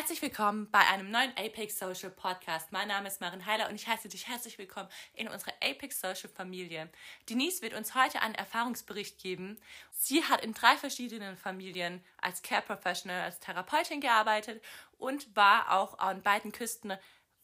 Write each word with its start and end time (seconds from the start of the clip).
Herzlich 0.00 0.22
willkommen 0.22 0.66
bei 0.70 0.78
einem 0.78 1.10
neuen 1.10 1.30
Apex 1.36 1.78
Social 1.78 2.08
Podcast. 2.08 2.72
Mein 2.72 2.88
Name 2.88 3.06
ist 3.06 3.20
Marin 3.20 3.44
Heiler 3.44 3.68
und 3.68 3.74
ich 3.74 3.86
heiße 3.86 4.08
dich 4.08 4.28
herzlich 4.28 4.56
willkommen 4.56 4.88
in 5.12 5.28
unserer 5.28 5.52
Apex 5.62 6.00
Social 6.00 6.30
Familie. 6.34 6.88
Denise 7.28 7.60
wird 7.60 7.74
uns 7.74 7.94
heute 7.94 8.22
einen 8.22 8.34
Erfahrungsbericht 8.34 9.18
geben. 9.18 9.58
Sie 9.90 10.24
hat 10.24 10.42
in 10.42 10.54
drei 10.54 10.78
verschiedenen 10.78 11.36
Familien 11.36 12.02
als 12.16 12.40
Care 12.40 12.62
Professional, 12.62 13.20
als 13.20 13.40
Therapeutin 13.40 14.00
gearbeitet 14.00 14.64
und 14.96 15.36
war 15.36 15.70
auch 15.70 15.98
an 15.98 16.22
beiden 16.22 16.50
Küsten 16.50 16.94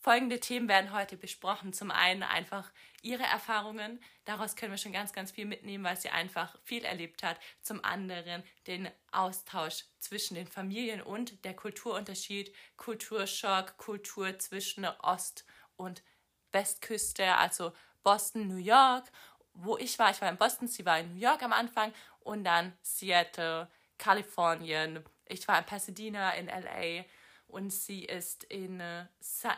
Folgende 0.07 0.39
Themen 0.39 0.69
werden 0.69 0.93
heute 0.93 1.17
besprochen. 1.17 1.73
Zum 1.73 1.91
einen 1.91 2.23
einfach 2.23 2.71
ihre 3.03 3.25
Erfahrungen. 3.25 3.99
Daraus 4.25 4.55
können 4.55 4.71
wir 4.71 4.79
schon 4.79 4.93
ganz, 4.93 5.13
ganz 5.13 5.33
viel 5.33 5.47
mitnehmen, 5.47 5.83
weil 5.83 5.97
sie 5.97 6.11
einfach 6.11 6.57
viel 6.63 6.85
erlebt 6.85 7.25
hat. 7.25 7.41
Zum 7.61 7.85
anderen 7.85 8.45
den 8.69 8.89
Austausch 9.11 9.83
zwischen 9.99 10.37
den 10.37 10.47
Familien 10.47 11.03
und 11.03 11.45
der 11.45 11.55
Kulturunterschied, 11.55 12.55
Kulturschock, 12.77 13.79
Kultur 13.79 14.39
zwischen 14.39 14.85
Ost- 14.85 15.45
und 15.75 16.05
Westküste, 16.53 17.35
also 17.35 17.73
Boston, 18.05 18.47
New 18.47 18.63
York. 18.63 19.11
Wo 19.55 19.77
ich 19.77 19.99
war, 19.99 20.13
ich 20.13 20.21
war 20.21 20.29
in 20.29 20.37
Boston, 20.37 20.69
sie 20.69 20.87
war 20.87 21.01
in 21.01 21.15
New 21.15 21.21
York 21.21 21.43
am 21.43 21.53
Anfang 21.53 21.93
und 22.21 22.45
dann 22.45 22.75
Seattle, 22.81 23.69
Kalifornien. 23.99 25.03
Ich 25.25 25.49
war 25.49 25.59
in 25.59 25.65
Pasadena 25.65 26.31
in 26.35 26.47
LA 26.47 27.07
und 27.49 27.73
sie 27.73 28.05
ist 28.05 28.45
in, 28.45 28.81
äh, 28.81 29.07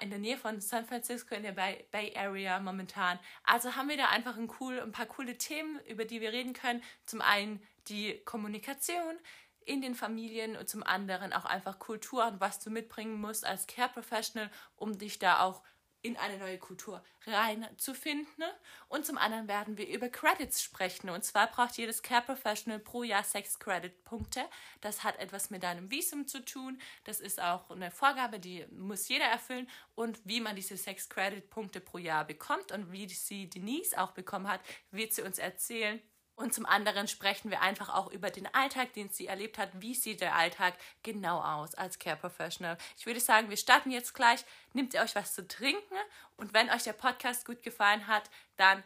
in 0.00 0.10
der 0.10 0.18
Nähe 0.18 0.36
von 0.36 0.60
San 0.60 0.84
Francisco 0.84 1.34
in 1.34 1.42
der 1.42 1.52
Bay, 1.52 2.14
Area 2.16 2.60
momentan. 2.60 3.18
Also 3.44 3.76
haben 3.76 3.88
wir 3.88 3.96
da 3.96 4.08
einfach 4.08 4.36
ein, 4.36 4.50
cool, 4.60 4.80
ein 4.80 4.92
paar 4.92 5.06
coole 5.06 5.36
Themen, 5.38 5.80
über 5.86 6.04
die 6.04 6.20
wir 6.20 6.32
reden 6.32 6.52
können. 6.52 6.82
Zum 7.06 7.20
einen 7.20 7.62
die 7.88 8.20
Kommunikation 8.24 9.18
in 9.64 9.82
den 9.82 9.94
Familien 9.94 10.56
und 10.56 10.68
zum 10.68 10.82
anderen 10.82 11.32
auch 11.32 11.44
einfach 11.44 11.78
Kultur 11.78 12.26
und 12.26 12.40
was 12.40 12.58
du 12.58 12.70
mitbringen 12.70 13.20
musst 13.20 13.44
als 13.44 13.66
Care 13.66 13.90
Professional, 13.90 14.50
um 14.76 14.98
dich 14.98 15.18
da 15.18 15.40
auch 15.40 15.62
in 16.02 16.16
eine 16.16 16.38
neue 16.38 16.58
Kultur 16.58 17.02
reinzufinden. 17.26 18.44
Und 18.88 19.04
zum 19.04 19.18
anderen 19.18 19.48
werden 19.48 19.76
wir 19.76 19.88
über 19.88 20.08
Credits 20.08 20.62
sprechen. 20.62 21.10
Und 21.10 21.24
zwar 21.24 21.48
braucht 21.48 21.76
jedes 21.76 22.02
Care 22.02 22.22
Professional 22.22 22.78
pro 22.78 23.02
Jahr 23.02 23.24
sechs 23.24 23.58
Credit-Punkte. 23.58 24.44
Das 24.80 25.04
hat 25.04 25.18
etwas 25.18 25.50
mit 25.50 25.62
deinem 25.62 25.90
Visum 25.90 26.26
zu 26.26 26.44
tun. 26.44 26.80
Das 27.04 27.20
ist 27.20 27.40
auch 27.40 27.70
eine 27.70 27.90
Vorgabe, 27.90 28.38
die 28.38 28.66
muss 28.70 29.08
jeder 29.08 29.26
erfüllen. 29.26 29.68
Und 29.94 30.20
wie 30.24 30.40
man 30.40 30.56
diese 30.56 30.76
sechs 30.76 31.08
Credit-Punkte 31.08 31.80
pro 31.80 31.98
Jahr 31.98 32.24
bekommt 32.24 32.72
und 32.72 32.92
wie 32.92 33.08
sie 33.08 33.50
Denise 33.50 33.96
auch 33.98 34.12
bekommen 34.12 34.48
hat, 34.48 34.60
wird 34.90 35.12
sie 35.12 35.22
uns 35.22 35.38
erzählen. 35.38 36.00
Und 36.38 36.54
zum 36.54 36.66
anderen 36.66 37.08
sprechen 37.08 37.50
wir 37.50 37.62
einfach 37.62 37.92
auch 37.92 38.12
über 38.12 38.30
den 38.30 38.46
Alltag, 38.54 38.92
den 38.92 39.08
sie 39.08 39.26
erlebt 39.26 39.58
hat. 39.58 39.70
Wie 39.82 39.92
sieht 39.92 40.20
der 40.20 40.36
Alltag 40.36 40.74
genau 41.02 41.40
aus 41.40 41.74
als 41.74 41.98
Care 41.98 42.16
Professional? 42.16 42.78
Ich 42.96 43.06
würde 43.06 43.18
sagen, 43.18 43.50
wir 43.50 43.56
starten 43.56 43.90
jetzt 43.90 44.14
gleich. 44.14 44.44
Nehmt 44.72 44.94
ihr 44.94 45.00
euch 45.00 45.16
was 45.16 45.34
zu 45.34 45.48
trinken 45.48 45.96
und 46.36 46.54
wenn 46.54 46.70
euch 46.70 46.84
der 46.84 46.92
Podcast 46.92 47.44
gut 47.44 47.64
gefallen 47.64 48.06
hat, 48.06 48.30
dann 48.56 48.84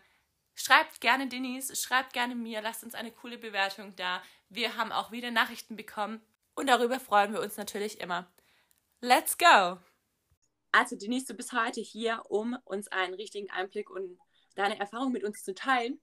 schreibt 0.54 1.02
gerne 1.02 1.28
Denise, 1.28 1.76
schreibt 1.76 2.14
gerne 2.14 2.34
mir, 2.34 2.62
lasst 2.62 2.84
uns 2.84 2.94
eine 2.94 3.12
coole 3.12 3.36
Bewertung 3.36 3.94
da. 3.96 4.22
Wir 4.48 4.78
haben 4.78 4.90
auch 4.90 5.12
wieder 5.12 5.30
Nachrichten 5.30 5.76
bekommen 5.76 6.22
und 6.54 6.68
darüber 6.68 7.00
freuen 7.00 7.34
wir 7.34 7.42
uns 7.42 7.58
natürlich 7.58 8.00
immer. 8.00 8.32
Let's 9.02 9.36
go! 9.36 9.76
Also 10.72 10.96
Denise, 10.96 11.26
du 11.26 11.34
bist 11.34 11.52
heute 11.52 11.82
hier, 11.82 12.22
um 12.30 12.56
uns 12.64 12.88
einen 12.88 13.12
richtigen 13.12 13.50
Einblick 13.50 13.90
und 13.90 14.18
deine 14.54 14.80
Erfahrung 14.80 15.12
mit 15.12 15.22
uns 15.22 15.44
zu 15.44 15.54
teilen. 15.54 16.00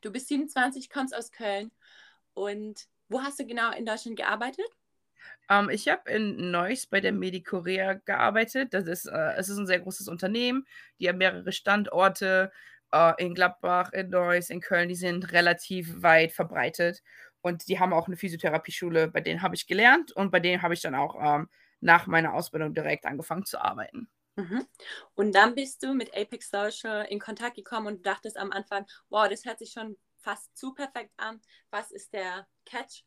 Du 0.00 0.10
bist 0.10 0.28
27, 0.28 0.90
kommst 0.90 1.14
aus 1.14 1.32
Köln. 1.32 1.70
Und 2.34 2.86
wo 3.08 3.22
hast 3.22 3.38
du 3.38 3.46
genau 3.46 3.72
in 3.72 3.86
Deutschland 3.86 4.16
gearbeitet? 4.16 4.66
Um, 5.48 5.68
ähm, 5.68 5.70
ich 5.70 5.88
habe 5.88 6.10
in 6.10 6.50
Neuss 6.50 6.86
bei 6.86 7.00
der 7.00 7.12
Medicorea 7.12 7.94
gearbeitet. 7.94 8.72
Das 8.72 8.86
ist, 8.86 9.06
äh, 9.06 9.32
es 9.36 9.48
ist 9.48 9.58
ein 9.58 9.66
sehr 9.66 9.80
großes 9.80 10.08
Unternehmen. 10.08 10.66
Die 10.98 11.08
haben 11.08 11.18
mehrere 11.18 11.52
Standorte 11.52 12.50
äh, 12.92 13.12
in 13.22 13.34
Gladbach, 13.34 13.92
in 13.92 14.08
Neuss, 14.10 14.50
in 14.50 14.60
Köln. 14.60 14.88
Die 14.88 14.94
sind 14.94 15.32
relativ 15.32 16.02
weit 16.02 16.32
verbreitet. 16.32 17.02
Und 17.42 17.68
die 17.68 17.78
haben 17.78 17.92
auch 17.92 18.06
eine 18.06 18.16
Physiotherapieschule, 18.16 19.08
bei 19.08 19.20
denen 19.20 19.42
habe 19.42 19.54
ich 19.54 19.66
gelernt 19.66 20.12
und 20.12 20.30
bei 20.30 20.40
denen 20.40 20.62
habe 20.62 20.74
ich 20.74 20.82
dann 20.82 20.94
auch 20.94 21.16
ähm, 21.20 21.48
nach 21.80 22.06
meiner 22.06 22.34
Ausbildung 22.34 22.74
direkt 22.74 23.06
angefangen 23.06 23.46
zu 23.46 23.60
arbeiten. 23.60 24.08
Mhm. 24.40 24.66
Und 25.14 25.34
dann 25.34 25.54
bist 25.54 25.82
du 25.82 25.92
mit 25.94 26.14
Apex 26.16 26.50
Social 26.50 27.04
in 27.06 27.18
Kontakt 27.18 27.56
gekommen 27.56 27.86
und 27.86 28.06
dachtest 28.06 28.36
am 28.36 28.52
Anfang, 28.52 28.86
wow, 29.10 29.28
das 29.28 29.44
hört 29.44 29.58
sich 29.58 29.72
schon 29.72 29.96
fast 30.18 30.56
zu 30.56 30.72
perfekt 30.72 31.12
an. 31.16 31.40
Was 31.70 31.90
ist 31.90 32.12
der 32.12 32.46
Catch? 32.64 33.04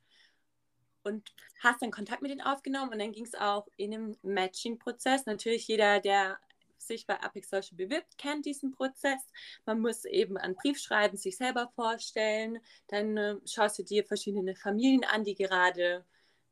Und 1.03 1.33
hast 1.61 1.81
dann 1.81 1.91
Kontakt 1.91 2.21
mit 2.21 2.31
ihnen 2.31 2.41
aufgenommen 2.41 2.93
und 2.93 2.99
dann 2.99 3.11
ging 3.11 3.25
es 3.25 3.35
auch 3.35 3.67
in 3.75 3.91
dem 3.91 4.17
Matching-Prozess. 4.21 5.25
Natürlich 5.25 5.67
jeder, 5.67 5.99
der 5.99 6.39
sich 6.77 7.07
bei 7.07 7.19
Apex 7.21 7.49
Social 7.49 7.75
bewirbt, 7.75 8.17
kennt 8.17 8.45
diesen 8.45 8.71
Prozess. 8.71 9.21
Man 9.65 9.79
muss 9.81 10.05
eben 10.05 10.37
einen 10.37 10.55
Brief 10.55 10.79
schreiben, 10.79 11.17
sich 11.17 11.37
selber 11.37 11.71
vorstellen. 11.75 12.59
Dann 12.87 13.17
äh, 13.17 13.35
schaust 13.45 13.79
du 13.79 13.83
dir 13.83 14.05
verschiedene 14.05 14.55
Familien 14.55 15.03
an, 15.03 15.23
die 15.23 15.35
gerade 15.35 16.05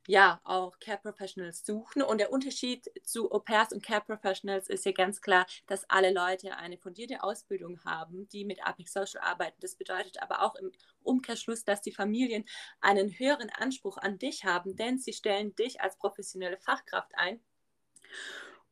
ja 0.07 0.41
auch 0.43 0.79
Care 0.79 0.99
Professionals 0.99 1.65
suchen. 1.65 2.01
Und 2.01 2.17
der 2.19 2.31
Unterschied 2.31 2.89
zu 3.03 3.31
Au 3.31 3.39
pairs 3.39 3.71
und 3.71 3.85
Care 3.85 4.01
Professionals 4.01 4.67
ist 4.67 4.85
ja 4.85 4.91
ganz 4.91 5.21
klar, 5.21 5.45
dass 5.67 5.89
alle 5.89 6.11
Leute 6.11 6.55
eine 6.57 6.77
fundierte 6.77 7.23
Ausbildung 7.23 7.83
haben, 7.83 8.27
die 8.29 8.45
mit 8.45 8.65
Apex 8.65 8.93
Social 8.93 9.21
arbeiten. 9.21 9.59
Das 9.61 9.75
bedeutet 9.75 10.21
aber 10.21 10.41
auch 10.41 10.55
im 10.55 10.71
Umkehrschluss, 11.03 11.63
dass 11.63 11.81
die 11.81 11.91
Familien 11.91 12.45
einen 12.79 13.11
höheren 13.17 13.49
Anspruch 13.49 13.97
an 13.97 14.17
dich 14.17 14.45
haben, 14.45 14.75
denn 14.75 14.97
sie 14.97 15.13
stellen 15.13 15.55
dich 15.55 15.81
als 15.81 15.97
professionelle 15.97 16.57
Fachkraft 16.57 17.11
ein. 17.15 17.39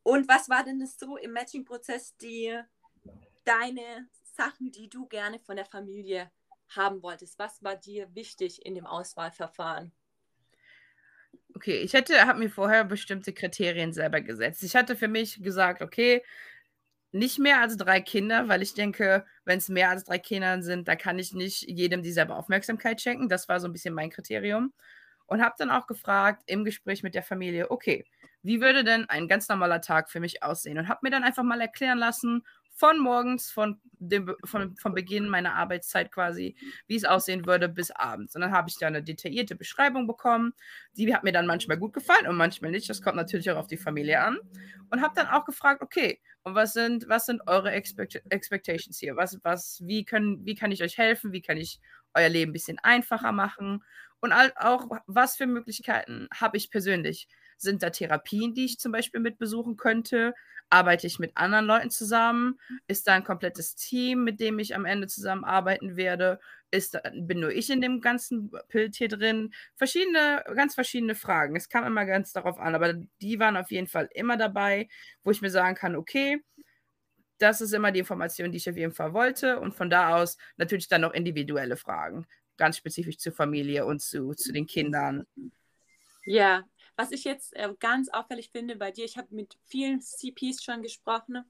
Und 0.03 0.27
was 0.27 0.49
war 0.49 0.63
denn 0.63 0.79
das 0.79 0.97
so 0.97 1.17
im 1.17 1.31
Matching-Prozess, 1.31 2.17
die 2.17 2.57
deine 3.43 4.09
Sachen, 4.35 4.71
die 4.71 4.89
du 4.89 5.07
gerne 5.07 5.39
von 5.39 5.55
der 5.55 5.65
Familie 5.65 6.31
haben 6.69 7.03
wolltest? 7.03 7.37
Was 7.39 7.63
war 7.63 7.75
dir 7.75 8.13
wichtig 8.15 8.65
in 8.65 8.75
dem 8.75 8.85
Auswahlverfahren? 8.85 9.91
Okay, 11.59 11.81
ich 11.81 11.91
hätte, 11.91 12.25
habe 12.25 12.39
mir 12.39 12.49
vorher 12.49 12.85
bestimmte 12.85 13.33
Kriterien 13.33 13.91
selber 13.91 14.21
gesetzt. 14.21 14.63
Ich 14.63 14.77
hatte 14.77 14.95
für 14.95 15.09
mich 15.09 15.43
gesagt, 15.43 15.81
okay, 15.81 16.23
nicht 17.11 17.37
mehr 17.37 17.59
als 17.59 17.75
drei 17.75 17.99
Kinder, 17.99 18.47
weil 18.47 18.61
ich 18.61 18.75
denke, 18.75 19.25
wenn 19.43 19.57
es 19.57 19.67
mehr 19.67 19.89
als 19.89 20.05
drei 20.05 20.19
Kinder 20.19 20.61
sind, 20.61 20.87
da 20.87 20.95
kann 20.95 21.19
ich 21.19 21.33
nicht 21.33 21.63
jedem 21.63 22.01
dieselbe 22.01 22.35
Aufmerksamkeit 22.37 23.01
schenken. 23.01 23.27
Das 23.27 23.49
war 23.49 23.59
so 23.59 23.67
ein 23.67 23.73
bisschen 23.73 23.93
mein 23.93 24.09
Kriterium. 24.09 24.73
Und 25.25 25.41
habe 25.41 25.55
dann 25.57 25.69
auch 25.69 25.85
gefragt 25.85 26.43
im 26.45 26.63
Gespräch 26.63 27.03
mit 27.03 27.13
der 27.13 27.23
Familie, 27.23 27.71
okay, 27.71 28.05
wie 28.41 28.61
würde 28.61 28.85
denn 28.85 29.09
ein 29.09 29.27
ganz 29.27 29.49
normaler 29.49 29.81
Tag 29.81 30.09
für 30.09 30.21
mich 30.21 30.41
aussehen? 30.43 30.77
Und 30.77 30.87
habe 30.87 31.01
mir 31.03 31.11
dann 31.11 31.25
einfach 31.25 31.43
mal 31.43 31.59
erklären 31.59 31.97
lassen, 31.97 32.45
von 32.79 32.97
morgens, 32.97 33.51
von 33.51 33.77
dem, 33.99 34.33
von, 34.45 34.75
von 34.77 34.93
Beginn 34.93 35.27
meiner 35.27 35.55
Arbeitszeit 35.55 36.11
quasi, 36.11 36.55
wie 36.87 36.95
es 36.95 37.03
aussehen 37.03 37.45
würde 37.45 37.67
bis 37.67 37.91
abends. 37.91 38.35
Und 38.35 38.41
dann 38.41 38.51
habe 38.51 38.69
ich 38.69 38.77
da 38.79 38.87
eine 38.87 39.03
detaillierte 39.03 39.55
Beschreibung 39.55 40.07
bekommen. 40.07 40.53
Die 40.93 41.13
hat 41.13 41.25
mir 41.25 41.33
dann 41.33 41.45
manchmal 41.45 41.77
gut 41.77 41.91
gefallen 41.91 42.27
und 42.27 42.37
manchmal 42.37 42.71
nicht. 42.71 42.89
Das 42.89 43.01
kommt 43.01 43.17
natürlich 43.17 43.51
auch 43.51 43.57
auf 43.57 43.67
die 43.67 43.77
Familie 43.77 44.21
an. 44.21 44.39
Und 44.89 45.01
habe 45.01 45.13
dann 45.13 45.27
auch 45.27 45.43
gefragt, 45.43 45.81
okay, 45.81 46.21
und 46.43 46.55
was 46.55 46.71
sind, 46.71 47.09
was 47.09 47.25
sind 47.25 47.41
eure 47.47 47.71
Expect 47.71 48.21
Expectations 48.29 48.97
hier? 48.97 49.17
Was, 49.17 49.37
was, 49.43 49.81
wie, 49.85 50.05
können, 50.05 50.45
wie 50.45 50.55
kann 50.55 50.71
ich 50.71 50.81
euch 50.81 50.97
helfen? 50.97 51.33
Wie 51.33 51.41
kann 51.41 51.57
ich 51.57 51.81
euer 52.13 52.29
Leben 52.29 52.51
ein 52.51 52.53
bisschen 52.53 52.79
einfacher 52.79 53.33
machen? 53.33 53.83
Und 54.21 54.31
auch, 54.31 54.87
was 55.05 55.35
für 55.35 55.47
Möglichkeiten 55.47 56.29
habe 56.33 56.55
ich 56.55 56.71
persönlich? 56.71 57.27
Sind 57.61 57.83
da 57.83 57.89
Therapien, 57.89 58.53
die 58.53 58.65
ich 58.65 58.79
zum 58.79 58.91
Beispiel 58.91 59.19
mit 59.19 59.37
besuchen 59.37 59.77
könnte? 59.77 60.33
Arbeite 60.69 61.07
ich 61.07 61.19
mit 61.19 61.35
anderen 61.35 61.65
Leuten 61.65 61.89
zusammen? 61.89 62.59
Ist 62.87 63.07
da 63.07 63.13
ein 63.13 63.23
komplettes 63.23 63.75
Team, 63.75 64.23
mit 64.23 64.39
dem 64.39 64.59
ich 64.59 64.75
am 64.75 64.85
Ende 64.85 65.07
zusammenarbeiten 65.07 65.95
werde? 65.95 66.39
Ist 66.71 66.93
da, 66.93 67.01
bin 67.13 67.39
nur 67.39 67.51
ich 67.51 67.69
in 67.69 67.81
dem 67.81 68.01
ganzen 68.01 68.51
Bild 68.69 68.95
hier 68.95 69.09
drin? 69.09 69.53
Verschiedene, 69.75 70.43
ganz 70.55 70.75
verschiedene 70.75 71.15
Fragen. 71.15 71.55
Es 71.55 71.69
kam 71.69 71.85
immer 71.85 72.05
ganz 72.05 72.33
darauf 72.33 72.59
an, 72.59 72.75
aber 72.75 72.93
die 73.21 73.39
waren 73.39 73.57
auf 73.57 73.71
jeden 73.71 73.87
Fall 73.87 74.09
immer 74.13 74.37
dabei, 74.37 74.87
wo 75.23 75.31
ich 75.31 75.41
mir 75.41 75.51
sagen 75.51 75.75
kann, 75.75 75.95
okay, 75.95 76.41
das 77.39 77.61
ist 77.61 77.73
immer 77.73 77.91
die 77.91 77.99
Information, 77.99 78.51
die 78.51 78.57
ich 78.57 78.69
auf 78.69 78.77
jeden 78.77 78.93
Fall 78.93 79.13
wollte. 79.13 79.59
Und 79.59 79.73
von 79.75 79.89
da 79.89 80.15
aus 80.17 80.37
natürlich 80.57 80.87
dann 80.87 81.01
noch 81.01 81.13
individuelle 81.13 81.77
Fragen 81.77 82.25
ganz 82.59 82.77
spezifisch 82.77 83.17
zur 83.17 83.33
Familie 83.33 83.85
und 83.85 84.01
zu, 84.01 84.33
zu 84.35 84.51
den 84.51 84.67
Kindern. 84.67 85.25
Ja, 86.25 86.63
was 86.99 87.11
ich 87.11 87.23
jetzt 87.23 87.55
äh, 87.55 87.73
ganz 87.79 88.09
auffällig 88.09 88.51
finde 88.51 88.75
bei 88.75 88.91
dir, 88.91 89.05
ich 89.05 89.17
habe 89.17 89.33
mit 89.33 89.57
vielen 89.63 90.01
CPs 90.01 90.61
schon 90.61 90.81
gesprochen, 90.81 91.49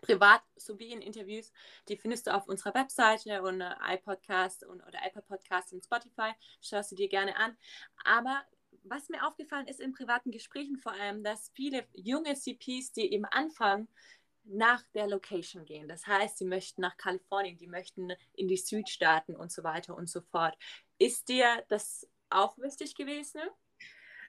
privat 0.00 0.42
sowie 0.56 0.90
in 0.90 1.00
Interviews. 1.00 1.52
Die 1.88 1.96
findest 1.96 2.26
du 2.26 2.34
auf 2.34 2.48
unserer 2.48 2.74
Webseite 2.74 3.42
und 3.42 3.60
äh, 3.60 3.74
iPodcast 3.94 4.64
und, 4.64 4.82
oder 4.82 4.98
Apple 5.06 5.22
Podcast 5.22 5.72
und 5.72 5.84
Spotify. 5.84 6.32
Schaust 6.60 6.90
du 6.90 6.96
dir 6.96 7.08
gerne 7.08 7.36
an. 7.36 7.56
Aber 8.04 8.42
was 8.82 9.08
mir 9.08 9.24
aufgefallen 9.24 9.68
ist 9.68 9.78
in 9.78 9.92
privaten 9.92 10.32
Gesprächen 10.32 10.76
vor 10.78 10.90
allem, 10.94 11.22
dass 11.22 11.52
viele 11.54 11.86
junge 11.92 12.34
CPs, 12.34 12.90
die 12.90 13.12
eben 13.12 13.26
anfangen, 13.26 13.86
nach 14.42 14.82
der 14.94 15.06
Location 15.06 15.64
gehen. 15.64 15.86
Das 15.86 16.08
heißt, 16.08 16.38
sie 16.38 16.44
möchten 16.44 16.80
nach 16.80 16.96
Kalifornien, 16.96 17.56
die 17.56 17.68
möchten 17.68 18.10
in 18.32 18.48
die 18.48 18.56
Südstaaten 18.56 19.36
und 19.36 19.52
so 19.52 19.62
weiter 19.62 19.94
und 19.96 20.10
so 20.10 20.22
fort. 20.22 20.58
Ist 20.98 21.28
dir 21.28 21.64
das 21.68 22.08
auch 22.30 22.58
wichtig 22.58 22.96
gewesen? 22.96 23.42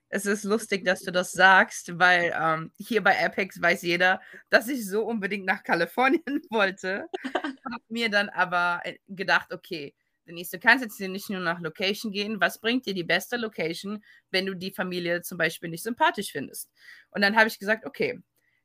Es 0.09 0.25
ist 0.25 0.43
lustig, 0.43 0.85
dass 0.85 1.01
du 1.01 1.11
das 1.11 1.31
sagst, 1.31 1.97
weil 1.97 2.33
ähm, 2.39 2.71
hier 2.77 3.03
bei 3.03 3.23
Apex 3.25 3.59
weiß 3.61 3.81
jeder, 3.81 4.21
dass 4.49 4.67
ich 4.67 4.87
so 4.87 5.05
unbedingt 5.05 5.45
nach 5.45 5.63
Kalifornien 5.63 6.23
wollte. 6.51 7.07
Hab 7.71 7.81
mir 7.89 8.09
dann 8.09 8.29
aber 8.29 8.81
äh, 8.83 8.97
gedacht, 9.07 9.51
okay, 9.51 9.93
Denise, 10.25 10.51
du 10.51 10.59
kannst 10.59 10.83
jetzt 10.83 10.97
hier 10.97 11.09
nicht 11.09 11.29
nur 11.29 11.41
nach 11.41 11.59
Location 11.59 12.11
gehen. 12.11 12.39
Was 12.39 12.59
bringt 12.59 12.85
dir 12.85 12.93
die 12.93 13.03
beste 13.03 13.37
Location, 13.37 14.03
wenn 14.31 14.45
du 14.45 14.53
die 14.55 14.71
Familie 14.71 15.21
zum 15.21 15.37
Beispiel 15.37 15.69
nicht 15.69 15.83
sympathisch 15.83 16.31
findest? 16.31 16.71
Und 17.11 17.21
dann 17.21 17.35
habe 17.35 17.47
ich 17.47 17.59
gesagt, 17.59 17.85
okay, 17.85 18.21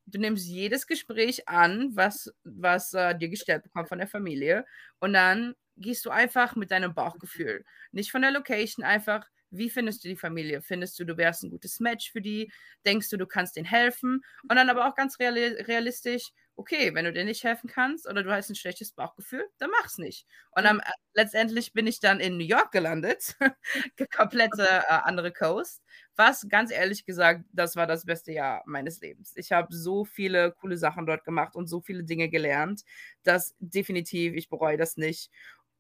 du 0.07 0.19
nimmst 0.19 0.47
jedes 0.47 0.87
Gespräch 0.87 1.49
an, 1.49 1.91
was, 1.95 2.33
was 2.45 2.95
äh, 2.95 3.17
dir 3.17 3.29
gestellt 3.29 3.63
bekommt 3.63 3.89
von 3.89 3.99
der 3.99 4.09
Familie. 4.09 4.67
Und 5.01 5.13
dann 5.13 5.55
gehst 5.77 6.05
du 6.05 6.11
einfach 6.11 6.57
mit 6.57 6.71
deinem 6.71 6.95
Bauchgefühl. 6.95 7.65
Nicht 7.93 8.11
von 8.11 8.23
der 8.23 8.31
Location, 8.31 8.85
einfach, 8.85 9.27
wie 9.51 9.71
findest 9.71 10.05
du 10.05 10.09
die 10.09 10.17
Familie? 10.17 10.63
Findest 10.63 10.99
du, 10.99 11.05
du 11.05 11.17
wärst 11.17 11.43
ein 11.45 11.51
gutes 11.51 11.81
Match 11.81 12.11
für 12.13 12.21
die? 12.21 12.51
Denkst 12.87 13.09
du, 13.11 13.17
du 13.17 13.27
kannst 13.27 13.57
denen 13.57 13.67
helfen? 13.67 14.23
Und 14.49 14.57
dann 14.57 14.71
aber 14.71 14.89
auch 14.89 14.95
ganz 14.95 15.19
realistisch, 15.21 16.31
okay, 16.57 16.93
wenn 16.93 17.05
du 17.05 17.13
dir 17.13 17.25
nicht 17.25 17.45
helfen 17.45 17.71
kannst 17.71 18.09
oder 18.09 18.23
du 18.25 18.33
hast 18.33 18.51
ein 18.51 18.57
schlechtes 18.57 18.91
Bauchgefühl, 18.93 19.45
dann 19.59 19.71
mach's 19.71 19.97
nicht. 19.99 20.27
Und 20.57 20.65
dann, 20.65 20.81
äh, 20.81 20.91
letztendlich 21.15 21.73
bin 21.73 21.87
ich 21.87 22.01
dann 22.01 22.19
in 22.19 22.37
New 22.37 22.45
York 22.45 22.73
gelandet, 22.73 23.37
komplette 24.17 24.63
äh, 24.69 24.83
andere 25.05 25.33
Coast, 25.33 25.83
was 26.17 26.49
ganz 26.49 26.73
ehrlich 26.73 27.05
gesagt, 27.05 27.45
das 27.53 27.77
war 27.77 27.87
das 27.87 28.05
beste 28.05 28.33
Jahr 28.33 28.63
meines 28.67 29.01
Lebens. 29.01 29.33
Ich 29.37 29.53
habe 29.53 29.73
so 29.75 30.05
viele 30.05 30.51
coole 30.53 30.77
Sachen 30.77 31.07
dort 31.07 31.25
gemacht 31.25 31.55
und 31.55 31.69
so 31.69 31.81
viele 31.81 32.03
Dinge 32.05 32.29
gelernt, 32.29 32.83
dass 33.23 33.55
definitiv, 33.61 34.35
ich 34.35 34.49
bereue 34.49 34.77
das 34.77 34.97
nicht. 34.97 35.31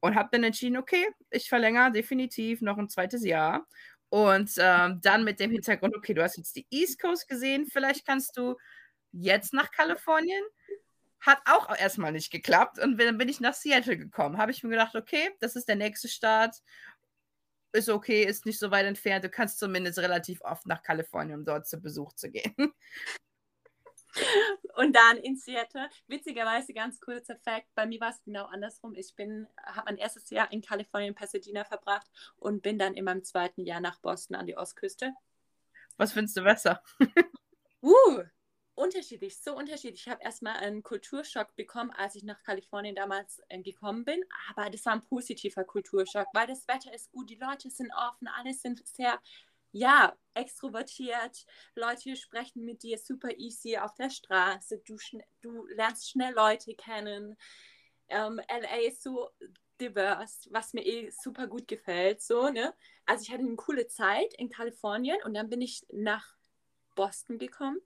Und 0.00 0.14
habe 0.14 0.28
dann 0.32 0.44
entschieden, 0.44 0.76
okay, 0.76 1.06
ich 1.30 1.48
verlängere 1.48 1.90
definitiv 1.92 2.60
noch 2.60 2.78
ein 2.78 2.88
zweites 2.88 3.24
Jahr. 3.24 3.66
Und 4.10 4.52
ähm, 4.58 5.00
dann 5.02 5.24
mit 5.24 5.40
dem 5.40 5.50
Hintergrund, 5.50 5.96
okay, 5.96 6.14
du 6.14 6.22
hast 6.22 6.36
jetzt 6.36 6.56
die 6.56 6.66
East 6.70 7.00
Coast 7.00 7.28
gesehen, 7.28 7.66
vielleicht 7.66 8.06
kannst 8.06 8.36
du 8.36 8.56
jetzt 9.12 9.52
nach 9.52 9.70
Kalifornien. 9.70 10.42
Hat 11.20 11.40
auch 11.46 11.76
erstmal 11.76 12.12
nicht 12.12 12.30
geklappt. 12.30 12.78
Und 12.78 12.98
dann 12.98 13.18
bin 13.18 13.28
ich 13.28 13.40
nach 13.40 13.54
Seattle 13.54 13.98
gekommen. 13.98 14.38
Habe 14.38 14.52
ich 14.52 14.62
mir 14.62 14.70
gedacht, 14.70 14.94
okay, 14.94 15.30
das 15.40 15.56
ist 15.56 15.68
der 15.68 15.76
nächste 15.76 16.08
Start. 16.08 16.56
Ist 17.72 17.88
okay, 17.90 18.24
ist 18.24 18.46
nicht 18.46 18.58
so 18.58 18.70
weit 18.70 18.86
entfernt. 18.86 19.24
Du 19.24 19.28
kannst 19.28 19.58
zumindest 19.58 19.98
relativ 19.98 20.40
oft 20.42 20.66
nach 20.66 20.82
Kalifornien, 20.82 21.40
um 21.40 21.44
dort 21.44 21.66
zu 21.66 21.80
Besuch 21.80 22.12
zu 22.14 22.30
gehen. 22.30 22.54
Und 24.76 24.94
dann 24.94 25.16
in 25.18 25.36
Seattle, 25.36 25.88
witzigerweise 26.06 26.72
ganz 26.72 27.00
kurzer 27.00 27.36
Fact, 27.36 27.66
bei 27.74 27.86
mir 27.86 28.00
war 28.00 28.10
es 28.10 28.22
genau 28.22 28.44
andersrum. 28.44 28.94
Ich 28.94 29.14
bin, 29.14 29.48
habe 29.64 29.86
mein 29.86 29.98
erstes 29.98 30.30
Jahr 30.30 30.52
in 30.52 30.62
Kalifornien, 30.62 31.14
Pasadena 31.14 31.64
verbracht 31.64 32.06
und 32.36 32.62
bin 32.62 32.78
dann 32.78 32.94
in 32.94 33.04
meinem 33.04 33.24
zweiten 33.24 33.64
Jahr 33.64 33.80
nach 33.80 33.98
Boston 33.98 34.36
an 34.36 34.46
die 34.46 34.56
Ostküste. 34.56 35.12
Was 35.96 36.12
findest 36.12 36.36
du 36.36 36.42
besser? 36.42 36.82
uh, 37.82 38.22
unterschiedlich, 38.78 39.36
so 39.40 39.56
unterschiedlich. 39.56 40.02
Ich 40.06 40.08
habe 40.08 40.22
erstmal 40.22 40.56
einen 40.56 40.82
Kulturschock 40.82 41.54
bekommen, 41.56 41.90
als 41.90 42.14
ich 42.14 42.22
nach 42.22 42.40
Kalifornien 42.44 42.94
damals 42.94 43.42
äh, 43.48 43.60
gekommen 43.60 44.04
bin. 44.04 44.22
Aber 44.50 44.70
das 44.70 44.86
war 44.86 44.92
ein 44.94 45.02
positiver 45.02 45.64
Kulturschock, 45.64 46.28
weil 46.32 46.46
das 46.46 46.66
Wetter 46.68 46.94
ist 46.94 47.10
gut, 47.10 47.28
die 47.28 47.34
Leute 47.34 47.68
sind 47.70 47.90
offen, 47.92 48.28
alle 48.28 48.54
sind 48.54 48.86
sehr, 48.86 49.18
ja, 49.72 50.16
extrovertiert. 50.34 51.44
Leute 51.74 52.16
sprechen 52.16 52.64
mit 52.64 52.82
dir 52.82 52.98
super 52.98 53.30
easy 53.36 53.76
auf 53.76 53.94
der 53.94 54.10
Straße. 54.10 54.78
Du, 54.86 54.96
du 55.42 55.66
lernst 55.68 56.10
schnell 56.10 56.34
Leute 56.34 56.74
kennen. 56.74 57.36
Ähm, 58.08 58.40
LA 58.48 58.88
ist 58.88 59.02
so 59.02 59.30
divers, 59.80 60.48
was 60.50 60.72
mir 60.72 60.84
eh 60.84 61.10
super 61.10 61.46
gut 61.46 61.68
gefällt. 61.68 62.22
So, 62.22 62.48
ne? 62.48 62.74
Also 63.06 63.22
ich 63.22 63.30
hatte 63.30 63.42
eine 63.42 63.56
coole 63.56 63.86
Zeit 63.86 64.34
in 64.38 64.48
Kalifornien 64.48 65.18
und 65.24 65.34
dann 65.34 65.50
bin 65.50 65.60
ich 65.60 65.82
nach 65.92 66.36
Boston 66.94 67.38
gekommen 67.38 67.80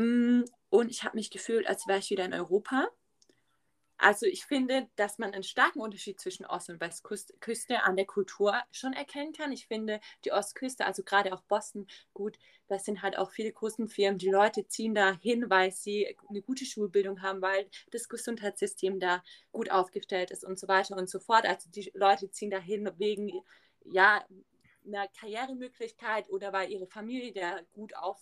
Mm, 0.00 0.44
und 0.70 0.90
ich 0.90 1.04
habe 1.04 1.16
mich 1.16 1.30
gefühlt, 1.30 1.66
als 1.66 1.86
wäre 1.86 1.98
ich 1.98 2.10
wieder 2.10 2.24
in 2.24 2.34
Europa. 2.34 2.88
Also 4.00 4.24
ich 4.24 4.46
finde, 4.46 4.88
dass 4.96 5.18
man 5.18 5.34
einen 5.34 5.42
starken 5.42 5.80
Unterschied 5.80 6.18
zwischen 6.18 6.46
Ost- 6.46 6.70
und 6.70 6.80
Westküste 6.80 7.82
an 7.82 7.96
der 7.96 8.06
Kultur 8.06 8.54
schon 8.72 8.94
erkennen 8.94 9.34
kann. 9.34 9.52
Ich 9.52 9.66
finde, 9.66 10.00
die 10.24 10.32
Ostküste, 10.32 10.86
also 10.86 11.02
gerade 11.02 11.34
auch 11.34 11.42
Boston, 11.42 11.86
gut, 12.14 12.38
das 12.68 12.86
sind 12.86 13.02
halt 13.02 13.18
auch 13.18 13.30
viele 13.30 13.52
großen 13.52 13.88
Firmen. 13.88 14.18
Die 14.18 14.30
Leute 14.30 14.66
ziehen 14.66 14.94
da 14.94 15.12
hin, 15.12 15.50
weil 15.50 15.70
sie 15.70 16.16
eine 16.30 16.40
gute 16.40 16.64
Schulbildung 16.64 17.20
haben, 17.20 17.42
weil 17.42 17.68
das 17.90 18.08
Gesundheitssystem 18.08 19.00
da 19.00 19.22
gut 19.52 19.70
aufgestellt 19.70 20.30
ist 20.30 20.44
und 20.44 20.58
so 20.58 20.66
weiter 20.66 20.96
und 20.96 21.10
so 21.10 21.20
fort. 21.20 21.44
Also 21.46 21.68
die 21.70 21.90
Leute 21.94 22.30
ziehen 22.30 22.50
da 22.50 22.58
hin 22.58 22.90
wegen, 22.96 23.30
ja, 23.84 24.24
einer 24.86 25.08
Karrieremöglichkeit 25.08 26.30
oder 26.30 26.54
weil 26.54 26.70
ihre 26.70 26.86
Familie 26.86 27.32
da 27.32 27.60
gut 27.74 27.94
auf 27.96 28.18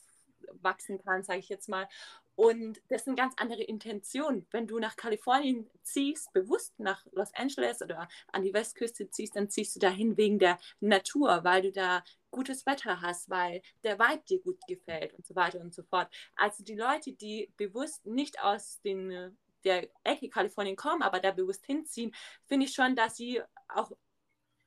wachsen 0.61 0.99
kann, 0.99 1.23
sage 1.23 1.39
ich 1.41 1.49
jetzt 1.49 1.69
mal. 1.69 1.89
Und 2.38 2.81
das 2.87 3.05
sind 3.05 3.17
ganz 3.17 3.35
andere 3.37 3.64
Intentionen. 3.64 4.46
Wenn 4.52 4.69
du 4.69 4.79
nach 4.79 4.94
Kalifornien 4.94 5.69
ziehst, 5.82 6.32
bewusst 6.32 6.79
nach 6.79 7.05
Los 7.11 7.35
Angeles 7.35 7.82
oder 7.82 8.08
an 8.29 8.44
die 8.44 8.55
Westküste 8.55 9.11
ziehst, 9.11 9.35
dann 9.35 9.50
ziehst 9.50 9.75
du 9.75 9.81
dahin 9.81 10.17
wegen 10.17 10.38
der 10.38 10.56
Natur, 10.79 11.43
weil 11.43 11.62
du 11.62 11.73
da 11.73 12.05
gutes 12.31 12.64
Wetter 12.64 13.02
hast, 13.02 13.29
weil 13.29 13.61
der 13.82 13.99
Vibe 13.99 14.23
dir 14.29 14.40
gut 14.40 14.61
gefällt 14.69 15.14
und 15.14 15.26
so 15.26 15.35
weiter 15.35 15.61
und 15.61 15.75
so 15.75 15.82
fort. 15.82 16.14
Also 16.37 16.62
die 16.62 16.76
Leute, 16.76 17.11
die 17.12 17.52
bewusst 17.56 18.06
nicht 18.06 18.41
aus 18.41 18.81
den, 18.82 19.37
der 19.64 19.88
Ecke 20.05 20.29
Kalifornien 20.29 20.76
kommen, 20.76 21.02
aber 21.02 21.19
da 21.19 21.32
bewusst 21.32 21.67
hinziehen, 21.67 22.14
finde 22.46 22.67
ich 22.67 22.73
schon, 22.73 22.94
dass 22.94 23.17
sie 23.17 23.43
auch 23.67 23.91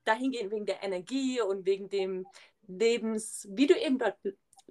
dahin 0.04 0.32
gehen 0.32 0.52
wegen 0.52 0.66
der 0.66 0.84
Energie 0.84 1.40
und 1.40 1.66
wegen 1.66 1.88
dem 1.88 2.28
Lebens, 2.68 3.48
wie 3.50 3.68
du 3.68 3.80
eben 3.80 3.98
dort 3.98 4.18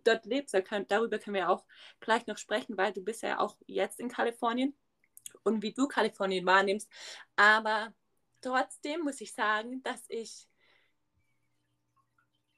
dort 0.04 0.26
lebst. 0.26 0.54
darüber 0.88 1.19
können 1.19 1.35
wir 1.35 1.50
auch 1.50 1.64
gleich 2.00 2.26
noch 2.26 2.38
sprechen, 2.38 2.76
weil 2.76 2.92
du 2.92 3.02
bist 3.02 3.23
ja 3.23 3.38
auch 3.38 3.57
jetzt 3.66 4.00
in 4.00 4.09
Kalifornien 4.09 4.75
und 5.45 5.62
wie 5.62 5.73
du 5.73 5.88
Kalifornien 5.88 6.47
wahrnimmst. 6.47 6.90
Aber 7.37 7.95
trotzdem 8.40 9.02
muss 9.02 9.21
ich 9.21 9.35
sagen, 9.35 9.83
dass 9.83 10.04
ich 10.09 10.49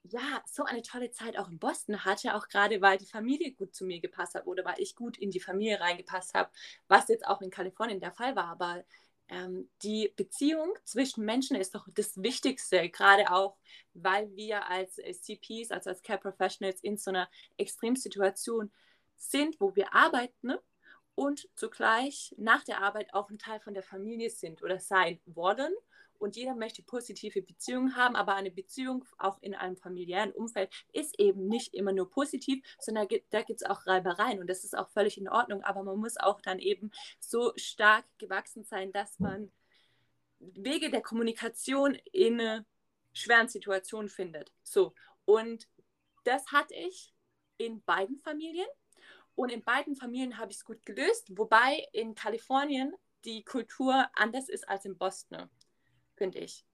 ja, 0.05 0.43
so 0.47 0.65
eine 0.65 0.83
tolle 0.83 1.11
Zeit 1.13 1.39
auch 1.39 1.49
in 1.49 1.59
Boston 1.59 2.05
hatte, 2.05 2.35
auch 2.35 2.49
gerade 2.49 2.81
weil 2.81 2.99
die 2.99 3.07
Familie 3.07 3.53
gut 3.53 3.75
zu 3.75 3.85
mir 3.85 4.01
gepasst 4.01 4.35
hat 4.35 4.47
oder 4.47 4.65
weil 4.65 4.75
ich 4.79 4.97
gut 4.97 5.17
in 5.17 5.31
die 5.31 5.41
Familie 5.41 5.81
reingepasst 5.81 6.35
habe, 6.35 6.51
was 6.89 7.09
jetzt 7.09 7.27
auch 7.27 7.41
in 7.41 7.51
Kalifornien 7.51 8.01
der 8.01 8.13
Fall 8.13 8.35
war. 8.37 8.47
Aber 8.47 8.85
ähm, 9.29 9.71
die 9.83 10.13
Beziehung 10.17 10.75
zwischen 10.85 11.25
Menschen 11.25 11.57
ist 11.57 11.75
doch 11.75 11.87
das 11.95 12.23
Wichtigste, 12.23 12.89
gerade 12.91 13.31
auch, 13.31 13.57
weil 13.95 14.35
wir 14.35 14.69
als 14.69 14.97
CPs, 14.97 15.71
also 15.71 15.91
als 15.91 16.03
Care 16.03 16.19
Professionals 16.19 16.81
in 16.83 16.97
so 16.97 17.11
einer 17.11 17.29
Extremsituation 17.57 18.71
sind, 19.17 19.61
wo 19.61 19.75
wir 19.77 19.95
arbeiten 19.95 20.49
ne? 20.49 20.63
und 21.15 21.49
zugleich 21.55 22.35
nach 22.39 22.65
der 22.65 22.83
Arbeit 22.83 23.15
auch 23.15 23.31
ein 23.31 23.39
Teil 23.39 23.61
von 23.61 23.75
der 23.75 23.83
Familie 23.83 24.31
sind 24.31 24.63
oder 24.63 24.79
sein 24.79 25.21
wollen 25.27 25.73
und 26.23 26.37
jeder 26.37 26.55
möchte 26.55 26.83
positive 26.83 27.43
Beziehungen 27.43 27.97
haben, 27.97 28.15
aber 28.15 28.35
eine 28.37 28.53
Beziehung 28.53 29.05
auch 29.19 29.43
in 29.43 29.55
einem 29.55 29.77
familiären 29.77 30.31
Umfeld 30.31 30.71
ist 30.93 31.19
eben 31.19 31.49
nicht 31.49 31.75
immer 31.75 31.93
nur 31.93 32.09
positiv, 32.09 32.65
sondern 32.79 33.09
da 33.31 33.43
gibt 33.43 33.61
es 33.61 33.69
auch 33.69 33.87
Reibereien 33.87 34.39
und 34.39 34.49
das 34.49 34.63
ist 34.63 34.79
auch 34.79 34.89
völlig 34.91 35.19
in 35.19 35.29
Ordnung, 35.29 35.63
aber 35.65 35.83
man 35.83 35.99
muss 35.99 36.17
auch 36.17 36.41
dann 36.41 36.61
eben 36.61 36.93
so 37.19 37.53
stark 37.57 38.05
gewachsen 38.19 38.63
sein, 38.63 38.93
dass 38.93 39.19
man 39.19 39.51
Wege 40.39 40.91
der 40.91 41.03
Kommunikation 41.03 41.97
in 42.13 42.65
schweren 43.13 43.49
Situationen 43.49 44.09
findet. 44.09 44.53
So, 44.63 44.95
und 45.25 45.69
das 46.25 46.53
hatte 46.53 46.75
ich 46.75 47.13
in 47.59 47.83
beiden 47.83 48.19
Familien. 48.19 48.67
Und 49.35 49.51
in 49.51 49.65
beiden 49.65 49.97
Familien 49.97 50.37
habe 50.37 50.51
ich 50.51 50.59
es 50.59 50.65
gut 50.65 50.85
gelöst, 50.85 51.37
wobei 51.37 51.89
in 51.93 52.15
Kalifornien 52.15 52.95
die 53.25 53.45
Kultur 53.45 54.09
anders 54.15 54.49
ist 54.49 54.69
als 54.69 54.85
in 54.85 54.99
Boston 54.99 55.49
finde 56.23 56.39
ich. 56.39 56.65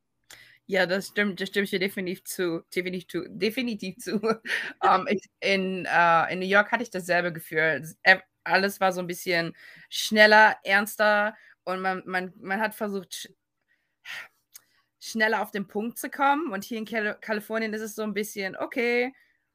Ja, 0.66 0.84
das 0.84 1.06
stimmt, 1.08 1.40
das 1.40 1.48
stimmt 1.48 1.72
dir 1.72 1.78
definitiv 1.78 2.22
zu. 2.24 2.62
Definitiv 2.74 3.08
zu. 3.08 3.24
Definitiv 3.30 3.96
zu. 3.96 4.16
um, 4.16 4.40
ähm, 4.84 5.06
ich, 5.08 5.24
in, 5.40 5.86
uh, 5.86 6.30
in 6.30 6.40
New 6.40 6.46
York 6.46 6.70
hatte 6.70 6.82
ich 6.82 6.90
dasselbe 6.90 7.32
Gefühl. 7.32 7.82
Alles 8.44 8.78
war 8.78 8.92
so 8.92 9.00
ein 9.00 9.06
bisschen 9.06 9.56
schneller, 9.88 10.56
ernster 10.64 11.34
und 11.64 11.80
man, 11.80 12.02
man, 12.04 12.34
man 12.36 12.60
hat 12.60 12.74
versucht, 12.74 13.30
schneller 15.00 15.40
auf 15.40 15.50
den 15.50 15.66
Punkt 15.66 15.98
zu 15.98 16.10
kommen. 16.10 16.52
Und 16.52 16.64
hier 16.64 16.76
in 16.76 16.84
Kal 16.84 17.16
Kalifornien 17.22 17.72
ist 17.72 17.80
es 17.80 17.94
so 17.94 18.02
ein 18.02 18.12
bisschen, 18.12 18.54
okay, 18.54 19.14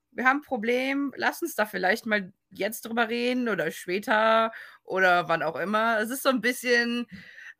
wir 0.10 0.26
haben 0.26 0.38
ein 0.40 0.42
Problem, 0.42 1.14
lass 1.16 1.44
uns 1.44 1.54
da 1.54 1.68
vielleicht 1.68 2.08
mal 2.08 2.34
jetzt 2.50 2.86
drüber 2.86 3.10
reden 3.10 3.50
oder 3.50 3.70
später 3.70 4.52
oder 4.84 5.28
wann 5.30 5.44
auch 5.44 5.56
immer. 5.56 6.00
Es 6.00 6.10
ist 6.10 6.24
so 6.24 6.30
ein 6.30 6.42
bisschen 6.42 7.08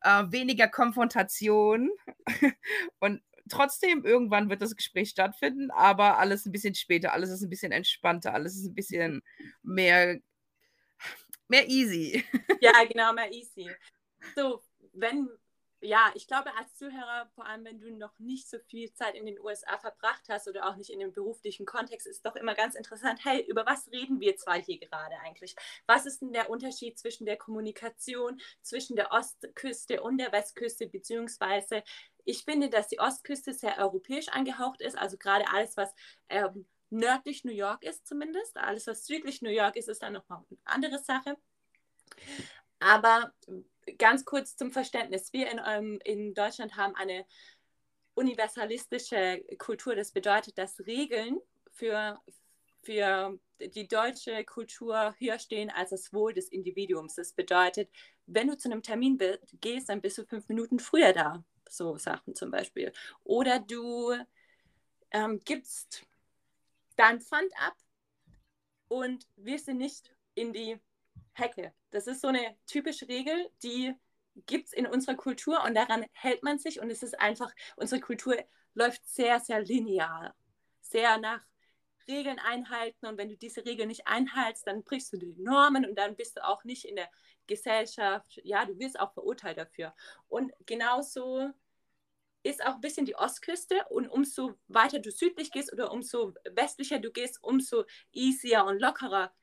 äh, 0.04 0.24
weniger 0.32 0.68
Konfrontation 0.68 1.90
und 3.00 3.22
trotzdem 3.50 4.06
irgendwann 4.06 4.50
wird 4.50 4.62
das 4.62 4.76
Gespräch 4.76 5.10
stattfinden, 5.10 5.72
aber 5.72 6.18
alles 6.18 6.46
ein 6.46 6.52
bisschen 6.52 6.76
später, 6.76 7.14
alles 7.14 7.30
ist 7.30 7.42
ein 7.42 7.50
bisschen 7.50 7.72
entspannter, 7.72 8.34
alles 8.34 8.56
ist 8.56 8.66
ein 8.66 8.76
bisschen 8.76 9.22
mehr, 9.62 10.20
mehr 11.48 11.68
easy. 11.70 12.24
Ja, 12.62 12.84
genau, 12.86 13.12
mehr 13.14 13.32
easy. 13.32 13.70
So, 14.36 14.64
wenn 14.94 15.28
ja, 15.84 16.12
ich 16.16 16.28
glaube, 16.28 16.56
als 16.58 16.76
Zuhörer, 16.76 17.30
vor 17.36 17.46
allem 17.46 17.66
wenn 17.66 17.80
du 17.80 17.92
noch 17.92 18.18
nicht 18.20 18.50
so 18.50 18.58
viel 18.60 18.94
Zeit 18.94 19.16
in 19.16 19.26
den 19.26 19.40
USA 19.40 19.78
verbracht 19.78 20.24
hast 20.30 20.48
oder 20.48 20.68
auch 20.68 20.76
nicht 20.76 20.90
in 20.90 21.00
dem 21.00 21.14
beruflichen 21.14 21.66
Kontext, 21.66 22.08
ist 22.08 22.26
doch 22.26 22.36
immer 22.36 22.56
ganz 22.56 22.76
interessant, 22.76 23.20
hey, 23.24 23.46
über 23.48 23.66
was 23.66 23.92
reden 23.92 24.20
wir 24.20 24.38
zwei 24.38 24.62
hier 24.62 24.80
gerade 24.80 25.20
eigentlich? 25.20 25.56
Was 25.86 26.06
ist 26.06 26.22
denn 26.22 26.34
der 26.34 26.50
Unterschied 26.50 26.98
zwischen 26.98 27.26
der 27.26 27.38
Kommunikation 27.38 28.42
zwischen 28.62 28.96
der 28.96 29.12
Ostküste 29.12 30.02
und 30.02 30.18
der 30.18 30.32
Westküste, 30.32 30.88
beziehungsweise 30.88 31.84
ich 32.26 32.44
finde, 32.46 32.70
dass 32.70 32.88
die 32.88 33.00
Ostküste 33.00 33.54
sehr 33.54 33.78
europäisch 33.78 34.30
angehaucht 34.30 34.82
ist, 34.82 34.98
also 34.98 35.18
gerade 35.18 35.46
alles, 35.50 35.76
was 35.76 35.94
ähm, 36.30 36.66
nördlich 36.90 37.44
New 37.44 37.52
York 37.52 37.84
ist 37.84 38.08
zumindest. 38.08 38.56
Alles, 38.58 38.88
was 38.88 39.06
südlich 39.06 39.42
New 39.42 39.50
York 39.50 39.76
ist, 39.76 39.90
ist 39.90 40.02
dann 40.02 40.14
nochmal 40.14 40.44
eine 40.50 40.60
andere 40.64 41.00
Sache. 41.00 41.38
Aber 42.80 43.34
ganz 43.98 44.26
kurz 44.26 44.56
zum 44.56 44.72
Verständnis. 44.72 45.34
Wir 45.34 45.52
in, 45.52 45.62
ähm, 45.66 46.00
in 46.04 46.34
Deutschland 46.34 46.78
haben 46.78 46.96
eine 46.96 47.26
universalistische 48.14 49.44
Kultur. 49.58 49.96
Das 49.96 50.12
bedeutet, 50.12 50.58
dass 50.58 50.80
Regeln 50.86 51.40
für, 51.72 52.20
für 52.82 53.40
die 53.60 53.88
deutsche 53.88 54.44
Kultur 54.46 55.16
höher 55.18 55.40
stehen 55.40 55.70
als 55.70 55.92
das 55.92 56.14
Wohl 56.14 56.34
des 56.34 56.50
Individuums. 56.50 57.16
Das 57.16 57.34
bedeutet, 57.34 57.90
wenn 58.26 58.48
du 58.48 58.58
zu 58.58 58.70
einem 58.70 58.84
Termin 58.84 59.20
gehst, 59.62 59.90
dann 59.90 60.02
bist 60.02 60.18
du 60.18 60.26
fünf 60.26 60.48
Minuten 60.50 60.80
früher 60.80 61.14
da. 61.14 61.44
So 61.70 61.98
Sachen 61.98 62.36
zum 62.36 62.52
Beispiel. 62.52 62.94
Oder 63.24 63.60
du 63.60 64.14
ähm, 65.12 65.40
gibst 65.44 66.06
dein 66.96 67.20
Pfand 67.20 67.52
ab 67.58 67.76
und 68.88 69.28
wirst 69.38 69.66
sie 69.66 69.74
nicht 69.74 70.14
in 70.36 70.54
die 70.54 70.80
Hecke. 71.34 71.74
Das 71.92 72.08
ist 72.08 72.22
so 72.22 72.28
eine 72.28 72.56
typische 72.66 73.08
Regel, 73.08 73.50
die 73.62 73.94
gibt 74.46 74.68
es 74.68 74.74
in 74.74 74.88
unserer 74.88 75.16
Kultur 75.16 75.64
und 75.64 75.76
daran 75.76 76.06
hält 76.14 76.44
man 76.44 76.58
sich. 76.60 76.80
Und 76.80 76.90
es 76.90 77.04
ist 77.04 77.20
einfach, 77.20 77.52
unsere 77.76 78.02
Kultur 78.02 78.36
läuft 78.74 79.06
sehr, 79.08 79.40
sehr 79.40 79.62
linear, 79.62 80.36
sehr 80.82 81.18
nach 81.18 81.42
Regeln 82.08 82.40
einhalten. 82.40 83.06
Und 83.06 83.18
wenn 83.18 83.30
du 83.30 83.38
diese 83.38 83.66
Regeln 83.66 83.88
nicht 83.88 84.08
einhältst, 84.08 84.68
dann 84.68 84.84
brichst 84.84 85.14
du 85.14 85.18
die 85.18 85.36
Normen 85.38 85.86
und 85.86 85.96
dann 85.96 86.16
bist 86.16 86.38
du 86.38 86.46
auch 86.46 86.64
nicht 86.64 86.86
in 86.86 86.96
der 86.96 87.10
Gesellschaft, 87.48 88.40
ja, 88.44 88.66
du 88.66 88.78
wirst 88.80 89.00
auch 89.00 89.14
verurteilt 89.14 89.58
dafür. 89.58 89.94
Und 90.28 90.52
genauso 90.66 91.52
ist 92.42 92.66
auch 92.66 92.76
ein 92.76 92.82
bisschen 92.82 93.06
die 93.06 93.16
Ostküste. 93.16 93.86
Und 93.90 94.10
umso 94.10 94.56
weiter 94.68 95.00
du 95.00 95.12
südlich 95.12 95.52
gehst 95.52 95.72
oder 95.72 95.92
umso 95.92 96.34
westlicher 96.52 97.00
du 97.00 97.12
gehst, 97.12 97.42
umso 97.42 97.86
easier 98.12 98.66
und 98.66 98.80
lockerer 98.80 99.34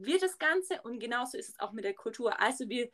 wird 0.00 0.22
das 0.22 0.38
Ganze 0.38 0.80
und 0.82 0.98
genauso 0.98 1.38
ist 1.38 1.50
es 1.50 1.60
auch 1.60 1.72
mit 1.72 1.84
der 1.84 1.94
Kultur. 1.94 2.40
Also 2.40 2.68
wir 2.68 2.90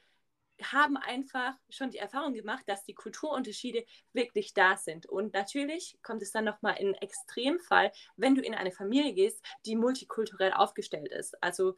haben 0.63 0.97
einfach 0.97 1.55
schon 1.69 1.91
die 1.91 1.99
Erfahrung 1.99 2.33
gemacht, 2.33 2.65
dass 2.67 2.85
die 2.85 2.95
Kulturunterschiede 2.95 3.85
wirklich 4.13 4.55
da 4.55 4.77
sind. 4.77 5.07
Und 5.07 5.35
natürlich 5.35 5.99
kommt 6.03 6.23
es 6.23 6.33
dann 6.33 6.45
nochmal 6.45 6.77
in 6.79 6.95
Extremfall, 6.95 7.93
wenn 8.17 8.35
du 8.35 8.43
in 8.43 8.55
eine 8.55 8.73
Familie 8.73 9.13
gehst, 9.13 9.45
die 9.67 9.77
multikulturell 9.77 10.53
aufgestellt 10.53 11.09
ist. 11.09 11.43
Also 11.43 11.77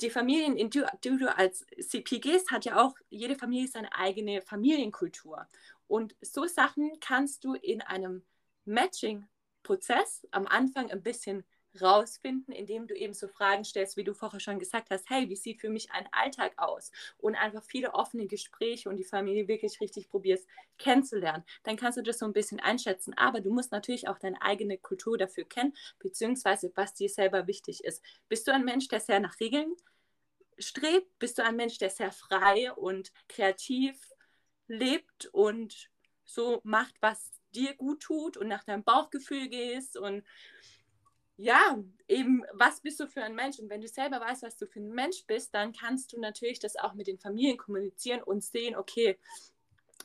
die 0.00 0.10
Familien, 0.10 0.56
in 0.56 0.70
die 0.70 0.84
du 1.00 1.36
als 1.36 1.64
CP 1.80 2.18
gehst, 2.18 2.50
hat 2.50 2.64
ja 2.64 2.84
auch 2.84 2.94
jede 3.10 3.36
Familie 3.36 3.68
seine 3.68 3.94
eigene 3.94 4.42
Familienkultur. 4.42 5.46
Und 5.86 6.16
so 6.20 6.46
Sachen 6.46 6.98
kannst 7.00 7.44
du 7.44 7.54
in 7.54 7.80
einem 7.80 8.24
Matching-Prozess 8.64 10.26
am 10.30 10.46
Anfang 10.46 10.90
ein 10.90 11.02
bisschen 11.02 11.44
rausfinden, 11.80 12.54
indem 12.54 12.86
du 12.86 12.94
eben 12.94 13.14
so 13.14 13.28
Fragen 13.28 13.64
stellst, 13.64 13.96
wie 13.96 14.04
du 14.04 14.14
vorher 14.14 14.40
schon 14.40 14.58
gesagt 14.58 14.90
hast, 14.90 15.08
hey, 15.10 15.28
wie 15.28 15.36
sieht 15.36 15.60
für 15.60 15.68
mich 15.68 15.90
ein 15.92 16.08
Alltag 16.12 16.52
aus? 16.56 16.90
Und 17.18 17.34
einfach 17.34 17.62
viele 17.62 17.94
offene 17.94 18.26
Gespräche 18.26 18.88
und 18.88 18.96
die 18.96 19.04
Familie 19.04 19.48
wirklich 19.48 19.80
richtig 19.80 20.08
probierst 20.08 20.46
kennenzulernen. 20.78 21.44
Dann 21.62 21.76
kannst 21.76 21.98
du 21.98 22.02
das 22.02 22.18
so 22.18 22.26
ein 22.26 22.32
bisschen 22.32 22.60
einschätzen. 22.60 23.14
Aber 23.14 23.40
du 23.40 23.50
musst 23.50 23.72
natürlich 23.72 24.08
auch 24.08 24.18
deine 24.18 24.40
eigene 24.42 24.78
Kultur 24.78 25.18
dafür 25.18 25.44
kennen, 25.44 25.74
beziehungsweise 25.98 26.72
was 26.74 26.94
dir 26.94 27.08
selber 27.08 27.46
wichtig 27.46 27.84
ist. 27.84 28.02
Bist 28.28 28.46
du 28.46 28.52
ein 28.52 28.64
Mensch, 28.64 28.88
der 28.88 29.00
sehr 29.00 29.20
nach 29.20 29.38
Regeln 29.40 29.74
strebt? 30.58 31.18
Bist 31.18 31.38
du 31.38 31.44
ein 31.44 31.56
Mensch, 31.56 31.78
der 31.78 31.90
sehr 31.90 32.12
frei 32.12 32.72
und 32.72 33.12
kreativ 33.28 34.12
lebt 34.66 35.26
und 35.26 35.90
so 36.24 36.60
macht, 36.64 36.94
was 37.00 37.32
dir 37.54 37.74
gut 37.74 38.00
tut 38.00 38.36
und 38.36 38.48
nach 38.48 38.64
deinem 38.64 38.82
Bauchgefühl 38.82 39.48
gehst 39.48 39.96
und 39.96 40.24
ja, 41.36 41.78
eben, 42.06 42.44
was 42.52 42.80
bist 42.80 43.00
du 43.00 43.08
für 43.08 43.22
ein 43.22 43.34
Mensch? 43.34 43.58
Und 43.58 43.68
wenn 43.68 43.80
du 43.80 43.88
selber 43.88 44.20
weißt, 44.20 44.42
was 44.42 44.56
du 44.56 44.66
für 44.66 44.80
ein 44.80 44.90
Mensch 44.90 45.24
bist, 45.26 45.54
dann 45.54 45.72
kannst 45.72 46.12
du 46.12 46.20
natürlich 46.20 46.60
das 46.60 46.76
auch 46.76 46.94
mit 46.94 47.06
den 47.06 47.18
Familien 47.18 47.58
kommunizieren 47.58 48.22
und 48.22 48.44
sehen, 48.44 48.76
okay, 48.76 49.18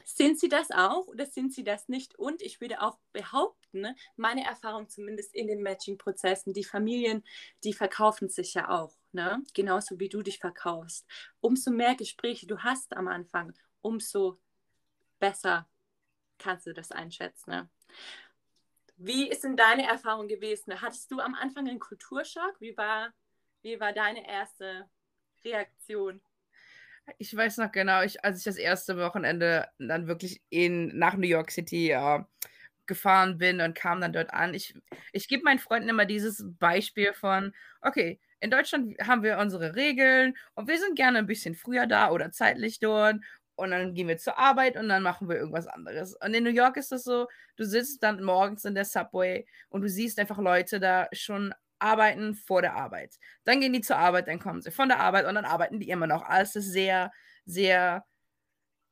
sind 0.05 0.39
sie 0.39 0.49
das 0.49 0.71
auch 0.71 1.07
oder 1.07 1.25
sind 1.25 1.53
sie 1.53 1.63
das 1.63 1.87
nicht? 1.87 2.17
Und 2.17 2.41
ich 2.41 2.61
würde 2.61 2.81
auch 2.81 2.97
behaupten, 3.13 3.81
ne, 3.81 3.95
meine 4.15 4.43
Erfahrung 4.43 4.89
zumindest 4.89 5.35
in 5.35 5.47
den 5.47 5.61
Matching-Prozessen, 5.61 6.53
die 6.53 6.63
Familien, 6.63 7.23
die 7.63 7.73
verkaufen 7.73 8.29
sich 8.29 8.55
ja 8.55 8.69
auch, 8.69 8.95
ne? 9.11 9.43
genauso 9.53 9.99
wie 9.99 10.09
du 10.09 10.21
dich 10.23 10.39
verkaufst. 10.39 11.05
Umso 11.41 11.71
mehr 11.71 11.95
Gespräche 11.95 12.47
du 12.47 12.59
hast 12.59 12.95
am 12.95 13.07
Anfang, 13.07 13.53
umso 13.81 14.39
besser 15.19 15.69
kannst 16.39 16.65
du 16.65 16.73
das 16.73 16.91
einschätzen. 16.91 17.51
Ne? 17.51 17.69
Wie 19.01 19.29
ist 19.29 19.45
denn 19.45 19.55
deine 19.55 19.87
Erfahrung 19.87 20.27
gewesen? 20.27 20.81
Hattest 20.81 21.09
du 21.09 21.21
am 21.21 21.33
Anfang 21.33 21.67
einen 21.69 21.79
Kulturschock? 21.79 22.59
Wie 22.59 22.75
war, 22.75 23.13
wie 23.61 23.79
war 23.79 23.93
deine 23.93 24.27
erste 24.27 24.89
Reaktion? 25.45 26.21
Ich 27.17 27.33
weiß 27.33 27.57
noch 27.57 27.71
genau, 27.71 28.03
ich, 28.03 28.23
als 28.25 28.39
ich 28.39 28.43
das 28.43 28.57
erste 28.57 28.97
Wochenende 28.97 29.69
dann 29.79 30.07
wirklich 30.07 30.41
in, 30.49 30.97
nach 30.97 31.15
New 31.15 31.27
York 31.27 31.49
City 31.49 31.91
äh, 31.91 32.19
gefahren 32.87 33.37
bin 33.37 33.61
und 33.61 33.73
kam 33.73 34.01
dann 34.01 34.11
dort 34.11 34.33
an. 34.33 34.53
Ich, 34.53 34.75
ich 35.13 35.29
gebe 35.29 35.43
meinen 35.43 35.59
Freunden 35.59 35.87
immer 35.87 36.05
dieses 36.05 36.43
Beispiel 36.59 37.13
von, 37.13 37.53
okay, 37.81 38.19
in 38.41 38.51
Deutschland 38.51 38.97
haben 39.01 39.23
wir 39.23 39.37
unsere 39.37 39.75
Regeln 39.75 40.35
und 40.55 40.67
wir 40.67 40.77
sind 40.77 40.97
gerne 40.97 41.19
ein 41.19 41.25
bisschen 41.25 41.55
früher 41.55 41.87
da 41.87 42.11
oder 42.11 42.31
zeitlich 42.31 42.79
dort 42.79 43.17
und 43.59 43.71
dann 43.71 43.93
gehen 43.93 44.07
wir 44.07 44.17
zur 44.17 44.37
Arbeit 44.37 44.77
und 44.77 44.89
dann 44.89 45.03
machen 45.03 45.29
wir 45.29 45.37
irgendwas 45.37 45.67
anderes. 45.67 46.15
Und 46.15 46.33
in 46.33 46.43
New 46.43 46.49
York 46.51 46.77
ist 46.77 46.91
das 46.91 47.03
so, 47.03 47.27
du 47.57 47.65
sitzt 47.65 48.03
dann 48.03 48.23
morgens 48.23 48.65
in 48.65 48.75
der 48.75 48.85
Subway 48.85 49.45
und 49.69 49.81
du 49.81 49.89
siehst 49.89 50.19
einfach 50.19 50.37
Leute 50.39 50.79
da 50.79 51.07
schon 51.13 51.53
arbeiten 51.79 52.35
vor 52.35 52.61
der 52.61 52.75
Arbeit. 52.75 53.15
Dann 53.45 53.61
gehen 53.61 53.73
die 53.73 53.81
zur 53.81 53.97
Arbeit, 53.97 54.27
dann 54.27 54.39
kommen 54.39 54.61
sie 54.61 54.71
von 54.71 54.89
der 54.89 54.99
Arbeit 54.99 55.25
und 55.25 55.35
dann 55.35 55.45
arbeiten 55.45 55.79
die 55.79 55.89
immer 55.89 56.07
noch. 56.07 56.23
Alles 56.23 56.55
ist 56.55 56.71
sehr, 56.71 57.11
sehr 57.45 58.05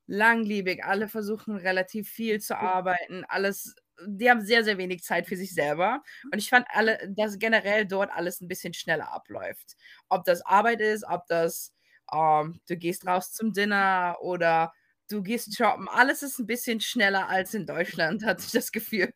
langlebig. 0.07 0.83
Alle 0.85 1.07
versuchen 1.07 1.57
relativ 1.57 2.09
viel 2.09 2.39
zu 2.39 2.57
arbeiten. 2.57 3.25
Alles, 3.27 3.75
die 4.05 4.29
haben 4.29 4.41
sehr, 4.41 4.63
sehr 4.63 4.77
wenig 4.77 5.03
Zeit 5.03 5.27
für 5.27 5.35
sich 5.35 5.53
selber. 5.53 6.01
Und 6.31 6.39
ich 6.39 6.49
fand 6.49 6.65
alle, 6.71 6.97
dass 7.09 7.39
generell 7.39 7.85
dort 7.85 8.11
alles 8.11 8.41
ein 8.41 8.47
bisschen 8.47 8.73
schneller 8.73 9.13
abläuft. 9.13 9.75
Ob 10.09 10.23
das 10.25 10.45
Arbeit 10.45 10.81
ist, 10.81 11.03
ob 11.07 11.27
das 11.27 11.73
ähm, 12.13 12.59
du 12.67 12.77
gehst 12.77 13.05
raus 13.05 13.31
zum 13.31 13.53
Dinner 13.53 14.17
oder 14.21 14.73
du 15.09 15.21
gehst 15.23 15.55
shoppen. 15.55 15.87
Alles 15.87 16.23
ist 16.23 16.39
ein 16.39 16.47
bisschen 16.47 16.79
schneller 16.79 17.27
als 17.27 17.53
in 17.53 17.65
Deutschland, 17.65 18.23
hatte 18.25 18.43
ich 18.45 18.51
das 18.51 18.71
Gefühl. 18.71 19.13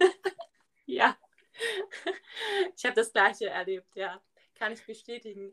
ja, 0.86 1.16
ich 2.76 2.84
habe 2.84 2.94
das 2.94 3.12
gleiche 3.12 3.48
erlebt, 3.48 3.94
ja. 3.94 4.20
Kann 4.54 4.72
ich 4.72 4.84
bestätigen. 4.86 5.52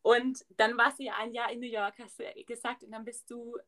Und 0.00 0.44
dann 0.56 0.78
warst 0.78 0.98
du 0.98 1.04
ja 1.04 1.14
ein 1.18 1.32
Jahr 1.32 1.52
in 1.52 1.60
New 1.60 1.66
York, 1.66 1.94
hast 1.98 2.18
du 2.18 2.24
gesagt, 2.46 2.84
und 2.84 2.90
dann 2.90 3.04
bist 3.04 3.30
du, 3.30 3.58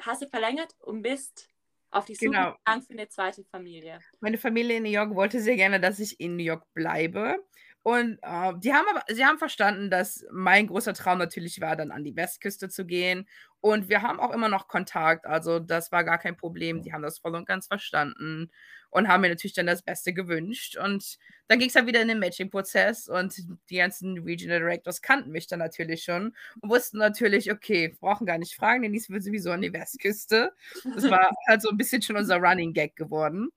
hast 0.00 0.22
du 0.22 0.28
verlängert 0.28 0.74
und 0.80 1.02
bist 1.02 1.50
auf 1.90 2.06
die 2.06 2.14
Suche 2.14 2.30
genau. 2.30 2.56
für 2.64 2.92
eine 2.92 3.08
zweite 3.08 3.44
Familie. 3.44 4.00
Meine 4.20 4.38
Familie 4.38 4.78
in 4.78 4.84
New 4.84 4.88
York 4.88 5.14
wollte 5.14 5.42
sehr 5.42 5.56
gerne, 5.56 5.78
dass 5.78 5.98
ich 5.98 6.18
in 6.20 6.36
New 6.36 6.42
York 6.42 6.64
bleibe 6.72 7.36
Und 7.82 8.18
äh, 8.22 8.52
die 8.58 8.72
haben 8.72 8.86
aber, 8.88 9.02
sie 9.08 9.24
haben 9.24 9.38
verstanden, 9.38 9.90
dass 9.90 10.24
mein 10.30 10.68
großer 10.68 10.94
Traum 10.94 11.18
natürlich 11.18 11.60
war, 11.60 11.74
dann 11.74 11.90
an 11.90 12.04
die 12.04 12.14
Westküste 12.14 12.68
zu 12.68 12.86
gehen. 12.86 13.28
Und 13.60 13.88
wir 13.88 14.02
haben 14.02 14.20
auch 14.20 14.32
immer 14.32 14.48
noch 14.48 14.68
Kontakt. 14.68 15.26
Also 15.26 15.58
das 15.58 15.90
war 15.90 16.04
gar 16.04 16.18
kein 16.18 16.36
Problem. 16.36 16.82
Die 16.82 16.92
haben 16.92 17.02
das 17.02 17.18
voll 17.18 17.34
und 17.34 17.46
ganz 17.46 17.66
verstanden 17.66 18.50
und 18.90 19.08
haben 19.08 19.22
mir 19.22 19.30
natürlich 19.30 19.54
dann 19.54 19.66
das 19.66 19.82
Beste 19.82 20.12
gewünscht. 20.12 20.76
Und 20.76 21.18
dann 21.48 21.58
ging 21.58 21.68
es 21.68 21.74
dann 21.74 21.86
wieder 21.86 22.02
in 22.02 22.08
den 22.08 22.18
Matching-Prozess 22.18 23.08
und 23.08 23.34
die 23.70 23.76
ganzen 23.76 24.18
Regional 24.18 24.60
Directors 24.60 25.00
kannten 25.00 25.30
mich 25.30 25.46
dann 25.46 25.58
natürlich 25.60 26.04
schon 26.04 26.36
und 26.60 26.68
wussten 26.70 26.98
natürlich, 26.98 27.50
okay, 27.50 27.96
brauchen 28.00 28.26
gar 28.26 28.38
nicht 28.38 28.54
fragen, 28.54 28.82
denn 28.82 28.92
dies 28.92 29.10
wird 29.10 29.24
sowieso 29.24 29.50
an 29.50 29.62
die 29.62 29.72
Westküste. 29.72 30.52
Das 30.94 31.10
war 31.10 31.30
halt 31.48 31.62
so 31.62 31.70
ein 31.70 31.76
bisschen 31.76 32.02
schon 32.02 32.16
unser 32.16 32.36
Running 32.36 32.74
Gag 32.74 32.94
geworden. 32.94 33.48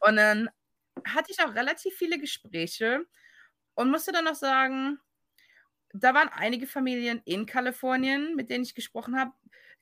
Und 0.00 0.16
dann 0.16 0.48
hatte 1.04 1.30
ich 1.30 1.40
auch 1.40 1.54
relativ 1.54 1.94
viele 1.94 2.18
Gespräche 2.18 3.04
und 3.80 3.90
musste 3.90 4.12
dann 4.12 4.26
noch 4.26 4.34
sagen, 4.34 5.00
da 5.92 6.14
waren 6.14 6.28
einige 6.28 6.66
Familien 6.66 7.22
in 7.24 7.46
Kalifornien, 7.46 8.36
mit 8.36 8.50
denen 8.50 8.62
ich 8.62 8.74
gesprochen 8.74 9.18
habe, 9.18 9.32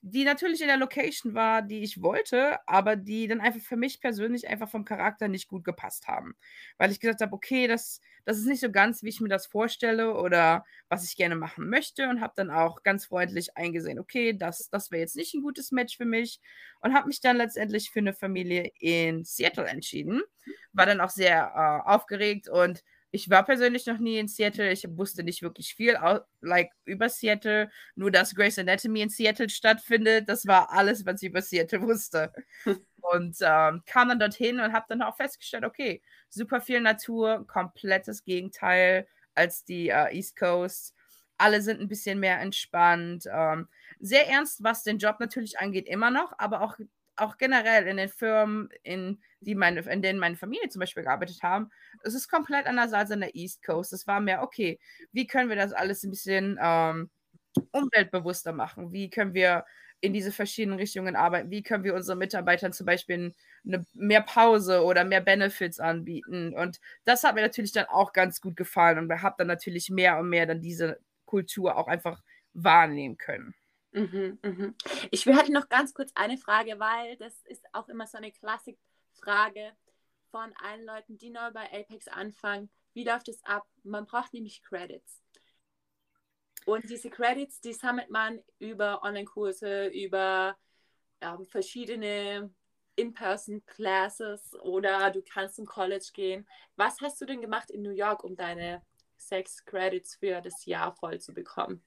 die 0.01 0.25
natürlich 0.25 0.61
in 0.61 0.69
der 0.69 0.77
Location 0.77 1.35
war, 1.35 1.61
die 1.63 1.83
ich 1.83 2.01
wollte, 2.01 2.61
aber 2.69 2.95
die 2.95 3.27
dann 3.27 3.41
einfach 3.41 3.61
für 3.61 3.77
mich 3.77 4.01
persönlich 4.01 4.47
einfach 4.47 4.71
vom 4.71 4.85
Charakter 4.85 5.27
nicht 5.27 5.49
gut 5.49 5.65
gepasst 5.65 6.07
haben. 6.07 6.37
Weil 6.77 6.93
ich 6.93 7.01
gesagt 7.01 7.21
habe, 7.21 7.33
okay, 7.33 7.67
das, 7.67 8.01
das 8.25 8.39
ist 8.39 8.47
nicht 8.47 8.61
so 8.61 8.71
ganz, 8.71 9.03
wie 9.03 9.09
ich 9.09 9.21
mir 9.21 9.29
das 9.29 9.47
vorstelle 9.47 10.15
oder 10.15 10.65
was 10.89 11.05
ich 11.05 11.17
gerne 11.17 11.35
machen 11.35 11.69
möchte 11.69 12.09
und 12.09 12.21
habe 12.21 12.35
dann 12.37 12.51
auch 12.51 12.85
ganz 12.85 13.07
freundlich 13.07 13.57
eingesehen, 13.57 13.99
okay, 13.99 14.33
das, 14.33 14.71
das 14.71 14.93
wäre 14.93 15.01
jetzt 15.01 15.17
nicht 15.17 15.35
ein 15.35 15.43
gutes 15.43 15.73
Match 15.73 15.97
für 15.97 16.05
mich 16.05 16.41
und 16.81 16.95
habe 16.95 17.09
mich 17.09 17.21
dann 17.21 17.37
letztendlich 17.37 17.91
für 17.91 17.99
eine 17.99 18.15
Familie 18.15 18.71
in 18.79 19.25
Seattle 19.25 19.67
entschieden. 19.67 20.23
War 20.73 20.87
dann 20.87 21.01
auch 21.01 21.11
sehr 21.11 21.53
äh, 21.85 21.91
aufgeregt 21.91 22.49
und 22.49 22.85
ich 23.11 23.31
war 23.31 23.45
persönlich 23.45 23.87
noch 23.87 23.99
nie 23.99 24.19
in 24.19 24.29
Seattle. 24.29 24.71
Ich 24.71 24.85
wusste 24.97 25.23
nicht 25.23 25.43
wirklich 25.43 25.75
viel 25.75 25.99
like, 26.41 26.71
über 26.85 27.09
Seattle. 27.09 27.71
Nur, 27.95 28.11
dass 28.11 28.35
Grey's 28.35 28.59
Anatomy 28.59 29.03
in 29.03 29.09
Seattle 29.09 29.49
stattfindet. 29.49 30.29
Das 30.29 30.47
war 30.47 30.71
alles, 30.73 31.07
was 31.07 31.23
ich 31.23 31.31
über 31.31 31.41
Seattle 31.41 31.83
wusste. 31.83 32.33
und 33.01 33.37
ähm, 33.41 33.83
kam 33.87 34.09
dann 34.09 34.19
dorthin 34.19 34.61
und 34.61 34.73
habe 34.73 34.87
dann 34.89 35.03
auch 35.03 35.17
festgestellt, 35.17 35.65
okay, 35.65 36.03
super 36.29 36.61
viel 36.61 36.81
Natur, 36.81 37.47
komplettes 37.47 38.25
Gegenteil 38.25 39.07
als 39.35 39.65
die 39.65 39.89
äh, 39.89 40.15
East 40.15 40.37
Coast. 40.37 40.95
Alle 41.39 41.63
sind 41.63 41.81
ein 41.81 41.89
bisschen 41.89 42.21
mehr 42.21 42.41
entspannt. 42.41 43.25
Ähm, 43.33 43.69
sehr 44.01 44.29
ernst, 44.29 44.63
was 44.63 44.83
den 44.83 44.99
Job 44.99 45.19
natürlich 45.21 45.59
angeht, 45.59 45.87
immer 45.89 46.11
noch, 46.11 46.35
aber 46.39 46.61
auch 46.61 46.77
auch 47.21 47.37
generell 47.39 47.87
in 47.87 47.97
den 47.97 48.09
Firmen, 48.09 48.69
in, 48.83 49.21
die 49.41 49.55
meine, 49.55 49.81
in 49.81 50.03
denen 50.03 50.19
meine 50.19 50.37
Familie 50.37 50.69
zum 50.69 50.81
Beispiel 50.81 51.03
gearbeitet 51.05 51.43
haben, 51.43 51.71
es 52.03 52.15
ist 52.15 52.29
komplett 52.29 52.67
anders 52.67 52.93
als 52.93 53.11
in 53.11 53.21
der 53.21 53.35
East 53.35 53.63
Coast. 53.65 53.93
Es 53.93 54.07
war 54.07 54.21
mehr, 54.21 54.43
okay, 54.43 54.79
wie 55.13 55.27
können 55.27 55.49
wir 55.49 55.57
das 55.57 55.73
alles 55.73 56.03
ein 56.05 56.11
bisschen 56.11 56.59
ähm, 56.63 57.11
umweltbewusster 57.73 58.53
machen? 58.53 58.93
Wie 58.93 59.11
können 59.11 59.35
wir 59.35 59.65
in 60.01 60.13
diese 60.13 60.31
verschiedenen 60.33 60.79
Richtungen 60.79 61.17
arbeiten? 61.17 61.51
Wie 61.51 61.63
können 61.63 61.85
wir 61.85 61.95
unseren 61.95 62.19
Mitarbeitern 62.19 62.73
zum 62.73 62.87
Beispiel 62.87 63.35
eine, 63.67 63.85
mehr 63.95 64.23
Pause 64.23 64.85
oder 64.85 65.05
mehr 65.05 65.21
Benefits 65.21 65.81
anbieten? 65.81 66.55
Und 66.55 66.81
das 67.05 67.25
hat 67.25 67.35
mir 67.35 67.43
natürlich 67.43 67.73
dann 67.73 67.87
auch 67.87 68.13
ganz 68.13 68.41
gut 68.41 68.57
gefallen 68.57 68.99
und 68.99 69.23
habe 69.23 69.35
dann 69.39 69.49
natürlich 69.49 69.91
mehr 69.91 70.19
und 70.19 70.29
mehr 70.29 70.47
dann 70.47 70.61
diese 70.61 71.01
Kultur 71.27 71.77
auch 71.77 71.89
einfach 71.89 72.23
wahrnehmen 72.55 73.17
können. 73.19 73.55
Mhm, 73.93 74.39
mhm. 74.43 74.75
Ich 75.11 75.27
hatte 75.27 75.53
noch 75.53 75.69
ganz 75.69 75.95
kurz 75.95 76.13
eine 76.15 76.37
Frage, 76.37 76.79
weil 76.79 77.17
das 77.17 77.35
ist 77.47 77.65
auch 77.73 77.89
immer 77.89 78.07
so 78.07 78.19
eine 78.19 78.33
Klassikfrage 78.33 79.73
von 80.31 80.53
allen 80.63 80.85
Leuten, 80.85 81.17
die 81.17 81.31
neu 81.31 81.51
bei 81.53 81.65
Apex 81.73 82.07
anfangen. 82.09 82.71
Wie 82.93 83.05
läuft 83.05 83.29
es 83.29 83.43
ab? 83.45 83.67
Man 83.83 84.07
braucht 84.07 84.35
nämlich 84.35 84.63
Credits. 84.63 85.23
Und 86.67 86.91
diese 86.91 87.09
Credits, 87.09 87.61
die 87.61 87.73
sammelt 87.73 88.11
man 88.11 88.43
über 88.59 89.03
Online-Kurse, 89.03 89.87
über 89.87 90.57
ähm, 91.23 91.47
verschiedene 91.47 92.53
In-Person-Classes 92.97 94.55
oder 94.61 95.11
du 95.11 95.23
kannst 95.23 95.57
zum 95.57 95.65
College 95.65 96.11
gehen. 96.13 96.47
Was 96.77 97.01
hast 97.01 97.21
du 97.21 97.25
denn 97.25 97.41
gemacht 97.41 97.71
in 97.71 97.83
New 97.83 97.93
York, 97.93 98.23
um 98.23 98.37
deine 98.37 98.85
sechs 99.17 99.65
Credits 99.65 100.17
für 100.17 100.43
das 100.43 100.67
Jahr 100.67 100.93
voll 100.95 101.21
zu 101.21 101.33
bekommen? 101.33 101.83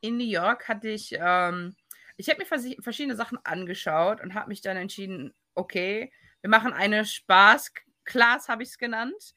In 0.00 0.16
New 0.16 0.24
York 0.24 0.68
hatte 0.68 0.88
ich, 0.88 1.14
ähm, 1.18 1.74
ich 2.16 2.28
habe 2.28 2.40
mir 2.40 2.82
verschiedene 2.82 3.16
Sachen 3.16 3.38
angeschaut 3.44 4.20
und 4.20 4.34
habe 4.34 4.48
mich 4.48 4.60
dann 4.60 4.76
entschieden, 4.76 5.32
okay, 5.54 6.12
wir 6.40 6.50
machen 6.50 6.72
eine 6.72 7.04
Spaß-Class, 7.04 8.48
habe 8.48 8.62
ich 8.62 8.70
es 8.70 8.78
genannt. 8.78 9.34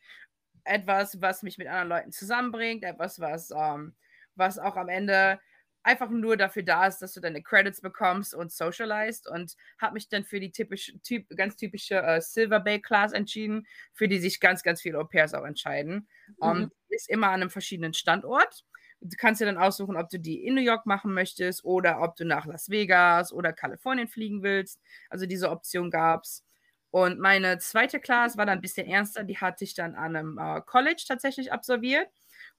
Etwas, 0.63 1.21
was 1.21 1.43
mich 1.43 1.57
mit 1.57 1.67
anderen 1.67 1.89
Leuten 1.89 2.11
zusammenbringt, 2.11 2.83
etwas, 2.83 3.19
was, 3.19 3.51
ähm, 3.51 3.95
was 4.35 4.59
auch 4.59 4.77
am 4.77 4.89
Ende 4.89 5.39
einfach 5.83 6.09
nur 6.09 6.37
dafür 6.37 6.63
da 6.63 6.87
ist, 6.87 6.99
dass 6.99 7.13
du 7.13 7.19
deine 7.19 7.43
Credits 7.43 7.81
bekommst 7.81 8.33
und 8.33 8.51
socialized 8.51 9.27
und 9.27 9.55
habe 9.79 9.95
mich 9.95 10.07
dann 10.07 10.23
für 10.23 10.39
die 10.39 10.51
typisch, 10.51 10.93
typ, 11.03 11.27
ganz 11.35 11.57
typische 11.57 12.01
äh, 12.01 12.21
Silver 12.21 12.61
Bay 12.61 12.81
Class 12.81 13.11
entschieden, 13.11 13.67
für 13.93 14.07
die 14.07 14.19
sich 14.19 14.39
ganz, 14.39 14.63
ganz 14.63 14.81
viele 14.81 14.99
Au 14.99 15.03
pairs 15.03 15.33
auch 15.33 15.45
entscheiden. 15.45 16.07
Mhm. 16.27 16.35
Um, 16.37 16.71
ist 16.89 17.09
immer 17.09 17.27
an 17.27 17.41
einem 17.41 17.49
verschiedenen 17.49 17.93
Standort. 17.93 18.63
Du 19.03 19.15
kannst 19.17 19.41
dir 19.41 19.45
dann 19.45 19.57
aussuchen, 19.57 19.97
ob 19.97 20.09
du 20.09 20.19
die 20.19 20.45
in 20.45 20.55
New 20.55 20.61
York 20.61 20.85
machen 20.85 21.13
möchtest 21.13 21.63
oder 21.65 22.01
ob 22.01 22.15
du 22.15 22.25
nach 22.25 22.45
Las 22.45 22.69
Vegas 22.69 23.33
oder 23.33 23.53
Kalifornien 23.53 24.07
fliegen 24.07 24.43
willst. 24.43 24.79
Also 25.09 25.25
diese 25.25 25.49
Option 25.51 25.91
gab 25.91 26.23
es. 26.23 26.43
Und 26.91 27.19
meine 27.19 27.57
zweite 27.59 27.99
Class 27.99 28.37
war 28.37 28.45
dann 28.45 28.59
ein 28.59 28.61
bisschen 28.61 28.87
ernster. 28.87 29.23
Die 29.23 29.37
hatte 29.37 29.63
ich 29.63 29.73
dann 29.73 29.95
an 29.95 30.15
einem 30.15 30.37
äh, 30.37 30.61
College 30.61 31.03
tatsächlich 31.07 31.51
absolviert. 31.51 32.07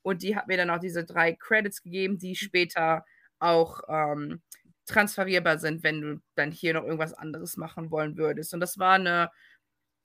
Und 0.02 0.22
die 0.22 0.36
hat 0.36 0.48
mir 0.48 0.56
dann 0.56 0.70
auch 0.70 0.80
diese 0.80 1.04
drei 1.04 1.32
Credits 1.34 1.82
gegeben, 1.82 2.18
die 2.18 2.36
später 2.36 3.04
auch 3.38 3.80
ähm, 3.88 4.42
transferierbar 4.86 5.58
sind, 5.58 5.82
wenn 5.82 6.00
du 6.00 6.20
dann 6.34 6.50
hier 6.52 6.74
noch 6.74 6.84
irgendwas 6.84 7.14
anderes 7.14 7.56
machen 7.56 7.90
wollen 7.90 8.16
würdest. 8.16 8.52
Und 8.54 8.60
das 8.60 8.78
war 8.78 8.94
eine 8.94 9.30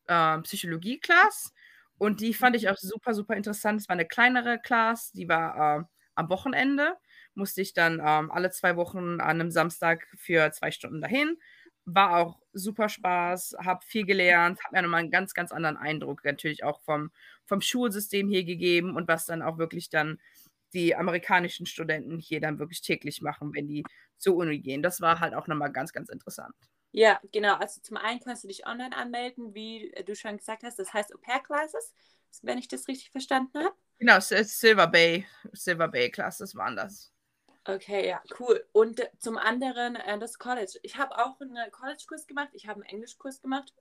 äh, 0.08 0.40
Psychologie-Class. 0.42 1.54
Und 1.98 2.22
die 2.22 2.34
fand 2.34 2.56
ich 2.56 2.70
auch 2.70 2.78
super, 2.78 3.14
super 3.14 3.36
interessant. 3.36 3.82
Es 3.82 3.90
war 3.90 3.94
eine 3.96 4.08
kleinere 4.08 4.60
Class, 4.60 5.12
die 5.12 5.28
war 5.30 5.80
äh, 5.82 5.84
am 6.20 6.30
Wochenende 6.30 6.98
musste 7.34 7.62
ich 7.62 7.74
dann 7.74 8.02
ähm, 8.04 8.32
alle 8.32 8.52
zwei 8.52 8.76
Wochen 8.76 9.20
an 9.20 9.22
einem 9.22 9.52
Samstag 9.52 10.08
für 10.18 10.52
zwei 10.52 10.72
Stunden 10.72 11.02
dahin. 11.02 11.38
War 11.86 12.18
auch 12.18 12.42
super 12.54 12.90
Spaß, 12.90 13.56
habe 13.64 13.84
viel 13.86 14.06
gelernt, 14.06 14.60
habe 14.64 14.76
mir 14.76 14.82
nochmal 14.84 15.02
einen 15.02 15.12
ganz, 15.12 15.34
ganz 15.34 15.52
anderen 15.52 15.78
Eindruck 15.78 16.24
natürlich 16.24 16.64
auch 16.64 16.82
vom, 16.82 17.12
vom 17.46 17.62
Schulsystem 17.62 18.28
hier 18.28 18.44
gegeben 18.44 18.96
und 18.96 19.08
was 19.08 19.26
dann 19.26 19.42
auch 19.42 19.58
wirklich 19.58 19.90
dann 19.90 20.20
die 20.74 20.96
amerikanischen 20.96 21.66
Studenten 21.66 22.20
hier 22.20 22.42
dann 22.42 22.60
wirklich 22.60 22.82
täglich 22.82 23.22
machen, 23.22 23.54
wenn 23.56 23.68
die 23.68 23.84
zur 24.18 24.36
Uni 24.36 24.60
gehen. 24.60 24.84
Das 24.84 25.02
war 25.02 25.20
halt 25.20 25.34
auch 25.34 25.48
nochmal 25.48 25.72
ganz, 25.72 25.94
ganz 25.94 26.10
interessant. 26.10 26.54
Ja, 26.92 27.20
genau. 27.32 27.56
Also 27.56 27.82
zum 27.82 27.98
einen 27.98 28.20
kannst 28.20 28.44
du 28.44 28.48
dich 28.48 28.66
online 28.68 28.96
anmelden, 28.96 29.54
wie 29.54 29.92
du 30.06 30.16
schon 30.16 30.38
gesagt 30.38 30.64
hast, 30.64 30.80
das 30.80 30.94
heißt 30.94 31.14
Au-pair-Classes, 31.16 31.94
wenn 32.42 32.58
ich 32.58 32.68
das 32.68 32.88
richtig 32.88 33.12
verstanden 33.12 33.60
habe. 33.64 33.76
Genau, 34.00 34.20
Silver 34.20 34.88
Bay, 34.88 35.26
Silver 35.52 35.88
Bay 35.90 36.10
Classes 36.10 36.56
waren 36.56 36.76
das. 36.76 37.12
Okay, 37.66 38.08
ja, 38.08 38.22
cool. 38.40 38.66
Und 38.72 39.02
zum 39.20 39.38
anderen 39.38 39.96
äh, 39.96 40.18
das 40.18 40.40
College. 40.40 40.80
Ich 40.82 40.98
habe 40.98 41.18
auch 41.18 41.40
einen 41.42 41.72
College-Kurs 41.72 42.26
gemacht. 42.26 42.50
Ich 42.54 42.68
habe 42.68 42.82
einen 42.82 42.90
Englischkurs 42.90 43.42
gemacht 43.42 43.74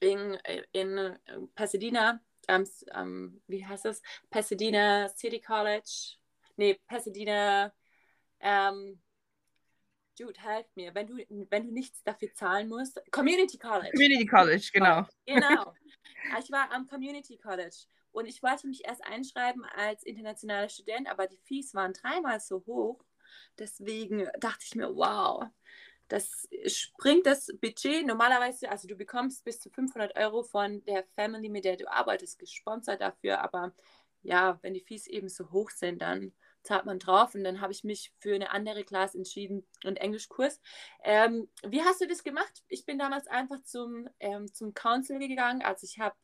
in, 0.00 0.34
äh, 0.44 0.62
in 0.72 0.96
äh, 0.98 1.18
Pasadena. 1.54 2.20
Ähm, 2.48 2.68
ähm, 2.94 3.42
wie 3.46 3.66
heißt 3.66 3.86
das? 3.86 4.02
Pasadena 4.28 5.08
City 5.08 5.40
College. 5.40 6.16
Nee, 6.56 6.78
Pasadena. 6.86 7.72
Ähm, 8.40 9.00
Dude, 10.18 10.38
helf 10.38 10.66
mir. 10.74 10.94
Wenn 10.94 11.06
du, 11.06 11.16
wenn 11.48 11.66
du 11.66 11.72
nichts 11.72 12.02
dafür 12.02 12.34
zahlen 12.34 12.68
musst. 12.68 13.00
Community 13.10 13.56
College. 13.56 13.90
Community 13.92 14.26
College, 14.26 14.70
genau. 14.72 15.06
Genau. 15.24 15.72
Ich 16.38 16.50
war 16.50 16.70
am 16.72 16.86
Community 16.86 17.38
College. 17.38 17.86
Und 18.12 18.26
ich 18.26 18.42
wollte 18.42 18.66
mich 18.66 18.84
erst 18.84 19.04
einschreiben 19.04 19.64
als 19.64 20.02
internationaler 20.02 20.68
Student, 20.68 21.08
aber 21.08 21.26
die 21.26 21.38
Fees 21.38 21.74
waren 21.74 21.92
dreimal 21.92 22.40
so 22.40 22.64
hoch. 22.66 23.04
Deswegen 23.58 24.28
dachte 24.38 24.64
ich 24.64 24.74
mir, 24.74 24.94
wow, 24.96 25.46
das 26.08 26.48
springt 26.66 27.26
das 27.26 27.46
Budget 27.60 28.04
normalerweise, 28.04 28.68
also 28.68 28.88
du 28.88 28.96
bekommst 28.96 29.44
bis 29.44 29.60
zu 29.60 29.70
500 29.70 30.16
Euro 30.16 30.42
von 30.42 30.84
der 30.84 31.04
Family, 31.14 31.48
mit 31.48 31.64
der 31.64 31.76
du 31.76 31.90
arbeitest, 31.90 32.38
gesponsert 32.38 33.00
dafür. 33.00 33.40
Aber 33.40 33.72
ja, 34.22 34.58
wenn 34.62 34.74
die 34.74 34.80
Fees 34.80 35.06
eben 35.06 35.28
so 35.28 35.50
hoch 35.52 35.70
sind, 35.70 36.02
dann 36.02 36.32
zahlt 36.62 36.84
man 36.84 36.98
drauf. 36.98 37.34
Und 37.34 37.44
dann 37.44 37.60
habe 37.60 37.72
ich 37.72 37.84
mich 37.84 38.12
für 38.18 38.34
eine 38.34 38.50
andere 38.50 38.84
Klasse 38.84 39.18
entschieden 39.18 39.64
und 39.84 39.96
Englischkurs. 39.96 40.60
Ähm, 41.04 41.48
wie 41.64 41.82
hast 41.82 42.00
du 42.00 42.06
das 42.06 42.24
gemacht? 42.24 42.64
Ich 42.68 42.84
bin 42.84 42.98
damals 42.98 43.26
einfach 43.28 43.62
zum, 43.62 44.08
ähm, 44.18 44.52
zum 44.52 44.74
Council 44.74 45.18
gegangen. 45.20 45.62
Also 45.62 45.84
ich 45.84 46.00
habe 46.00 46.16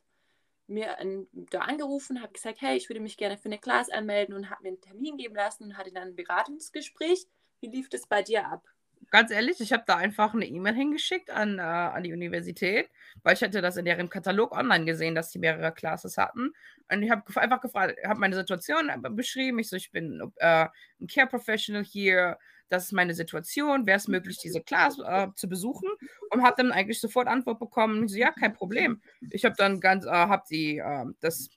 mir 0.67 0.99
ein, 0.99 1.29
da 1.33 1.61
angerufen, 1.61 2.23
habe 2.23 2.33
gesagt, 2.33 2.61
hey, 2.61 2.77
ich 2.77 2.89
würde 2.89 3.01
mich 3.01 3.17
gerne 3.17 3.39
für 3.39 3.47
eine 3.47 3.59
Class 3.59 3.91
anmelden 3.91 4.35
und 4.35 4.51
habe 4.51 4.63
mir 4.63 4.69
einen 4.71 4.81
Termin 4.81 5.17
geben 5.17 5.35
lassen 5.35 5.65
und 5.65 5.77
hatte 5.77 5.93
dann 5.93 6.09
ein 6.09 6.17
Beratungsgespräch. 6.17 7.27
Wie 7.61 7.69
lief 7.69 7.89
das 7.89 8.07
bei 8.07 8.23
dir 8.23 8.47
ab? 8.47 8.65
ganz 9.11 9.31
ehrlich, 9.31 9.61
ich 9.61 9.73
habe 9.73 9.85
da 9.87 9.97
einfach 9.97 10.35
eine 10.35 10.47
E-Mail 10.47 10.75
hingeschickt 10.75 11.31
an, 11.31 11.59
äh, 11.59 11.63
an 11.63 12.03
die 12.03 12.13
Universität, 12.13 12.89
weil 13.23 13.35
ich 13.35 13.41
hätte 13.41 13.61
das 13.61 13.77
in 13.77 13.85
deren 13.85 14.09
Katalog 14.09 14.53
online 14.53 14.85
gesehen, 14.85 15.15
dass 15.15 15.31
die 15.31 15.39
mehrere 15.39 15.73
Classes 15.73 16.17
hatten. 16.19 16.53
Und 16.91 17.03
ich 17.03 17.11
habe 17.11 17.23
einfach 17.41 17.61
gefragt, 17.61 17.99
habe 18.05 18.21
meine 18.21 18.37
Situation 18.37 18.91
beschrieben. 19.11 19.59
Ich 19.59 19.69
so, 19.69 19.77
ich 19.77 19.91
bin 19.91 20.21
äh, 20.37 20.67
ein 21.01 21.07
Care 21.07 21.27
Professional 21.27 21.85
hier. 21.85 22.39
Das 22.69 22.85
ist 22.85 22.93
meine 22.93 23.15
Situation. 23.15 23.87
Wäre 23.87 23.99
es 23.99 24.09
möglich, 24.09 24.39
diese 24.43 24.61
Class 24.65 24.99
äh, 24.99 25.29
zu 25.35 25.49
besuchen? 25.49 25.89
Und 26.31 26.43
habe 26.43 26.57
dann 26.57 26.73
eigentlich 26.73 27.01
sofort 27.01 27.29
Antwort 27.29 27.59
bekommen. 27.59 28.05
Ich 28.05 28.13
so, 28.13 28.19
ja, 28.19 28.33
kein 28.33 28.55
Problem. 28.55 29.01
Ich 29.31 29.45
habe 29.45 29.55
dann 29.57 29.81
ganz, 29.81 30.05
äh, 30.07 30.11
habe 30.11 30.43
die, 30.51 30.79
äh, 30.79 31.05
das 31.21 31.49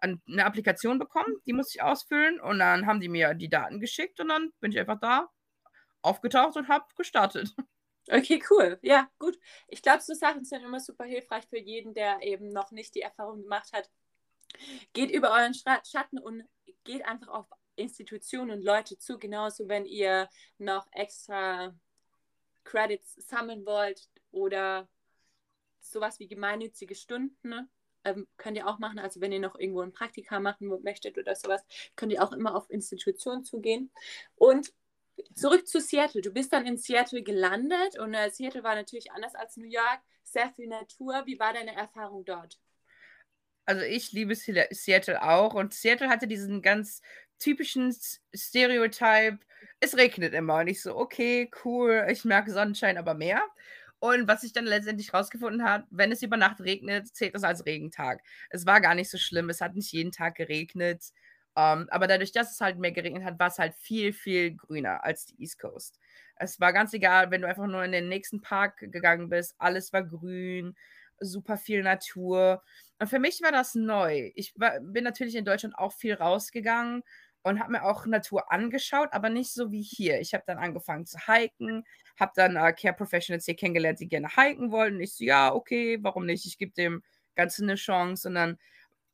eine 0.00 0.44
Applikation 0.44 0.98
bekommen, 0.98 1.34
die 1.46 1.52
musste 1.52 1.78
ich 1.78 1.82
ausfüllen 1.82 2.40
und 2.40 2.60
dann 2.60 2.86
haben 2.86 3.00
die 3.00 3.08
mir 3.08 3.34
die 3.34 3.48
Daten 3.48 3.80
geschickt 3.80 4.20
und 4.20 4.28
dann 4.28 4.52
bin 4.60 4.70
ich 4.70 4.78
einfach 4.78 5.00
da 5.00 5.28
aufgetaucht 6.02 6.56
und 6.56 6.68
habe 6.68 6.84
gestartet. 6.96 7.54
Okay, 8.10 8.42
cool. 8.48 8.78
Ja, 8.80 9.06
gut. 9.18 9.38
Ich 9.66 9.82
glaube, 9.82 10.00
so 10.00 10.14
Sachen 10.14 10.42
sind 10.42 10.64
immer 10.64 10.80
super 10.80 11.04
hilfreich 11.04 11.44
für 11.50 11.58
jeden, 11.58 11.92
der 11.92 12.22
eben 12.22 12.48
noch 12.48 12.70
nicht 12.70 12.94
die 12.94 13.02
Erfahrung 13.02 13.42
gemacht 13.42 13.70
hat. 13.74 13.90
Geht 14.94 15.10
über 15.10 15.30
euren 15.30 15.52
Schatten 15.52 16.18
und 16.18 16.42
geht 16.84 17.04
einfach 17.04 17.28
auf 17.28 17.46
Institutionen 17.78 18.50
und 18.50 18.64
Leute 18.64 18.98
zu. 18.98 19.18
Genauso, 19.18 19.68
wenn 19.68 19.86
ihr 19.86 20.28
noch 20.58 20.86
extra 20.92 21.74
Credits 22.64 23.14
sammeln 23.28 23.64
wollt 23.64 24.08
oder 24.30 24.88
sowas 25.80 26.18
wie 26.18 26.28
gemeinnützige 26.28 26.94
Stunden. 26.94 27.68
Ähm, 28.04 28.28
könnt 28.36 28.56
ihr 28.56 28.68
auch 28.68 28.78
machen. 28.78 28.98
Also 28.98 29.20
wenn 29.20 29.32
ihr 29.32 29.40
noch 29.40 29.58
irgendwo 29.58 29.80
ein 29.80 29.92
Praktika 29.92 30.38
machen 30.38 30.68
möchtet 30.82 31.18
oder 31.18 31.34
sowas, 31.34 31.64
könnt 31.96 32.12
ihr 32.12 32.22
auch 32.22 32.32
immer 32.32 32.54
auf 32.54 32.70
Institutionen 32.70 33.44
zugehen. 33.44 33.90
Und 34.36 34.72
zurück 35.34 35.66
zu 35.66 35.80
Seattle. 35.80 36.20
Du 36.20 36.30
bist 36.30 36.52
dann 36.52 36.66
in 36.66 36.76
Seattle 36.76 37.22
gelandet 37.22 37.98
und 37.98 38.14
äh, 38.14 38.30
Seattle 38.30 38.62
war 38.62 38.74
natürlich 38.74 39.12
anders 39.12 39.34
als 39.34 39.56
New 39.56 39.66
York. 39.66 40.00
Sehr 40.22 40.50
viel 40.50 40.68
Natur. 40.68 41.22
Wie 41.26 41.38
war 41.38 41.52
deine 41.52 41.74
Erfahrung 41.74 42.24
dort? 42.24 42.60
Also 43.64 43.82
ich 43.82 44.12
liebe 44.12 44.34
Seattle 44.34 45.22
auch 45.22 45.54
und 45.54 45.74
Seattle 45.74 46.08
hatte 46.08 46.26
diesen 46.26 46.62
ganz 46.62 47.02
typischen 47.38 47.94
Stereotype, 48.34 49.38
es 49.80 49.96
regnet 49.96 50.34
immer 50.34 50.58
und 50.58 50.68
ich 50.68 50.82
so, 50.82 50.96
okay, 50.96 51.50
cool, 51.64 52.06
ich 52.10 52.24
merke 52.24 52.52
Sonnenschein, 52.52 52.98
aber 52.98 53.14
mehr. 53.14 53.42
Und 54.00 54.28
was 54.28 54.44
ich 54.44 54.52
dann 54.52 54.64
letztendlich 54.64 55.12
rausgefunden 55.12 55.64
habe, 55.64 55.84
wenn 55.90 56.12
es 56.12 56.22
über 56.22 56.36
Nacht 56.36 56.60
regnet, 56.60 57.08
zählt 57.14 57.34
das 57.34 57.42
als 57.42 57.66
Regentag. 57.66 58.22
Es 58.50 58.64
war 58.64 58.80
gar 58.80 58.94
nicht 58.94 59.10
so 59.10 59.18
schlimm, 59.18 59.50
es 59.50 59.60
hat 59.60 59.74
nicht 59.74 59.92
jeden 59.92 60.12
Tag 60.12 60.36
geregnet. 60.36 61.12
Um, 61.54 61.64
ähm, 61.64 61.88
aber 61.90 62.06
dadurch, 62.06 62.30
dass 62.30 62.52
es 62.52 62.60
halt 62.60 62.78
mehr 62.78 62.92
geregnet 62.92 63.24
hat, 63.24 63.38
war 63.40 63.48
es 63.48 63.58
halt 63.58 63.74
viel, 63.74 64.12
viel 64.12 64.54
grüner 64.54 65.02
als 65.04 65.26
die 65.26 65.40
East 65.42 65.58
Coast. 65.58 65.98
Es 66.36 66.60
war 66.60 66.72
ganz 66.72 66.92
egal, 66.92 67.32
wenn 67.32 67.42
du 67.42 67.48
einfach 67.48 67.66
nur 67.66 67.82
in 67.82 67.90
den 67.90 68.08
nächsten 68.08 68.40
Park 68.40 68.78
gegangen 68.78 69.28
bist, 69.28 69.56
alles 69.58 69.92
war 69.92 70.04
grün, 70.04 70.76
super 71.18 71.56
viel 71.56 71.82
Natur. 71.82 72.62
Und 73.00 73.08
für 73.08 73.18
mich 73.18 73.40
war 73.42 73.50
das 73.50 73.74
neu. 73.74 74.30
Ich 74.36 74.52
war, 74.56 74.78
bin 74.80 75.02
natürlich 75.02 75.34
in 75.34 75.44
Deutschland 75.44 75.76
auch 75.76 75.92
viel 75.92 76.14
rausgegangen 76.14 77.02
und 77.48 77.60
habe 77.60 77.72
mir 77.72 77.84
auch 77.84 78.06
Natur 78.06 78.50
angeschaut, 78.52 79.08
aber 79.12 79.30
nicht 79.30 79.52
so 79.52 79.70
wie 79.72 79.82
hier. 79.82 80.20
Ich 80.20 80.34
habe 80.34 80.44
dann 80.46 80.58
angefangen 80.58 81.06
zu 81.06 81.18
hiken, 81.26 81.84
habe 82.18 82.32
dann 82.34 82.56
äh, 82.56 82.72
Care 82.72 82.94
Professionals 82.94 83.44
hier 83.44 83.56
kennengelernt, 83.56 84.00
die 84.00 84.08
gerne 84.08 84.28
hiken 84.28 84.70
wollten. 84.70 84.96
Und 84.96 85.02
ich 85.02 85.14
so, 85.14 85.24
ja, 85.24 85.54
okay, 85.54 85.98
warum 86.02 86.26
nicht? 86.26 86.46
Ich 86.46 86.58
gebe 86.58 86.72
dem 86.72 87.02
Ganzen 87.34 87.64
eine 87.64 87.76
Chance. 87.76 88.28
Und 88.28 88.34
dann 88.34 88.58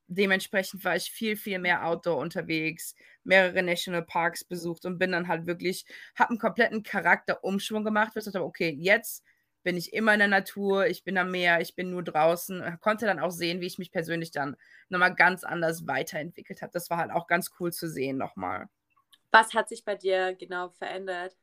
dementsprechend 0.07 0.85
war 0.85 0.97
ich 0.97 1.11
viel, 1.11 1.37
viel 1.37 1.59
mehr 1.59 1.87
Outdoor 1.87 2.18
unterwegs, 2.18 2.94
mehrere 3.25 3.62
National 3.62 4.03
Parks 4.03 4.44
besucht 4.44 4.85
und 4.85 4.99
bin 4.99 5.12
dann 5.12 5.29
halt 5.29 5.47
wirklich, 5.47 5.85
habe 6.14 6.31
einen 6.31 6.38
kompletten 6.38 6.83
Charakterumschwung 6.83 7.85
gemacht, 7.85 8.14
weil 8.14 8.20
ich 8.20 8.27
dachte, 8.27 8.44
okay, 8.44 8.77
jetzt 8.79 9.25
bin 9.64 9.77
ich 9.77 9.92
immer 9.92 10.12
in 10.12 10.20
der 10.20 10.29
Natur, 10.29 10.87
ich 10.87 11.03
bin 11.03 11.18
am 11.18 11.31
Meer, 11.31 11.61
ich 11.61 11.74
bin 11.74 11.90
nur 11.90 12.05
draußen, 12.05 12.79
konnte 12.81 13.07
dann 13.07 13.18
auch 13.18 13.31
sehen, 13.31 13.61
wie 13.61 13.66
ich 13.66 13.79
mich 13.79 13.90
persönlich 13.90 14.31
dann 14.31 14.57
nochmal 14.90 15.14
ganz 15.14 15.42
anders 15.42 15.87
weiterentwickelt 15.87 16.62
habe. 16.62 16.70
Das 16.72 16.90
war 16.90 16.98
halt 16.98 17.11
auch 17.11 17.27
ganz 17.27 17.50
cool 17.59 17.72
zu 17.72 17.88
sehen 17.88 18.18
nochmal. 18.18 18.68
Was 19.33 19.55
hat 19.55 19.68
sich 19.68 19.85
bei 19.85 19.96
dir 19.96 20.35
genau 20.35 20.68
verändert? 20.68 21.37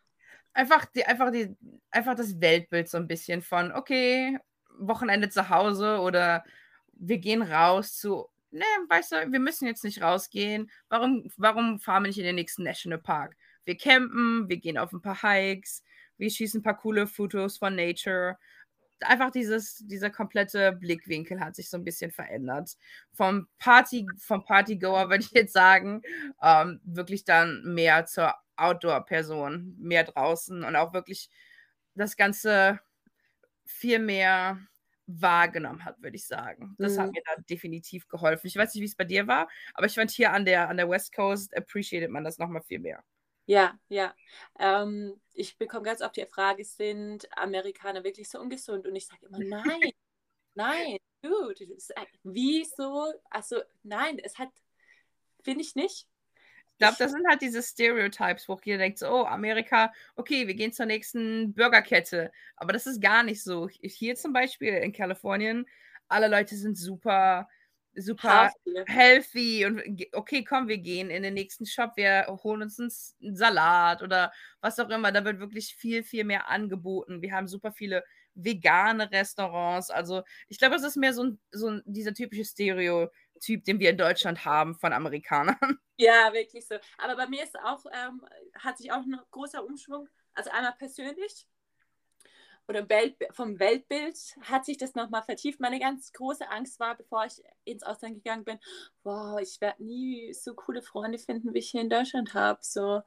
Einfach, 0.53 0.85
die, 0.85 1.05
einfach, 1.05 1.31
die, 1.31 1.55
einfach 1.89 2.15
das 2.15 2.39
Weltbild 2.39 2.89
so 2.89 2.97
ein 2.97 3.07
bisschen 3.07 3.41
von, 3.41 3.71
okay, 3.73 4.37
Wochenende 4.79 5.29
zu 5.29 5.49
Hause 5.49 5.99
oder 5.99 6.43
wir 6.93 7.17
gehen 7.17 7.41
raus 7.41 7.97
zu, 7.97 8.27
ne, 8.51 8.63
weißt 8.87 9.11
du, 9.11 9.31
wir 9.31 9.39
müssen 9.39 9.65
jetzt 9.65 9.83
nicht 9.83 10.01
rausgehen. 10.01 10.69
Warum, 10.89 11.29
warum 11.37 11.79
fahren 11.79 12.03
wir 12.03 12.07
nicht 12.07 12.19
in 12.19 12.25
den 12.25 12.35
nächsten 12.35 12.63
Nationalpark? 12.63 13.35
Wir 13.65 13.77
campen, 13.77 14.47
wir 14.47 14.57
gehen 14.57 14.77
auf 14.77 14.91
ein 14.91 15.01
paar 15.01 15.21
Hikes, 15.21 15.83
wir 16.21 16.29
schießen 16.29 16.59
ein 16.59 16.63
paar 16.63 16.77
coole 16.77 17.07
Fotos 17.07 17.57
von 17.57 17.75
Nature. 17.75 18.37
Einfach 19.01 19.31
dieses, 19.31 19.77
dieser 19.87 20.11
komplette 20.11 20.71
Blickwinkel 20.73 21.39
hat 21.39 21.55
sich 21.55 21.69
so 21.69 21.77
ein 21.77 21.83
bisschen 21.83 22.11
verändert. 22.11 22.77
Vom 23.13 23.47
Party, 23.57 24.05
vom 24.17 24.45
Partygoer 24.45 25.09
würde 25.09 25.23
ich 25.23 25.31
jetzt 25.31 25.53
sagen, 25.53 26.03
ähm, 26.41 26.79
wirklich 26.83 27.25
dann 27.25 27.63
mehr 27.63 28.05
zur 28.05 28.35
Outdoor-Person, 28.55 29.75
mehr 29.79 30.03
draußen 30.03 30.63
und 30.63 30.75
auch 30.75 30.93
wirklich 30.93 31.29
das 31.95 32.15
Ganze 32.15 32.79
viel 33.65 33.97
mehr 33.97 34.59
wahrgenommen 35.07 35.83
hat, 35.83 36.01
würde 36.03 36.15
ich 36.15 36.27
sagen. 36.27 36.75
Das 36.77 36.95
mhm. 36.95 37.01
hat 37.01 37.11
mir 37.13 37.23
da 37.25 37.41
definitiv 37.49 38.07
geholfen. 38.07 38.45
Ich 38.45 38.55
weiß 38.55 38.75
nicht, 38.75 38.81
wie 38.81 38.85
es 38.85 38.95
bei 38.95 39.03
dir 39.03 39.27
war, 39.27 39.49
aber 39.73 39.87
ich 39.87 39.95
fand 39.95 40.11
hier 40.11 40.31
an 40.31 40.45
der, 40.45 40.69
an 40.69 40.77
der 40.77 40.87
West 40.87 41.15
Coast 41.15 41.57
appreciated 41.57 42.11
man 42.11 42.23
das 42.23 42.37
nochmal 42.37 42.61
viel 42.61 42.79
mehr. 42.79 43.03
Ja, 43.45 43.77
ja. 43.89 44.15
Ähm, 44.59 45.19
ich 45.33 45.57
bekomme 45.57 45.83
ganz 45.83 46.01
oft 46.01 46.15
die 46.15 46.25
Frage, 46.25 46.63
sind 46.63 47.27
Amerikaner 47.37 48.03
wirklich 48.03 48.29
so 48.29 48.39
ungesund? 48.39 48.85
Und 48.87 48.95
ich 48.95 49.07
sage 49.07 49.25
immer, 49.25 49.39
nein, 49.39 49.91
nein, 50.55 50.97
dude, 51.21 51.67
wieso? 52.23 53.13
Also 53.29 53.61
nein, 53.83 54.19
es 54.19 54.37
hat, 54.37 54.49
finde 55.43 55.61
ich 55.61 55.75
nicht 55.75 56.07
glaube, 56.81 56.95
das 56.97 57.11
sind 57.11 57.27
halt 57.29 57.41
diese 57.41 57.61
Stereotypes, 57.61 58.49
wo 58.49 58.59
jeder 58.63 58.79
denkt, 58.79 58.97
so, 58.97 59.07
oh, 59.07 59.23
Amerika, 59.25 59.93
okay, 60.15 60.47
wir 60.47 60.55
gehen 60.55 60.73
zur 60.73 60.87
nächsten 60.87 61.53
Burgerkette. 61.53 62.31
Aber 62.55 62.73
das 62.73 62.87
ist 62.87 62.99
gar 62.99 63.23
nicht 63.23 63.43
so. 63.43 63.69
Hier 63.69 64.15
zum 64.15 64.33
Beispiel 64.33 64.73
in 64.73 64.91
Kalifornien, 64.91 65.67
alle 66.07 66.27
Leute 66.27 66.55
sind 66.55 66.77
super, 66.77 67.47
super 67.95 68.51
healthy. 68.87 69.65
und 69.65 69.81
okay, 70.13 70.43
komm, 70.43 70.67
wir 70.67 70.77
gehen 70.77 71.09
in 71.09 71.23
den 71.23 71.33
nächsten 71.33 71.65
Shop, 71.65 71.91
wir 71.95 72.25
holen 72.43 72.61
uns 72.61 72.79
einen 72.79 73.35
Salat 73.35 74.01
oder 74.01 74.31
was 74.61 74.79
auch 74.79 74.89
immer. 74.89 75.11
Da 75.11 75.25
wird 75.25 75.39
wirklich 75.39 75.75
viel, 75.75 76.03
viel 76.03 76.23
mehr 76.23 76.49
angeboten. 76.49 77.21
Wir 77.21 77.33
haben 77.33 77.47
super 77.47 77.71
viele 77.71 78.03
vegane 78.33 79.11
Restaurants. 79.11 79.89
Also 79.89 80.23
ich 80.47 80.57
glaube, 80.57 80.75
es 80.75 80.83
ist 80.83 80.97
mehr 80.97 81.13
so, 81.13 81.23
ein, 81.23 81.39
so 81.51 81.67
ein, 81.67 81.81
dieser 81.85 82.13
typische 82.13 82.45
Stereotyp, 82.45 83.63
den 83.65 83.79
wir 83.79 83.89
in 83.89 83.97
Deutschland 83.97 84.45
haben 84.45 84.75
von 84.75 84.93
Amerikanern. 84.93 85.57
Ja, 85.97 86.33
wirklich 86.33 86.65
so. 86.67 86.73
Aber 86.97 87.15
bei 87.15 87.27
mir 87.27 87.43
ist 87.43 87.55
auch, 87.59 87.85
ähm, 87.93 88.25
hat 88.55 88.79
sich 88.79 88.91
auch 88.91 89.03
ein 89.03 89.19
großer 89.29 89.63
Umschwung, 89.63 90.09
also 90.33 90.49
einmal 90.49 90.73
persönlich 90.79 91.45
oder 92.71 92.87
vom 93.31 93.59
Weltbild 93.59 94.17
hat 94.41 94.65
sich 94.65 94.77
das 94.77 94.95
nochmal 94.95 95.23
vertieft. 95.23 95.59
Meine 95.59 95.79
ganz 95.79 96.13
große 96.13 96.49
Angst 96.49 96.79
war, 96.79 96.95
bevor 96.95 97.25
ich 97.25 97.41
ins 97.65 97.83
Ausland 97.83 98.15
gegangen 98.15 98.45
bin, 98.45 98.59
wow, 99.03 99.39
ich 99.41 99.59
werde 99.59 99.83
nie 99.83 100.33
so 100.33 100.53
coole 100.53 100.81
Freunde 100.81 101.17
finden, 101.17 101.53
wie 101.53 101.59
ich 101.59 101.71
hier 101.71 101.81
in 101.81 101.89
Deutschland 101.89 102.33
habe. 102.33 102.59
So. 102.61 103.01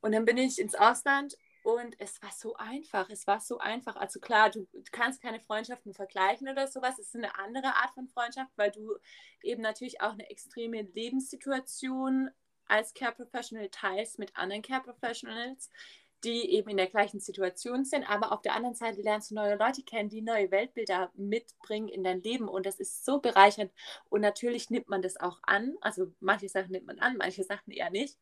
Und 0.00 0.12
dann 0.12 0.24
bin 0.24 0.36
ich 0.36 0.58
ins 0.58 0.74
Ausland 0.74 1.36
und 1.62 1.94
es 2.00 2.20
war 2.22 2.32
so 2.32 2.56
einfach, 2.56 3.08
es 3.10 3.26
war 3.26 3.40
so 3.40 3.58
einfach. 3.58 3.96
Also 3.96 4.20
klar, 4.20 4.50
du, 4.50 4.66
du, 4.72 4.82
kannst 4.90 5.22
keine 5.22 5.40
Freundschaften 5.40 5.94
vergleichen 5.94 6.48
oder 6.48 6.66
sowas. 6.66 6.98
Es 6.98 7.08
ist 7.08 7.16
eine 7.16 7.38
andere 7.38 7.68
Art 7.76 7.92
von 7.94 8.08
Freundschaft, 8.08 8.50
weil 8.56 8.72
du 8.72 8.96
eben 9.42 9.62
natürlich 9.62 10.00
auch 10.00 10.12
eine 10.12 10.28
extreme 10.28 10.82
Lebenssituation 10.82 12.30
als 12.66 12.94
Care 12.94 13.12
Professional 13.12 13.68
teilst 13.70 14.18
mit 14.18 14.36
anderen 14.36 14.62
Care 14.62 14.82
Professionals, 14.82 15.70
die 16.24 16.50
eben 16.52 16.70
in 16.70 16.76
der 16.76 16.88
gleichen 16.88 17.20
Situation 17.20 17.84
sind. 17.84 18.04
Aber 18.08 18.32
auf 18.32 18.42
der 18.42 18.54
anderen 18.54 18.74
Seite 18.74 19.02
lernst 19.02 19.30
du 19.30 19.34
neue 19.34 19.56
Leute 19.56 19.82
kennen, 19.82 20.08
die 20.08 20.22
neue 20.22 20.50
Weltbilder 20.50 21.10
mitbringen 21.14 21.88
in 21.88 22.04
dein 22.04 22.22
Leben. 22.22 22.48
Und 22.48 22.66
das 22.66 22.80
ist 22.80 23.04
so 23.04 23.20
bereichernd. 23.20 23.72
Und 24.08 24.20
natürlich 24.20 24.70
nimmt 24.70 24.88
man 24.88 25.02
das 25.02 25.16
auch 25.16 25.38
an. 25.42 25.76
Also 25.80 26.12
manche 26.20 26.48
Sachen 26.48 26.72
nimmt 26.72 26.86
man 26.86 26.98
an, 26.98 27.16
manche 27.16 27.44
Sachen 27.44 27.72
eher 27.72 27.90
nicht. 27.90 28.18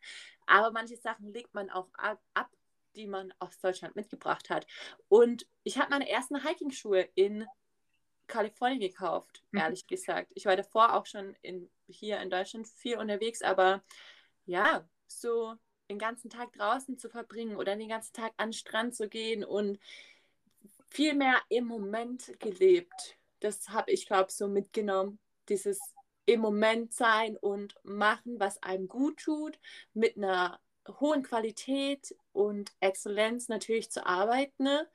Aber 0.47 0.71
manche 0.71 0.97
Sachen 0.97 1.33
legt 1.33 1.55
man 1.55 1.71
auch 1.71 1.89
ab 1.95 2.51
die 2.97 3.07
man 3.07 3.33
aus 3.39 3.59
Deutschland 3.61 3.95
mitgebracht 3.95 4.51
hat. 4.51 4.67
Und 5.09 5.47
ich 5.63 5.79
habe 5.79 5.91
meine 5.91 6.09
ersten 6.09 6.43
Hiking-Schuhe 6.43 7.09
in 7.15 7.47
Kalifornien 8.27 8.81
gekauft, 8.81 9.45
mhm. 9.53 9.61
ehrlich 9.61 9.87
gesagt. 9.87 10.33
Ich 10.35 10.47
war 10.47 10.57
davor 10.57 10.95
auch 10.95 11.07
schon 11.07 11.37
in, 11.43 11.71
hier 11.87 12.21
in 12.21 12.31
Deutschland 12.31 12.67
viel 12.67 12.99
unterwegs, 12.99 13.43
aber 13.43 13.83
ja, 14.47 14.89
so 15.07 15.55
den 15.91 15.99
ganzen 15.99 16.31
Tag 16.31 16.53
draußen 16.53 16.99
zu 16.99 17.09
verbringen 17.09 17.57
oder 17.57 17.77
den 17.77 17.89
ganzen 17.89 18.13
Tag 18.13 18.33
an 18.37 18.49
den 18.49 18.55
Strand 18.55 18.95
zu 18.95 19.09
gehen 19.09 19.45
und 19.45 19.79
viel 20.89 21.15
mehr 21.15 21.41
im 21.49 21.67
Moment 21.67 22.39
gelebt. 22.41 23.19
Das 23.41 23.69
habe 23.69 23.91
ich, 23.93 24.07
glaube 24.07 24.27
ich, 24.31 24.37
so 24.37 24.49
mitgenommen. 24.49 25.19
Dieses 25.49 25.79
im 26.27 26.41
Moment 26.41 26.93
sein 26.93 27.37
und 27.37 27.77
machen, 27.85 28.41
was 28.41 28.63
einem 28.63 28.89
gut 28.89 29.19
tut, 29.21 29.59
mit 29.95 30.17
einer 30.17 30.59
hohen 31.01 31.23
Qualität 31.23 32.17
und 32.33 32.73
Exzellenz 32.81 33.49
natürlich 33.49 33.91
zu 33.91 34.05
arbeiten, 34.07 34.65
ne? 34.65 34.89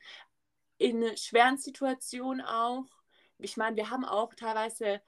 in 0.78 1.16
schweren 1.16 1.58
Situationen 1.58 2.42
auch. 2.42 2.86
Ich 3.38 3.56
meine, 3.56 3.76
wir 3.78 3.90
haben 3.90 4.04
auch 4.04 4.34
teilweise 4.34 5.02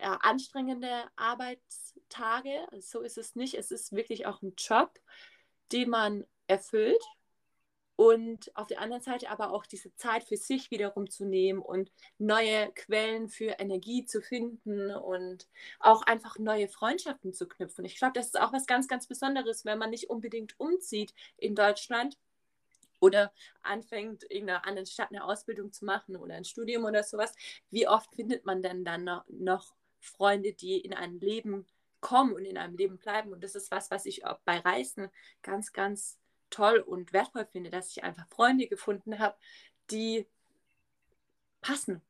ja, 0.00 0.14
anstrengende 0.22 1.04
Arbeitstage. 1.16 2.66
So 2.80 3.00
ist 3.00 3.18
es 3.18 3.36
nicht. 3.36 3.54
Es 3.54 3.70
ist 3.70 3.92
wirklich 3.92 4.26
auch 4.26 4.42
ein 4.42 4.54
Job, 4.56 4.98
den 5.72 5.90
man 5.90 6.24
erfüllt 6.46 7.02
und 8.00 8.50
auf 8.56 8.66
der 8.66 8.80
anderen 8.80 9.02
Seite 9.02 9.28
aber 9.28 9.52
auch 9.52 9.66
diese 9.66 9.94
Zeit 9.94 10.24
für 10.24 10.38
sich 10.38 10.70
wiederum 10.70 11.10
zu 11.10 11.26
nehmen 11.26 11.60
und 11.60 11.92
neue 12.16 12.72
Quellen 12.72 13.28
für 13.28 13.56
Energie 13.58 14.06
zu 14.06 14.22
finden 14.22 14.90
und 14.90 15.46
auch 15.80 16.00
einfach 16.04 16.38
neue 16.38 16.66
Freundschaften 16.66 17.34
zu 17.34 17.46
knüpfen. 17.46 17.84
Ich 17.84 17.98
glaube, 17.98 18.14
das 18.14 18.28
ist 18.28 18.40
auch 18.40 18.54
was 18.54 18.66
ganz, 18.66 18.88
ganz 18.88 19.06
Besonderes, 19.06 19.66
wenn 19.66 19.78
man 19.78 19.90
nicht 19.90 20.08
unbedingt 20.08 20.58
umzieht 20.58 21.12
in 21.36 21.54
Deutschland 21.54 22.16
oder 23.00 23.34
anfängt, 23.62 24.22
in 24.22 24.48
einer 24.48 24.64
anderen 24.66 24.86
Stadt 24.86 25.10
eine 25.10 25.22
Ausbildung 25.22 25.70
zu 25.70 25.84
machen 25.84 26.16
oder 26.16 26.36
ein 26.36 26.46
Studium 26.46 26.86
oder 26.86 27.02
sowas. 27.02 27.34
Wie 27.70 27.86
oft 27.86 28.14
findet 28.14 28.46
man 28.46 28.62
denn 28.62 28.82
dann 28.82 29.10
noch 29.28 29.74
Freunde, 30.00 30.52
die 30.52 30.78
in 30.78 30.94
ein 30.94 31.20
Leben 31.20 31.66
kommen 32.00 32.32
und 32.32 32.44
in 32.44 32.58
einem 32.58 32.76
Leben 32.76 32.98
bleiben? 32.98 33.32
Und 33.32 33.44
das 33.44 33.54
ist 33.54 33.70
was, 33.70 33.90
was 33.90 34.06
ich 34.06 34.22
bei 34.44 34.58
Reisen 34.58 35.10
ganz, 35.42 35.72
ganz 35.72 36.18
toll 36.50 36.78
und 36.78 37.12
wertvoll 37.12 37.46
finde, 37.46 37.70
dass 37.70 37.90
ich 37.90 38.02
einfach 38.02 38.26
Freunde 38.28 38.66
gefunden 38.66 39.18
habe, 39.18 39.36
die 39.90 40.26
passen. 41.60 42.02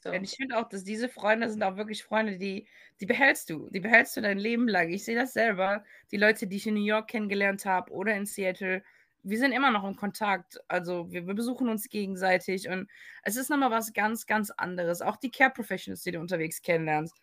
So. 0.00 0.10
Und 0.10 0.24
ich 0.24 0.36
finde 0.36 0.58
auch, 0.58 0.68
dass 0.68 0.84
diese 0.84 1.08
Freunde 1.08 1.48
sind 1.50 1.62
auch 1.62 1.76
wirklich 1.76 2.04
Freunde, 2.04 2.38
die, 2.38 2.66
die 3.00 3.06
behältst 3.06 3.50
du. 3.50 3.68
Die 3.70 3.80
behältst 3.80 4.16
du 4.16 4.20
dein 4.20 4.38
Leben 4.38 4.68
lang. 4.68 4.90
Ich 4.90 5.04
sehe 5.04 5.16
das 5.16 5.32
selber. 5.32 5.84
Die 6.10 6.16
Leute, 6.16 6.46
die 6.46 6.56
ich 6.56 6.66
in 6.66 6.74
New 6.74 6.84
York 6.84 7.08
kennengelernt 7.08 7.64
habe 7.64 7.90
oder 7.92 8.14
in 8.14 8.26
Seattle, 8.26 8.84
wir 9.28 9.38
sind 9.38 9.52
immer 9.52 9.70
noch 9.70 9.84
in 9.84 9.96
Kontakt. 9.96 10.60
Also 10.68 11.10
wir, 11.10 11.26
wir, 11.26 11.34
besuchen 11.34 11.68
uns 11.68 11.88
gegenseitig 11.88 12.68
und 12.68 12.88
es 13.22 13.36
ist 13.36 13.50
nochmal 13.50 13.70
was 13.70 13.92
ganz, 13.92 14.26
ganz 14.26 14.50
anderes. 14.50 15.02
Auch 15.02 15.16
die 15.16 15.30
Care 15.30 15.50
Professionals, 15.50 16.02
die 16.02 16.12
du 16.12 16.20
unterwegs 16.20 16.62
kennenlernst 16.62 17.14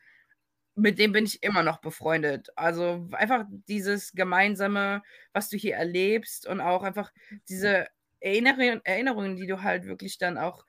mit 0.76 0.98
dem 1.00 1.12
bin 1.12 1.26
ich 1.26 1.44
immer 1.44 1.64
noch 1.64 1.80
befreundet. 1.80 2.50
Also 2.56 3.08
einfach 3.12 3.46
dieses 3.68 4.14
gemeinsame, 4.14 5.04
was 5.32 5.50
du 5.50 5.58
hier 5.58 5.76
erlebst 5.76 6.48
und 6.48 6.62
auch 6.62 6.84
einfach 6.84 7.12
diese 7.48 7.88
Erinnerungen, 8.20 8.82
Erinnerungen, 8.84 9.36
die 9.36 9.48
du 9.48 9.62
halt 9.62 9.86
wirklich 9.86 10.18
dann 10.18 10.38
auch 10.38 10.66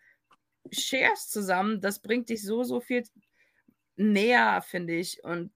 sharest 0.70 1.32
zusammen, 1.32 1.80
das 1.80 2.00
bringt 2.00 2.28
dich 2.28 2.42
so, 2.42 2.64
so 2.64 2.80
viel 2.80 3.04
näher, 3.96 4.62
finde 4.62 4.94
ich. 4.94 5.24
Und 5.24 5.52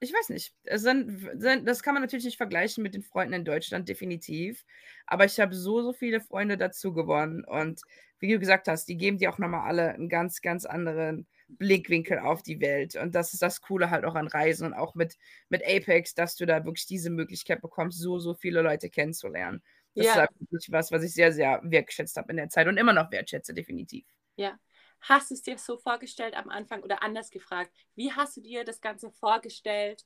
ich 0.00 0.14
weiß 0.14 0.30
nicht, 0.30 0.54
sind, 0.72 1.28
das 1.66 1.82
kann 1.82 1.92
man 1.92 2.02
natürlich 2.02 2.24
nicht 2.24 2.38
vergleichen 2.38 2.82
mit 2.82 2.94
den 2.94 3.02
Freunden 3.02 3.34
in 3.34 3.44
Deutschland, 3.44 3.88
definitiv. 3.88 4.64
Aber 5.06 5.26
ich 5.26 5.38
habe 5.38 5.54
so, 5.54 5.82
so 5.82 5.92
viele 5.92 6.22
Freunde 6.22 6.56
dazu 6.56 6.94
gewonnen. 6.94 7.44
Und 7.44 7.82
wie 8.18 8.32
du 8.32 8.38
gesagt 8.38 8.66
hast, 8.66 8.86
die 8.88 8.96
geben 8.96 9.18
dir 9.18 9.30
auch 9.30 9.38
nochmal 9.38 9.68
alle 9.68 9.92
einen 9.92 10.08
ganz, 10.08 10.40
ganz 10.40 10.64
anderen 10.64 11.26
Blickwinkel 11.48 12.18
auf 12.18 12.42
die 12.42 12.60
Welt. 12.60 12.96
Und 12.96 13.14
das 13.14 13.34
ist 13.34 13.42
das 13.42 13.60
Coole 13.60 13.90
halt 13.90 14.06
auch 14.06 14.14
an 14.14 14.26
Reisen 14.26 14.66
und 14.66 14.74
auch 14.74 14.94
mit, 14.94 15.18
mit 15.50 15.62
Apex, 15.66 16.14
dass 16.14 16.34
du 16.34 16.46
da 16.46 16.64
wirklich 16.64 16.86
diese 16.86 17.10
Möglichkeit 17.10 17.60
bekommst, 17.60 17.98
so, 17.98 18.18
so 18.18 18.32
viele 18.32 18.62
Leute 18.62 18.88
kennenzulernen. 18.88 19.62
Das 19.94 20.06
ja. 20.06 20.12
ist 20.12 20.18
halt 20.18 20.30
wirklich 20.38 20.72
was, 20.72 20.92
was 20.92 21.02
ich 21.02 21.12
sehr, 21.12 21.32
sehr 21.32 21.60
wertgeschätzt 21.62 22.16
habe 22.16 22.30
in 22.30 22.38
der 22.38 22.48
Zeit 22.48 22.68
und 22.68 22.78
immer 22.78 22.94
noch 22.94 23.10
wertschätze, 23.10 23.52
definitiv. 23.52 24.06
Ja. 24.36 24.58
Hast 25.02 25.30
du 25.30 25.34
es 25.34 25.42
dir 25.42 25.56
so 25.58 25.78
vorgestellt 25.78 26.34
am 26.34 26.50
Anfang 26.50 26.82
oder 26.82 27.02
anders 27.02 27.30
gefragt? 27.30 27.72
Wie 27.94 28.12
hast 28.12 28.36
du 28.36 28.40
dir 28.42 28.64
das 28.64 28.80
Ganze 28.80 29.10
vorgestellt, 29.10 30.04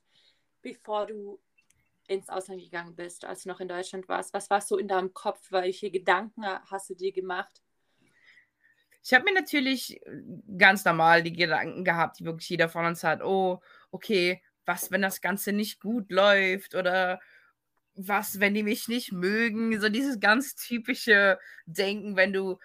bevor 0.61 1.05
du 1.07 1.39
ins 2.07 2.29
Ausland 2.29 2.61
gegangen 2.61 2.95
bist, 2.95 3.25
als 3.25 3.43
du 3.43 3.49
noch 3.49 3.59
in 3.59 3.67
Deutschland 3.67 4.07
warst? 4.07 4.33
Was 4.33 4.49
war 4.49 4.61
so 4.61 4.77
in 4.77 4.87
deinem 4.87 5.13
Kopf? 5.13 5.51
Welche 5.51 5.91
Gedanken 5.91 6.45
hast 6.45 6.89
du 6.89 6.95
dir 6.95 7.11
gemacht? 7.11 7.61
Ich 9.03 9.13
habe 9.13 9.25
mir 9.25 9.33
natürlich 9.33 10.01
äh, 10.05 10.21
ganz 10.57 10.83
normal 10.83 11.21
die 11.21 11.33
Gedanken 11.33 11.83
gehabt, 11.83 12.19
die 12.19 12.25
wirklich 12.25 12.49
jeder 12.49 12.69
von 12.69 12.85
uns 12.85 13.03
hat. 13.03 13.21
Oh, 13.21 13.61
okay, 13.91 14.41
was, 14.65 14.89
wenn 14.91 15.01
das 15.01 15.21
Ganze 15.21 15.51
nicht 15.51 15.79
gut 15.79 16.11
läuft? 16.11 16.73
Oder 16.73 17.19
was, 17.95 18.39
wenn 18.39 18.55
die 18.55 18.63
mich 18.63 18.87
nicht 18.87 19.11
mögen? 19.11 19.79
So 19.79 19.89
dieses 19.89 20.19
ganz 20.19 20.55
typische 20.55 21.37
Denken, 21.67 22.15
wenn 22.15 22.33
du 22.33 22.57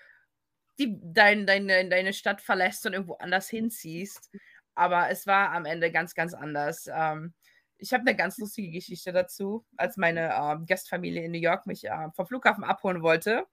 die, 0.81 0.97
dein, 1.03 1.47
deine, 1.47 1.89
deine 1.89 2.13
Stadt 2.13 2.41
verlässt 2.41 2.87
und 2.87 2.95
irgendwo 2.95 3.15
anders 3.15 3.49
hinziehst. 3.49 4.31
Aber 4.75 5.11
es 5.11 5.27
war 5.27 5.53
am 5.53 5.67
Ende 5.67 5.93
ganz, 5.93 6.15
ganz 6.15 6.35
anders. 6.35 6.89
Ähm, 6.93 7.35
ich 7.79 7.93
habe 7.93 8.03
eine 8.03 8.17
ganz 8.17 8.39
lustige 8.39 8.71
Geschichte 8.71 9.13
dazu, 9.13 9.65
als 9.77 9.97
meine 9.97 10.33
ähm, 10.35 10.67
Gastfamilie 10.67 11.25
in 11.25 11.33
New 11.33 11.39
York 11.39 11.67
mich 11.67 11.85
äh, 11.85 12.09
vom 12.15 12.27
Flughafen 12.27 12.65
abholen 12.65 13.03
wollte. 13.03 13.47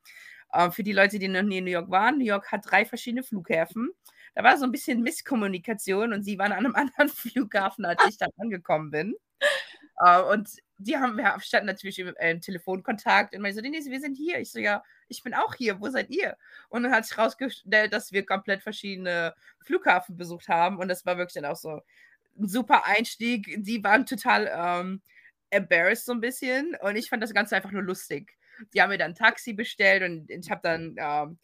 Äh, 0.52 0.72
für 0.72 0.84
die 0.84 0.94
Leute, 0.94 1.20
die 1.20 1.28
noch 1.28 1.42
nie 1.42 1.60
in 1.60 1.66
New 1.66 1.72
York 1.72 1.90
waren, 1.90 2.18
New 2.18 2.26
York 2.26 2.52
hat 2.52 2.70
drei 2.70 2.86
verschiedene 2.86 3.24
Flughäfen. 3.24 3.92
Da 4.36 4.44
war 4.44 4.58
so 4.58 4.66
ein 4.66 4.72
bisschen 4.72 5.02
Misskommunikation 5.02 6.14
und 6.14 6.24
sie 6.24 6.38
waren 6.38 6.52
an 6.52 6.66
einem 6.66 6.76
anderen 6.76 7.10
Flughafen, 7.10 7.86
als 7.86 8.04
ich 8.08 8.18
dann 8.18 8.32
angekommen 8.38 8.92
bin. 8.92 9.16
Uh, 10.00 10.32
und 10.32 10.50
die 10.78 10.98
haben, 10.98 11.18
wir 11.18 11.40
standen 11.42 11.68
natürlich 11.68 12.00
im, 12.00 12.14
äh, 12.18 12.40
Telefonkontakt 12.40 13.36
und 13.36 13.42
meinte 13.42 13.56
so, 13.56 13.62
Denise, 13.62 13.90
wir 13.90 14.00
sind 14.00 14.16
hier. 14.16 14.40
Ich 14.40 14.52
so, 14.52 14.60
ja, 14.60 14.84
ich 15.08 15.24
bin 15.24 15.34
auch 15.34 15.56
hier, 15.56 15.80
wo 15.82 15.90
seid 15.90 16.10
ihr? 16.10 16.38
Und 16.70 16.84
dann 16.84 16.92
hat 16.92 17.06
sich 17.06 17.18
rausgestellt, 17.18 17.94
dass 17.94 18.12
wir 18.12 18.26
komplett 18.26 18.62
verschiedene 18.62 19.34
Flughafen 19.64 20.18
besucht 20.18 20.48
haben 20.50 20.78
und 20.78 20.88
das 20.88 21.06
war 21.06 21.18
wirklich 21.18 21.34
dann 21.34 21.46
auch 21.52 21.56
so 21.56 21.82
ein 22.40 22.48
super 22.48 22.86
Einstieg. 22.86 23.56
Die 23.64 23.84
waren 23.84 24.06
total 24.06 24.52
ähm, 24.54 25.02
embarrassed 25.50 26.06
so 26.06 26.14
ein 26.14 26.22
bisschen 26.22 26.76
und 26.82 26.96
ich 26.96 27.10
fand 27.10 27.24
das 27.24 27.34
Ganze 27.34 27.56
einfach 27.56 27.72
nur 27.72 27.84
lustig 27.84 28.38
die 28.74 28.82
haben 28.82 28.90
mir 28.90 28.98
dann 28.98 29.12
ein 29.12 29.16
Taxi 29.16 29.54
bestellt 29.54 30.04
und 30.04 30.30
ich 30.30 30.50
habe 30.52 30.62
dann, 30.64 30.96
ähm, 30.98 31.38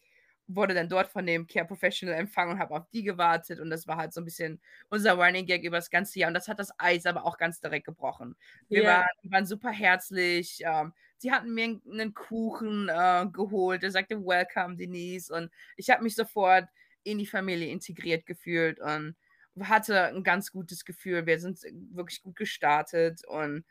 wurde 0.46 0.74
dann 0.74 0.88
dort 0.88 1.08
von 1.08 1.24
dem 1.24 1.46
Care 1.46 1.66
Professional 1.66 2.14
empfangen 2.14 2.54
und 2.54 2.58
habe 2.58 2.74
auf 2.74 2.88
die 2.90 3.02
gewartet 3.02 3.60
und 3.60 3.70
das 3.70 3.86
war 3.86 3.96
halt 3.96 4.12
so 4.12 4.20
ein 4.20 4.24
bisschen 4.24 4.60
unser 4.90 5.14
Running 5.14 5.46
Gag 5.46 5.64
über 5.64 5.76
das 5.76 5.90
ganze 5.90 6.18
Jahr 6.18 6.28
und 6.28 6.34
das 6.34 6.48
hat 6.48 6.58
das 6.58 6.72
Eis 6.78 7.06
aber 7.06 7.24
auch 7.24 7.38
ganz 7.38 7.60
direkt 7.60 7.86
gebrochen. 7.86 8.36
Wir 8.68 8.82
yeah. 8.82 8.98
waren, 8.98 9.32
waren, 9.32 9.46
super 9.46 9.70
herzlich, 9.70 10.60
ähm, 10.64 10.92
sie 11.16 11.32
hatten 11.32 11.54
mir 11.54 11.80
einen 11.90 12.12
Kuchen 12.12 12.88
äh, 12.90 13.26
geholt, 13.32 13.82
der 13.82 13.90
sagte 13.90 14.20
Welcome 14.20 14.76
Denise 14.76 15.30
und 15.30 15.50
ich 15.76 15.88
habe 15.88 16.02
mich 16.02 16.14
sofort 16.14 16.68
in 17.04 17.18
die 17.18 17.26
Familie 17.26 17.68
integriert 17.68 18.26
gefühlt 18.26 18.80
und 18.80 19.16
hatte 19.60 20.06
ein 20.06 20.24
ganz 20.24 20.50
gutes 20.50 20.84
Gefühl. 20.84 21.26
Wir 21.26 21.38
sind 21.38 21.60
wirklich 21.92 22.22
gut 22.22 22.36
gestartet 22.36 23.24
und 23.26 23.64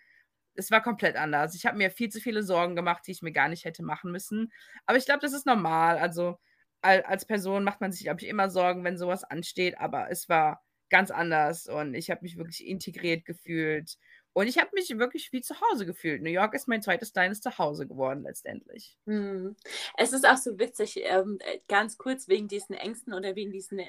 es 0.56 0.72
war 0.72 0.82
komplett 0.82 1.16
anders. 1.16 1.56
Ich 1.56 1.66
habe 1.66 1.78
mir 1.78 1.92
viel 1.92 2.10
zu 2.10 2.22
viele 2.22 2.44
Sorgen 2.44 2.76
gemacht, 2.76 3.04
die 3.08 3.12
ich 3.12 3.22
mir 3.22 3.32
gar 3.32 3.50
nicht 3.50 3.66
hätte 3.66 3.84
machen 3.84 4.12
müssen. 4.12 4.52
Aber 4.86 4.98
ich 4.98 5.06
glaube, 5.06 5.20
das 5.22 5.34
ist 5.34 5.46
normal. 5.46 5.98
Also 5.98 6.40
als 6.84 7.26
Person 7.26 7.64
macht 7.64 7.82
man 7.82 7.92
sich, 7.92 8.04
glaube 8.04 8.22
ich, 8.22 8.28
immer 8.28 8.50
Sorgen, 8.50 8.84
wenn 8.84 8.98
sowas 8.98 9.24
ansteht. 9.24 9.78
Aber 9.80 10.10
es 10.10 10.30
war 10.30 10.64
ganz 10.90 11.12
anders 11.12 11.68
und 11.68 11.96
ich 11.96 12.12
habe 12.12 12.22
mich 12.22 12.38
wirklich 12.38 12.66
integriert 12.66 13.26
gefühlt. 13.26 13.98
Und 14.34 14.48
ich 14.48 14.58
habe 14.58 14.72
mich 14.74 14.90
wirklich 14.98 15.32
wie 15.32 15.42
zu 15.42 15.56
Hause 15.62 15.86
gefühlt. 15.86 16.22
New 16.22 16.30
York 16.30 16.56
ist 16.56 16.68
mein 16.68 16.82
zweites 16.82 17.14
kleines 17.14 17.42
Zuhause 17.42 17.88
geworden 17.88 18.24
letztendlich. 18.24 18.98
Hm. 19.06 19.56
Es 19.98 20.12
ist 20.12 20.28
auch 20.28 20.38
so 20.38 20.58
witzig, 20.58 21.00
ähm, 21.04 21.38
äh, 21.42 21.60
ganz 21.68 21.98
kurz 21.98 22.28
wegen 22.28 22.48
diesen 22.48 22.76
Ängsten 22.76 23.14
oder 23.14 23.36
wegen 23.36 23.52
diesen 23.52 23.82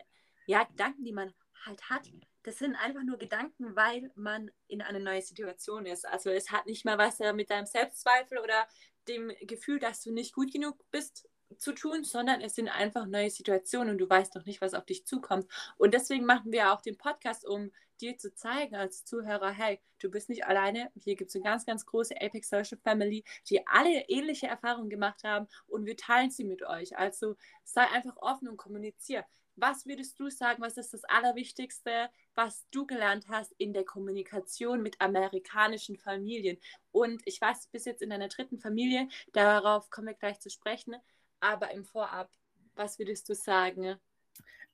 ja, 0.47 0.65
Gedanken, 0.65 1.05
die 1.05 1.13
man 1.13 1.33
halt 1.65 1.89
hat 1.89 2.11
das 2.45 2.59
sind 2.59 2.77
einfach 2.77 3.03
nur 3.03 3.17
Gedanken, 3.17 3.75
weil 3.75 4.11
man 4.15 4.51
in 4.69 4.83
einer 4.83 4.99
neuen 4.99 5.23
Situation 5.23 5.87
ist. 5.87 6.07
Also 6.07 6.31
es 6.31 6.51
hat 6.51 6.67
nicht 6.67 6.85
mal 6.85 6.99
was 6.99 7.19
mit 7.35 7.51
deinem 7.51 7.67
Selbstzweifel 7.67 8.39
oder 8.39 8.69
dem 9.09 9.33
Gefühl, 9.41 9.79
dass 9.79 10.03
du 10.03 10.13
nicht 10.13 10.35
gut 10.35 10.53
genug 10.53 10.79
bist 10.91 11.27
zu 11.59 11.73
tun, 11.73 12.05
sondern 12.05 12.41
es 12.41 12.55
sind 12.55 12.69
einfach 12.69 13.07
neue 13.07 13.31
Situationen 13.31 13.91
und 13.91 13.99
du 13.99 14.09
weißt 14.09 14.35
noch 14.35 14.45
nicht, 14.47 14.61
was 14.61 14.75
auf 14.75 14.85
dich 14.85 15.07
zukommt. 15.07 15.47
Und 15.77 15.95
deswegen 15.95 16.25
machen 16.25 16.53
wir 16.53 16.73
auch 16.73 16.81
den 16.81 16.97
Podcast, 16.97 17.47
um 17.47 17.71
dir 18.01 18.19
zu 18.19 18.35
zeigen 18.35 18.75
als 18.75 19.05
Zuhörer, 19.05 19.51
hey, 19.51 19.81
du 20.01 20.11
bist 20.11 20.29
nicht 20.29 20.47
alleine. 20.47 20.91
Hier 20.97 21.17
gibt 21.17 21.31
es 21.31 21.37
eine 21.37 21.45
ganz, 21.45 21.65
ganz 21.65 21.87
große 21.87 22.21
Apex 22.21 22.49
Social 22.49 22.79
Family, 22.83 23.25
die 23.49 23.67
alle 23.67 24.09
ähnliche 24.09 24.47
Erfahrungen 24.47 24.91
gemacht 24.91 25.25
haben 25.25 25.49
und 25.67 25.87
wir 25.87 25.97
teilen 25.97 26.31
sie 26.31 26.45
mit 26.45 26.63
euch. 26.63 26.97
Also 26.99 27.37
sei 27.63 27.83
einfach 27.83 28.17
offen 28.19 28.49
und 28.49 28.57
kommuniziere. 28.57 29.25
Was 29.57 29.87
würdest 29.87 30.19
du 30.19 30.31
sagen, 30.31 30.63
was 30.63 30.77
ist 30.77 30.95
das 30.95 31.05
Allerwichtigste, 31.05 32.11
was 32.35 32.67
du 32.73 32.87
gelernt 32.87 33.27
hast 33.29 33.53
in 33.53 33.73
der 33.73 33.85
Kommunikation 33.85 34.83
mit 34.83 35.01
amerikanischen 35.01 35.97
Familien? 35.97 36.59
Und 36.91 37.23
ich 37.25 37.41
weiß, 37.41 37.63
du 37.63 37.71
bist 37.71 37.87
jetzt 37.87 38.03
in 38.03 38.11
deiner 38.11 38.29
dritten 38.29 38.59
Familie, 38.59 39.09
darauf 39.33 39.91
kommen 39.91 40.09
wir 40.09 40.15
gleich 40.15 40.41
zu 40.41 40.51
sprechen, 40.51 40.97
aber 41.45 41.71
im 41.73 41.85
Vorab, 41.85 42.31
was 42.75 42.99
würdest 42.99 43.29
du 43.29 43.35
sagen? 43.35 43.97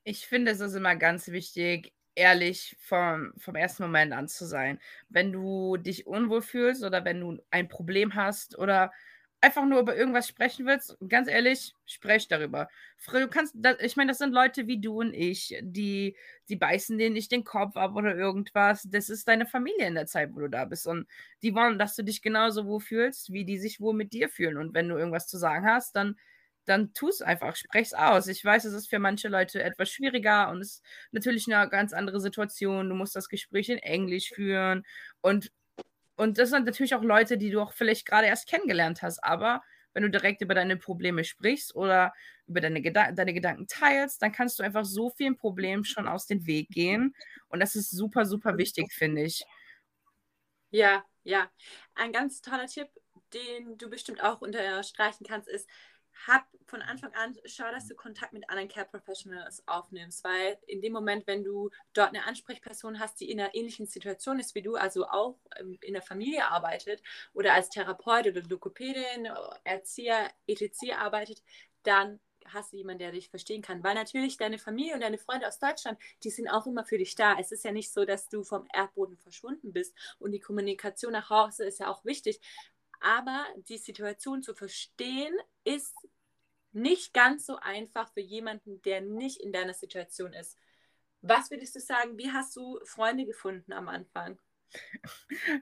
Ich 0.03 0.25
finde, 0.25 0.51
es 0.51 0.61
ist 0.61 0.73
immer 0.73 0.95
ganz 0.95 1.27
wichtig, 1.27 1.93
ehrlich 2.15 2.77
vom, 2.79 3.33
vom 3.37 3.55
ersten 3.55 3.83
Moment 3.83 4.13
an 4.13 4.27
zu 4.27 4.45
sein. 4.45 4.79
Wenn 5.09 5.31
du 5.31 5.77
dich 5.77 6.07
unwohl 6.07 6.41
fühlst 6.41 6.83
oder 6.83 7.05
wenn 7.05 7.19
du 7.19 7.37
ein 7.51 7.67
Problem 7.67 8.15
hast 8.15 8.57
oder 8.57 8.91
einfach 9.41 9.65
nur 9.65 9.79
über 9.79 9.95
irgendwas 9.95 10.27
sprechen 10.27 10.65
willst, 10.65 10.97
ganz 11.09 11.27
ehrlich, 11.27 11.73
sprech 11.85 12.27
darüber. 12.27 12.69
Du 13.11 13.27
kannst, 13.27 13.55
ich 13.79 13.95
meine, 13.95 14.11
das 14.11 14.19
sind 14.19 14.33
Leute 14.33 14.67
wie 14.67 14.79
du 14.79 14.99
und 14.99 15.13
ich, 15.13 15.57
die, 15.61 16.15
die 16.47 16.55
beißen 16.55 16.97
denen 16.97 17.13
nicht 17.13 17.31
den 17.31 17.43
Kopf 17.43 17.75
ab 17.75 17.95
oder 17.95 18.15
irgendwas. 18.15 18.83
Das 18.83 19.09
ist 19.09 19.27
deine 19.27 19.47
Familie 19.47 19.87
in 19.87 19.95
der 19.95 20.05
Zeit, 20.05 20.33
wo 20.33 20.39
du 20.39 20.49
da 20.49 20.65
bist. 20.65 20.87
Und 20.87 21.07
die 21.41 21.55
wollen, 21.55 21.79
dass 21.79 21.95
du 21.95 22.03
dich 22.03 22.21
genauso 22.21 22.65
wohl 22.65 22.79
fühlst, 22.79 23.33
wie 23.33 23.43
die 23.43 23.57
sich 23.57 23.81
wohl 23.81 23.95
mit 23.95 24.13
dir 24.13 24.29
fühlen. 24.29 24.57
Und 24.57 24.73
wenn 24.73 24.87
du 24.87 24.95
irgendwas 24.95 25.27
zu 25.27 25.37
sagen 25.37 25.65
hast, 25.65 25.95
dann, 25.95 26.17
dann 26.65 26.93
tu 26.93 27.09
es 27.09 27.21
einfach, 27.21 27.55
sprech's 27.55 27.93
aus. 27.93 28.27
Ich 28.27 28.43
weiß, 28.43 28.65
es 28.65 28.73
ist 28.73 28.89
für 28.89 28.99
manche 28.99 29.27
Leute 29.27 29.63
etwas 29.63 29.89
schwieriger 29.89 30.49
und 30.49 30.61
es 30.61 30.75
ist 30.75 30.83
natürlich 31.11 31.51
eine 31.51 31.69
ganz 31.69 31.93
andere 31.93 32.19
Situation. 32.19 32.89
Du 32.89 32.95
musst 32.95 33.15
das 33.15 33.29
Gespräch 33.29 33.69
in 33.69 33.79
Englisch 33.79 34.29
führen 34.33 34.83
und 35.21 35.51
und 36.17 36.37
das 36.37 36.51
sind 36.51 36.65
natürlich 36.65 36.93
auch 36.93 37.01
Leute, 37.01 37.35
die 37.37 37.49
du 37.49 37.61
auch 37.61 37.73
vielleicht 37.73 38.05
gerade 38.05 38.27
erst 38.27 38.47
kennengelernt 38.47 39.01
hast. 39.01 39.23
Aber 39.23 39.63
wenn 39.93 40.03
du 40.03 40.09
direkt 40.09 40.41
über 40.41 40.53
deine 40.53 40.77
Probleme 40.77 41.23
sprichst 41.23 41.75
oder 41.75 42.13
über 42.45 42.61
deine, 42.61 42.81
Geda 42.81 43.11
deine 43.11 43.33
Gedanken 43.33 43.67
teilst, 43.67 44.21
dann 44.21 44.31
kannst 44.31 44.59
du 44.59 44.63
einfach 44.63 44.85
so 44.85 45.09
vielen 45.09 45.35
Problemen 45.35 45.83
schon 45.83 46.07
aus 46.07 46.27
dem 46.27 46.45
Weg 46.45 46.69
gehen. 46.69 47.15
Und 47.47 47.59
das 47.59 47.75
ist 47.75 47.89
super, 47.91 48.25
super 48.25 48.57
wichtig, 48.57 48.93
finde 48.93 49.23
ich. 49.23 49.43
Ja, 50.69 51.03
ja. 51.23 51.49
Ein 51.95 52.11
ganz 52.11 52.41
toller 52.41 52.67
Tipp, 52.67 52.87
den 53.33 53.77
du 53.77 53.89
bestimmt 53.89 54.23
auch 54.23 54.41
unterstreichen 54.41 55.25
kannst, 55.27 55.49
ist, 55.49 55.67
hab 56.27 56.45
von 56.65 56.81
Anfang 56.81 57.13
an, 57.13 57.35
schau, 57.45 57.69
dass 57.71 57.87
du 57.87 57.95
Kontakt 57.95 58.33
mit 58.33 58.49
anderen 58.49 58.69
Care 58.69 58.85
Professionals 58.85 59.63
aufnimmst, 59.67 60.23
weil 60.23 60.57
in 60.67 60.81
dem 60.81 60.93
Moment, 60.93 61.27
wenn 61.27 61.43
du 61.43 61.69
dort 61.93 62.09
eine 62.09 62.25
Ansprechperson 62.25 62.99
hast, 62.99 63.19
die 63.19 63.29
in 63.29 63.39
einer 63.39 63.53
ähnlichen 63.55 63.87
Situation 63.87 64.39
ist 64.39 64.55
wie 64.55 64.61
du, 64.61 64.75
also 64.75 65.07
auch 65.07 65.37
ähm, 65.59 65.77
in 65.81 65.93
der 65.93 66.01
Familie 66.01 66.45
arbeitet 66.47 67.01
oder 67.33 67.53
als 67.53 67.69
Therapeut 67.69 68.27
oder 68.27 68.41
Lokopädin, 68.41 69.27
Erzieher, 69.63 70.29
etc. 70.47 70.93
arbeitet, 70.97 71.43
dann 71.83 72.19
hast 72.45 72.73
du 72.73 72.77
jemanden, 72.77 72.99
der 72.99 73.11
dich 73.11 73.29
verstehen 73.29 73.61
kann. 73.61 73.83
Weil 73.83 73.95
natürlich 73.95 74.37
deine 74.37 74.57
Familie 74.57 74.93
und 74.93 75.01
deine 75.01 75.17
Freunde 75.17 75.47
aus 75.47 75.59
Deutschland, 75.59 75.99
die 76.23 76.29
sind 76.29 76.47
auch 76.47 76.65
immer 76.65 76.85
für 76.85 76.97
dich 76.97 77.15
da. 77.15 77.37
Es 77.39 77.51
ist 77.51 77.63
ja 77.63 77.71
nicht 77.71 77.91
so, 77.91 78.05
dass 78.05 78.29
du 78.29 78.43
vom 78.43 78.67
Erdboden 78.73 79.17
verschwunden 79.17 79.73
bist. 79.73 79.95
Und 80.19 80.31
die 80.31 80.39
Kommunikation 80.39 81.13
nach 81.13 81.29
Hause 81.29 81.65
ist 81.65 81.79
ja 81.79 81.89
auch 81.89 82.03
wichtig. 82.05 82.39
Aber 83.01 83.45
die 83.67 83.77
Situation 83.77 84.43
zu 84.43 84.53
verstehen, 84.53 85.33
ist 85.63 85.95
nicht 86.71 87.13
ganz 87.13 87.45
so 87.45 87.57
einfach 87.57 88.11
für 88.13 88.21
jemanden, 88.21 88.81
der 88.83 89.01
nicht 89.01 89.41
in 89.41 89.51
deiner 89.51 89.73
Situation 89.73 90.33
ist. 90.33 90.57
Was 91.21 91.51
würdest 91.51 91.75
du 91.75 91.79
sagen, 91.79 92.17
wie 92.17 92.31
hast 92.31 92.55
du 92.55 92.79
Freunde 92.85 93.25
gefunden 93.25 93.73
am 93.73 93.89
Anfang? 93.89 94.39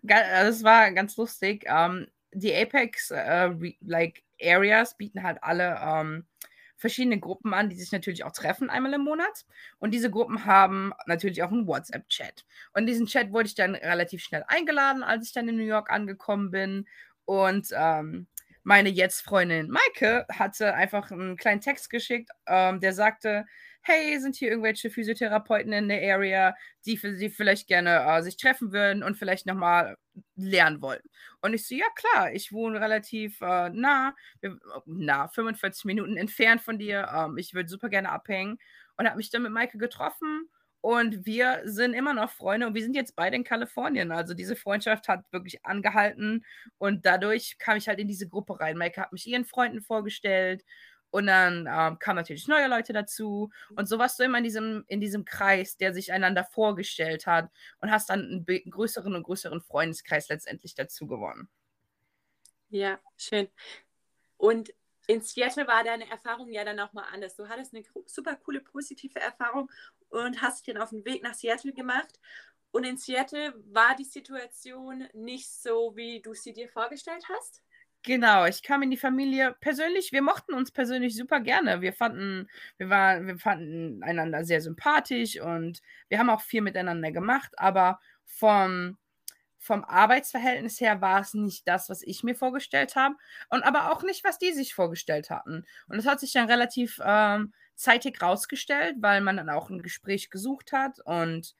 Das 0.03 0.63
war 0.63 0.91
ganz 0.91 1.17
lustig. 1.17 1.65
Um, 1.67 1.75
ähm, 1.75 2.07
die 2.31 2.53
Apex 2.53 3.09
uh, 3.11 3.55
like 3.81 4.23
Areas 4.39 4.95
bieten 4.95 5.23
halt 5.23 5.41
alle 5.41 5.71
um, 5.81 6.13
ähm, 6.13 6.27
verschiedene 6.79 7.19
Gruppen 7.19 7.53
an, 7.53 7.69
die 7.69 7.75
sich 7.75 7.91
natürlich 7.91 8.23
auch 8.23 8.31
treffen 8.31 8.69
einmal 8.69 8.93
im 8.93 9.01
Monat. 9.01 9.45
Und 9.79 9.91
diese 9.91 10.09
Gruppen 10.09 10.45
haben 10.45 10.93
natürlich 11.07 11.43
auch 11.43 11.51
einen 11.51 11.67
WhatsApp-Chat. 11.67 12.45
Und 12.73 12.85
diesen 12.85 13.05
Chat 13.05 13.33
wurde 13.33 13.47
ich 13.47 13.55
dann 13.55 13.75
relativ 13.75 14.21
schnell 14.23 14.45
eingeladen, 14.47 15.03
als 15.03 15.27
ich 15.27 15.33
dann 15.33 15.49
in 15.49 15.57
New 15.57 15.63
York 15.63 15.91
angekommen 15.91 16.51
bin. 16.51 16.87
Und 17.29 17.67
ähm, 17.77 18.25
meine 18.63 18.89
Jetzt-Freundin 18.89 19.69
Maike 19.69 20.25
hatte 20.31 20.73
einfach 20.73 21.11
einen 21.11 21.37
kleinen 21.37 21.61
Text 21.61 21.91
geschickt, 21.91 22.31
ähm, 22.47 22.79
der 22.79 22.91
sagte, 22.91 23.45
hey, 23.83 24.19
sind 24.19 24.35
hier 24.35 24.49
irgendwelche 24.49 24.89
Physiotherapeuten 24.89 25.71
in 25.71 25.89
der 25.89 26.01
Area, 26.11 26.55
die 26.87 26.97
für 26.97 27.15
sie 27.15 27.29
vielleicht 27.29 27.67
gerne 27.67 28.03
äh, 28.03 28.23
sich 28.23 28.35
treffen 28.35 28.71
würden 28.73 29.03
und 29.03 29.15
vielleicht 29.15 29.45
nochmal 29.45 29.97
lernen 30.35 30.81
wollen. 30.81 31.03
Und 31.41 31.53
ich 31.53 31.67
so, 31.67 31.75
ja 31.75 31.85
klar, 31.93 32.33
ich 32.33 32.51
wohne 32.51 32.81
relativ 32.81 33.39
äh, 33.41 33.69
nah, 33.69 34.15
nah, 34.87 35.27
45 35.27 35.85
Minuten 35.85 36.17
entfernt 36.17 36.61
von 36.61 36.79
dir. 36.79 37.11
Ähm, 37.13 37.37
ich 37.37 37.53
würde 37.53 37.69
super 37.69 37.89
gerne 37.89 38.09
abhängen 38.09 38.57
und 38.97 39.05
habe 39.05 39.17
mich 39.17 39.29
dann 39.29 39.43
mit 39.43 39.51
Maike 39.51 39.77
getroffen 39.77 40.49
und 40.81 41.25
wir 41.25 41.61
sind 41.65 41.93
immer 41.93 42.13
noch 42.13 42.31
Freunde 42.31 42.67
und 42.67 42.73
wir 42.73 42.81
sind 42.81 42.95
jetzt 42.95 43.15
beide 43.15 43.35
in 43.35 43.43
Kalifornien. 43.43 44.11
Also 44.11 44.33
diese 44.33 44.55
Freundschaft 44.55 45.07
hat 45.07 45.25
wirklich 45.31 45.65
angehalten 45.65 46.45
und 46.77 47.05
dadurch 47.05 47.57
kam 47.57 47.77
ich 47.77 47.87
halt 47.87 47.99
in 47.99 48.07
diese 48.07 48.27
Gruppe 48.27 48.59
rein. 48.59 48.77
Maike 48.77 49.01
hat 49.01 49.11
mich 49.11 49.27
ihren 49.27 49.45
Freunden 49.45 49.81
vorgestellt 49.81 50.63
und 51.11 51.27
dann 51.27 51.67
ähm, 51.69 51.99
kamen 51.99 52.17
natürlich 52.17 52.47
neue 52.47 52.67
Leute 52.67 52.93
dazu. 52.93 53.51
Und 53.75 53.87
so 53.87 53.99
warst 53.99 54.19
du 54.19 54.23
immer 54.23 54.37
in 54.37 54.43
diesem, 54.43 54.85
in 54.87 55.01
diesem 55.01 55.25
Kreis, 55.25 55.75
der 55.75 55.93
sich 55.93 56.13
einander 56.13 56.45
vorgestellt 56.45 57.25
hat 57.25 57.49
und 57.81 57.91
hast 57.91 58.09
dann 58.09 58.45
einen 58.47 58.69
größeren 58.69 59.15
und 59.15 59.23
größeren 59.23 59.61
Freundeskreis 59.61 60.29
letztendlich 60.29 60.75
dazu 60.75 61.07
gewonnen. 61.07 61.49
Ja, 62.69 62.99
schön. 63.17 63.49
Und 64.37 64.71
in 65.07 65.21
Seattle 65.21 65.67
war 65.67 65.83
deine 65.83 66.07
Erfahrung 66.09 66.51
ja 66.51 66.63
dann 66.63 66.79
auch 66.79 66.93
mal 66.93 67.05
anders. 67.11 67.35
Du 67.35 67.49
hattest 67.49 67.73
eine 67.73 67.83
super 68.05 68.35
coole 68.35 68.61
positive 68.61 69.19
Erfahrung 69.19 69.69
und 70.09 70.41
hast 70.41 70.65
dich 70.65 70.73
dann 70.73 70.81
auf 70.81 70.89
den 70.89 71.05
Weg 71.05 71.23
nach 71.23 71.33
Seattle 71.33 71.73
gemacht. 71.73 72.19
Und 72.71 72.83
in 72.83 72.97
Seattle 72.97 73.53
war 73.71 73.95
die 73.95 74.03
Situation 74.03 75.07
nicht 75.13 75.49
so, 75.51 75.93
wie 75.95 76.21
du 76.21 76.33
sie 76.33 76.53
dir 76.53 76.69
vorgestellt 76.69 77.23
hast? 77.29 77.63
Genau, 78.03 78.45
ich 78.45 78.63
kam 78.63 78.81
in 78.81 78.91
die 78.91 78.97
Familie 78.97 79.55
persönlich, 79.59 80.13
wir 80.13 80.21
mochten 80.21 80.53
uns 80.53 80.71
persönlich 80.71 81.17
super 81.17 81.41
gerne. 81.41 81.81
Wir 81.81 81.91
fanden, 81.91 82.47
wir 82.77 82.89
waren, 82.89 83.27
wir 83.27 83.37
fanden 83.37 84.01
einander 84.03 84.45
sehr 84.45 84.61
sympathisch 84.61 85.39
und 85.41 85.81
wir 86.07 86.17
haben 86.17 86.29
auch 86.29 86.41
viel 86.41 86.61
miteinander 86.61 87.11
gemacht, 87.11 87.51
aber 87.57 87.99
vom, 88.25 88.97
vom 89.57 89.83
Arbeitsverhältnis 89.83 90.79
her 90.79 91.01
war 91.01 91.19
es 91.19 91.33
nicht 91.33 91.67
das, 91.67 91.89
was 91.89 92.01
ich 92.01 92.23
mir 92.23 92.35
vorgestellt 92.35 92.95
habe 92.95 93.15
und 93.49 93.63
aber 93.63 93.91
auch 93.91 94.01
nicht, 94.03 94.23
was 94.23 94.37
die 94.37 94.53
sich 94.53 94.73
vorgestellt 94.73 95.29
hatten. 95.29 95.65
Und 95.89 95.97
das 95.97 96.05
hat 96.05 96.21
sich 96.21 96.31
dann 96.31 96.47
relativ 96.47 97.01
ähm, 97.03 97.53
zeitig 97.79 98.21
rausgestellt, 98.21 98.97
weil 98.99 99.21
man 99.21 99.37
dann 99.37 99.49
auch 99.49 99.69
ein 99.69 99.81
Gespräch 99.81 100.29
gesucht 100.29 100.73
hat 100.73 100.99
und 101.05 101.55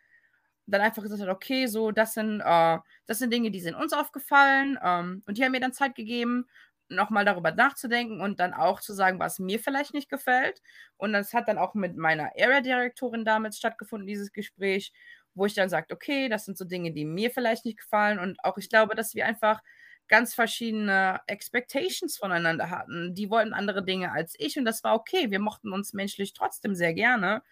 dann 0.68 0.82
einfach 0.82 1.02
gesagt 1.02 1.22
hat, 1.22 1.30
okay, 1.30 1.68
so, 1.68 1.92
das 1.92 2.14
sind, 2.14 2.42
äh, 2.42 2.78
das 3.08 3.20
sind 3.20 3.34
Dinge, 3.34 3.52
die 3.52 3.62
sind 3.62 3.76
uns 3.76 3.94
aufgefallen 3.94 4.78
ähm, 4.84 5.24
und 5.26 5.38
die 5.38 5.44
haben 5.44 5.54
mir 5.54 5.62
dann 5.62 5.74
Zeit 5.74 5.96
gegeben, 5.96 6.46
nochmal 6.90 7.24
darüber 7.24 7.52
nachzudenken 7.52 8.20
und 8.22 8.40
dann 8.40 8.54
auch 8.54 8.82
zu 8.82 8.94
sagen, 8.94 9.20
was 9.20 9.40
mir 9.40 9.60
vielleicht 9.60 9.94
nicht 9.94 10.10
gefällt. 10.10 10.62
Und 10.98 11.14
das 11.14 11.34
hat 11.34 11.48
dann 11.48 11.58
auch 11.58 11.74
mit 11.74 11.96
meiner 11.96 12.32
Area-Direktorin 12.38 13.24
damals 13.26 13.58
stattgefunden, 13.58 14.08
dieses 14.08 14.34
Gespräch, 14.34 14.92
wo 15.36 15.46
ich 15.46 15.54
dann 15.54 15.70
sagte, 15.70 15.94
okay, 15.94 16.28
das 16.28 16.46
sind 16.46 16.58
so 16.58 16.66
Dinge, 16.66 16.92
die 16.92 17.06
mir 17.06 17.32
vielleicht 17.32 17.64
nicht 17.66 17.80
gefallen 17.80 18.20
und 18.20 18.44
auch 18.44 18.58
ich 18.58 18.70
glaube, 18.70 18.96
dass 18.96 19.16
wir 19.16 19.26
einfach 19.26 19.62
ganz 20.10 20.34
verschiedene 20.34 21.22
Expectations 21.28 22.17
voneinander 22.17 22.69
hatten. 22.69 23.13
Die 23.15 23.30
wollten 23.30 23.54
andere 23.54 23.84
Dinge 23.84 24.12
als 24.12 24.36
ich 24.38 24.58
und 24.58 24.65
das 24.65 24.84
war 24.84 24.95
okay. 24.95 25.32
Wir 25.32 25.39
mochten 25.39 25.72
uns 25.72 25.93
menschlich 25.93 26.34
trotzdem 26.34 26.76
sehr 26.76 26.93
gerne. 26.93 27.43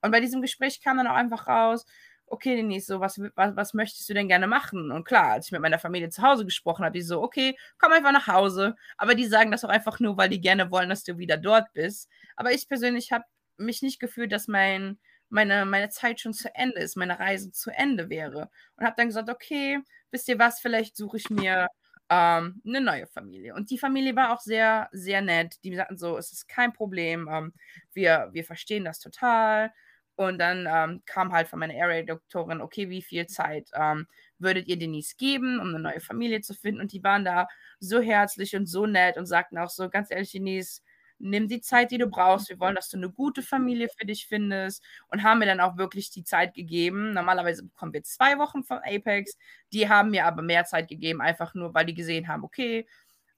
Und 0.00 0.10
bei 0.12 0.20
diesem 0.20 0.40
Gespräch 0.40 0.80
kam 0.80 0.96
dann 0.96 1.06
auch 1.06 1.14
einfach 1.14 1.46
raus, 1.48 1.84
okay, 2.26 2.56
Denise, 2.56 2.86
so, 2.86 3.00
was, 3.00 3.20
was, 3.34 3.56
was 3.56 3.74
möchtest 3.74 4.08
du 4.08 4.14
denn 4.14 4.28
gerne 4.28 4.46
machen? 4.46 4.90
Und 4.90 5.04
klar, 5.04 5.32
als 5.32 5.46
ich 5.46 5.52
mit 5.52 5.60
meiner 5.60 5.78
Familie 5.78 6.08
zu 6.08 6.22
Hause 6.22 6.44
gesprochen 6.44 6.84
habe, 6.84 6.96
die 6.96 7.02
so, 7.02 7.22
okay, 7.22 7.56
komm 7.78 7.92
einfach 7.92 8.12
nach 8.12 8.26
Hause. 8.26 8.76
Aber 8.96 9.14
die 9.14 9.26
sagen 9.26 9.50
das 9.50 9.64
auch 9.64 9.68
einfach 9.68 10.00
nur, 10.00 10.16
weil 10.16 10.28
die 10.28 10.40
gerne 10.40 10.70
wollen, 10.70 10.88
dass 10.88 11.04
du 11.04 11.18
wieder 11.18 11.36
dort 11.36 11.72
bist. 11.74 12.08
Aber 12.36 12.52
ich 12.52 12.68
persönlich 12.68 13.12
habe 13.12 13.24
mich 13.56 13.82
nicht 13.82 14.00
gefühlt, 14.00 14.32
dass 14.32 14.48
mein, 14.48 14.98
meine, 15.28 15.64
meine 15.66 15.90
Zeit 15.90 16.20
schon 16.20 16.32
zu 16.32 16.54
Ende 16.54 16.80
ist, 16.80 16.96
meine 16.96 17.18
Reise 17.18 17.50
zu 17.52 17.70
Ende 17.70 18.08
wäre. 18.08 18.50
Und 18.76 18.86
habe 18.86 18.96
dann 18.96 19.08
gesagt, 19.08 19.28
okay, 19.30 19.80
wisst 20.10 20.28
ihr 20.28 20.38
was, 20.38 20.60
vielleicht 20.60 20.96
suche 20.96 21.18
ich 21.18 21.30
mir 21.30 21.68
ähm, 22.10 22.60
eine 22.66 22.80
neue 22.80 23.06
Familie. 23.06 23.54
Und 23.54 23.70
die 23.70 23.78
Familie 23.78 24.14
war 24.16 24.32
auch 24.32 24.40
sehr, 24.40 24.88
sehr 24.92 25.22
nett. 25.22 25.56
Die 25.64 25.74
sagten 25.74 25.96
so, 25.96 26.16
es 26.18 26.32
ist 26.32 26.48
kein 26.48 26.72
Problem, 26.72 27.28
ähm, 27.30 27.52
wir, 27.92 28.28
wir 28.32 28.44
verstehen 28.44 28.84
das 28.84 29.00
total. 29.00 29.72
Und 30.16 30.38
dann 30.38 30.68
ähm, 30.70 31.02
kam 31.06 31.32
halt 31.32 31.48
von 31.48 31.58
meiner 31.58 31.74
Area-Doktorin, 31.74 32.60
okay, 32.60 32.88
wie 32.88 33.02
viel 33.02 33.26
Zeit 33.26 33.68
ähm, 33.74 34.06
würdet 34.38 34.68
ihr 34.68 34.78
Denise 34.78 35.16
geben, 35.16 35.58
um 35.58 35.68
eine 35.68 35.80
neue 35.80 36.00
Familie 36.00 36.40
zu 36.40 36.54
finden? 36.54 36.80
Und 36.80 36.92
die 36.92 37.02
waren 37.02 37.24
da 37.24 37.48
so 37.80 38.00
herzlich 38.00 38.54
und 38.54 38.66
so 38.66 38.86
nett 38.86 39.16
und 39.16 39.26
sagten 39.26 39.58
auch 39.58 39.70
so, 39.70 39.88
ganz 39.88 40.10
ehrlich, 40.10 40.30
Denise, 40.30 40.82
nimm 41.18 41.48
die 41.48 41.60
Zeit, 41.60 41.90
die 41.90 41.98
du 41.98 42.08
brauchst. 42.08 42.48
Wir 42.48 42.58
wollen, 42.60 42.74
dass 42.74 42.88
du 42.90 42.96
eine 42.96 43.10
gute 43.10 43.42
Familie 43.42 43.88
für 43.88 44.06
dich 44.06 44.26
findest 44.26 44.82
und 45.08 45.22
haben 45.22 45.38
mir 45.38 45.46
dann 45.46 45.60
auch 45.60 45.76
wirklich 45.76 46.10
die 46.10 46.24
Zeit 46.24 46.54
gegeben. 46.54 47.12
Normalerweise 47.12 47.64
bekommen 47.64 47.92
wir 47.92 48.02
zwei 48.02 48.38
Wochen 48.38 48.64
von 48.64 48.78
Apex. 48.84 49.36
Die 49.72 49.88
haben 49.88 50.10
mir 50.10 50.26
aber 50.26 50.42
mehr 50.42 50.64
Zeit 50.64 50.88
gegeben, 50.88 51.20
einfach 51.20 51.54
nur, 51.54 51.74
weil 51.74 51.86
die 51.86 51.94
gesehen 51.94 52.28
haben, 52.28 52.44
okay, 52.44 52.86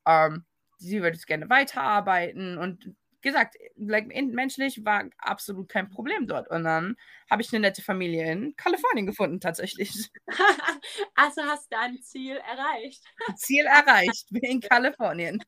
ähm, 0.07 0.45
sie 0.79 1.03
würde 1.03 1.19
gerne 1.19 1.49
weiterarbeiten 1.51 2.59
und 2.59 2.95
gesagt, 3.27 3.57
like, 3.77 4.07
menschlich 4.07 4.85
war 4.85 5.05
absolut 5.19 5.69
kein 5.69 5.89
Problem 5.89 6.27
dort. 6.27 6.49
Und 6.49 6.65
dann 6.65 6.97
habe 7.31 7.43
ich 7.43 7.53
eine 7.53 7.61
nette 7.61 7.83
Familie 7.83 8.31
in 8.31 8.57
Kalifornien 8.57 9.07
gefunden, 9.07 9.41
tatsächlich. 9.41 10.11
Also 11.15 11.43
hast 11.43 11.73
du 11.73 11.77
dein 11.77 12.01
Ziel 12.03 12.37
erreicht. 12.37 13.03
Ziel 13.37 13.65
erreicht, 13.67 14.27
in 14.43 14.61
Kalifornien. 14.61 15.43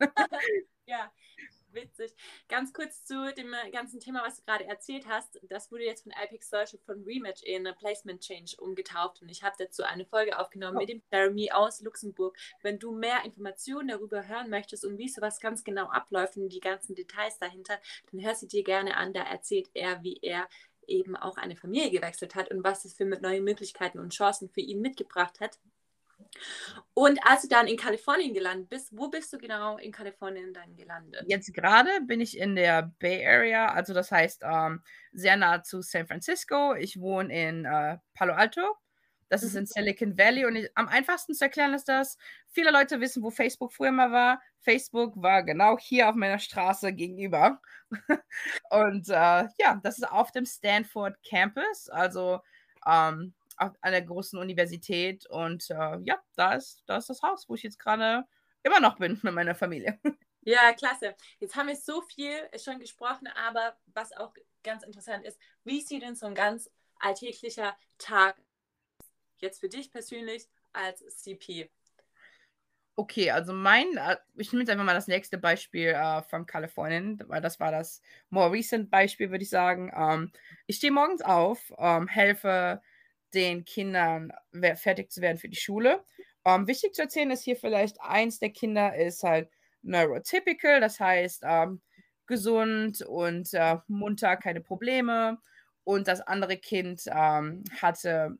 ja, 0.87 1.11
witzig. 1.83 2.15
Ganz 2.49 2.73
kurz 2.73 3.05
zu 3.05 3.33
dem 3.35 3.55
ganzen 3.73 4.01
Thema, 4.01 4.23
was 4.25 4.37
du 4.37 4.43
gerade 4.45 4.67
erzählt 4.67 5.07
hast. 5.09 5.41
Das 5.49 5.71
wurde 5.71 5.85
jetzt 5.85 6.03
von 6.03 6.13
Apex 6.13 6.51
Social 6.51 6.79
von 6.85 7.03
Rematch 7.05 7.43
in 7.43 7.69
Placement 7.79 8.21
Change 8.21 8.57
umgetauft 8.59 9.23
und 9.23 9.29
ich 9.29 9.43
habe 9.43 9.57
dazu 9.59 9.83
eine 9.85 10.05
Folge 10.05 10.39
aufgenommen 10.39 10.77
oh. 10.77 10.81
mit 10.81 10.89
dem 10.89 11.03
Jeremy 11.13 11.51
aus 11.53 11.81
Luxemburg. 11.83 12.37
Wenn 12.63 12.79
du 12.79 12.93
mehr 12.93 13.25
Informationen 13.25 13.89
darüber 13.89 14.27
hören 14.27 14.51
möchtest 14.51 14.85
und 14.85 14.99
wie 14.99 15.09
sowas 15.09 15.41
ganz 15.41 15.65
genau 15.65 15.87
abläuft 15.89 16.37
und 16.37 16.49
die 16.49 16.61
ganzen 16.61 16.95
Details 16.95 17.39
dahinter, 17.39 17.79
dann 18.11 18.23
hör 18.23 18.35
sie 18.35 18.49
dir 18.49 18.65
gerne 18.65 18.97
an. 18.97 19.13
Da 19.13 19.23
erzählt 19.23 19.71
er, 19.75 20.03
wie 20.03 20.19
er 20.23 20.49
eben 20.87 21.17
auch 21.17 21.37
eine 21.37 21.57
Familie 21.57 21.91
gewechselt 21.91 22.35
hat 22.35 22.51
und 22.51 22.65
was 22.65 22.85
es 22.85 22.95
für 22.95 23.05
neue 23.05 23.41
Möglichkeiten 23.41 23.99
und 23.99 24.13
Chancen 24.13 24.49
für 24.49 24.61
ihn 24.61 24.81
mitgebracht 24.81 25.41
hat. 25.41 25.59
Und 26.95 27.21
als 27.25 27.43
du 27.43 27.49
dann 27.49 27.67
in 27.67 27.77
Kalifornien 27.77 28.35
gelandet 28.35 28.69
bist, 28.69 28.89
wo 28.93 29.09
bist 29.09 29.33
du 29.33 29.39
genau 29.39 29.79
in 29.79 29.93
Kalifornien 29.93 30.53
dann 30.53 30.75
gelandet? 30.77 31.25
Jetzt 31.27 31.55
gerade 31.55 31.91
bin 32.07 32.21
ich 32.21 32.37
in 32.37 32.57
der 32.57 32.93
Bay 32.99 33.25
Area, 33.27 33.67
also 33.67 33.95
das 33.95 34.11
heißt 34.11 34.43
ähm, 34.45 34.83
sehr 35.13 35.37
nah 35.37 35.63
zu 35.63 35.81
San 35.81 36.07
Francisco. 36.07 36.75
Ich 36.75 37.01
wohne 37.01 37.33
in 37.33 37.65
äh, 37.65 37.99
Palo 38.15 38.35
Alto. 38.35 38.63
Das 39.29 39.43
ist 39.43 39.55
in 39.55 39.63
mhm. 39.63 39.67
Silicon 39.67 40.19
Valley 40.19 40.47
und 40.47 40.57
ich, 40.57 40.71
am 40.75 40.89
einfachsten 40.89 41.35
zu 41.35 41.45
erklären 41.45 41.75
ist 41.75 41.89
das, 41.89 42.17
viele 42.51 42.71
Leute 42.71 43.01
wissen, 43.01 43.23
wo 43.23 43.31
Facebook 43.31 43.73
früher 43.73 43.93
mal 43.93 44.11
war. 44.11 44.41
Facebook 44.61 45.13
war 45.17 45.43
genau 45.43 45.79
hier 45.79 46.09
auf 46.09 46.15
meiner 46.15 46.39
Straße 46.39 46.93
gegenüber. 46.95 47.61
und 48.71 49.09
äh, 49.09 49.49
ja, 49.59 49.81
das 49.83 49.99
ist 49.99 50.11
auf 50.11 50.33
dem 50.33 50.47
Stanford 50.47 51.17
Campus, 51.23 51.91
also 51.91 52.41
ähm, 52.87 53.35
an 53.59 53.93
der 53.93 54.03
großen 54.03 54.39
Universität. 54.39 55.27
Und 55.27 55.71
äh, 55.71 55.99
ja, 56.03 56.19
da 56.37 56.55
ist, 56.55 56.83
da 56.87 56.97
ist 56.97 57.11
das 57.11 57.23
Haus, 57.23 57.49
wo 57.49 57.55
ich 57.55 57.63
jetzt 57.63 57.79
gerade 57.79 58.25
immer 58.63 58.81
noch 58.81 58.99
bin 58.99 59.19
mit 59.23 59.35
meiner 59.35 59.55
Familie. 59.55 59.99
Ja, 60.43 60.73
klasse. 60.73 61.15
Jetzt 61.41 61.57
haben 61.57 61.69
wir 61.69 61.77
so 61.77 62.01
viel 62.03 62.49
schon 62.59 62.79
gesprochen, 62.79 63.27
aber 63.29 63.77
was 63.87 64.17
auch 64.17 64.33
ganz 64.63 64.83
interessant 64.83 65.25
ist, 65.27 65.39
wie 65.65 65.83
sieht 65.83 66.03
denn 66.03 66.15
so 66.15 66.27
ein 66.27 66.35
ganz 66.35 66.71
alltäglicher 66.99 67.77
Tag 67.99 68.41
jetzt 69.39 69.61
für 69.61 69.69
dich 69.69 69.91
persönlich 69.91 70.49
als 70.73 71.05
CP? 71.19 71.71
Okay, 72.97 73.31
also 73.31 73.53
mein, 73.53 73.97
äh, 73.97 74.17
ich 74.35 74.51
nehme 74.51 74.63
jetzt 74.63 74.71
einfach 74.71 74.85
mal 74.85 74.95
das 74.95 75.07
nächste 75.07 75.39
Beispiel 75.39 75.89
äh, 75.89 76.23
von 76.23 76.47
Kalifornien, 76.47 77.23
weil 77.29 77.41
das 77.41 77.61
war 77.61 77.71
das 77.71 78.03
more 78.29 78.51
recent 78.51 78.91
Beispiel, 78.91 79.31
würde 79.31 79.45
ich 79.45 79.51
sagen. 79.51 79.93
Ähm, 79.95 80.33
ich 80.67 80.77
stehe 80.77 80.93
morgens 80.93 81.23
auf, 81.23 81.73
ähm, 81.79 82.09
helfe 82.09 82.83
den 83.35 83.65
Kindern 83.65 84.33
fertig 84.77 85.11
zu 85.11 85.21
werden 85.21 85.39
für 85.39 85.49
die 85.49 85.61
Schule. 85.61 86.05
Ähm, 86.45 86.67
wichtig 86.67 86.95
zu 86.95 87.03
erzählen 87.03 87.31
ist 87.31 87.45
hier 87.45 87.57
vielleicht, 87.57 88.01
eins 88.01 88.39
der 88.39 88.51
Kinder 88.51 88.97
ist 88.97 89.23
halt 89.23 89.51
neurotypical, 89.83 90.81
das 90.81 90.99
heißt 91.01 91.43
ähm, 91.45 91.81
gesund 92.27 93.03
und 93.03 93.53
äh, 93.55 93.77
munter, 93.87 94.37
keine 94.37 94.61
Probleme. 94.61 95.39
Und 95.85 96.09
das 96.09 96.21
andere 96.21 96.57
Kind 96.57 97.03
ähm, 97.07 97.65
hatte 97.81 98.37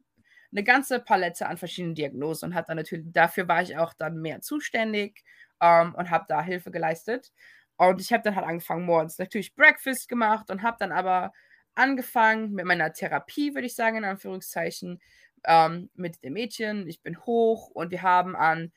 eine 0.53 0.65
ganze 0.65 1.01
Palette 1.01 1.47
an 1.47 1.59
verschiedenen 1.59 1.95
Diagnosen 1.95 2.51
und 2.51 2.55
hat 2.55 2.69
dann 2.69 2.77
natürlich, 2.77 3.07
dafür 3.11 3.49
war 3.49 3.63
ich 3.63 3.77
auch 3.77 3.93
dann 3.95 4.21
mehr 4.21 4.41
zuständig 4.41 5.23
ähm, 5.61 5.95
und 5.95 6.11
habe 6.11 6.25
da 6.29 6.43
Hilfe 6.43 6.71
geleistet. 6.71 7.33
Und 7.77 8.01
ich 8.01 8.13
habe 8.13 8.23
dann 8.23 8.37
halt 8.37 8.47
angefangen, 8.47 8.85
morgens 8.85 9.19
natürlich 9.19 9.55
Breakfast 9.55 10.09
gemacht 10.09 10.51
und 10.51 10.63
habe 10.63 10.77
dann 10.81 10.93
aber 10.93 11.33
angefangen 11.79 12.53
mit 12.53 12.67
meiner 12.67 12.93
Therapie, 12.93 13.55
würde 13.55 13.67
ich 13.67 13.75
sagen, 13.75 13.99
in 13.99 14.05
Anführungszeichen, 14.05 15.01
ähm, 15.45 15.91
mit 15.95 16.23
dem 16.25 16.33
Mädchen. 16.35 16.89
Ich 16.89 17.03
bin 17.03 17.25
hoch 17.25 17.69
und 17.71 17.91
wir 17.91 18.03
haben 18.03 18.37
an 18.37 18.73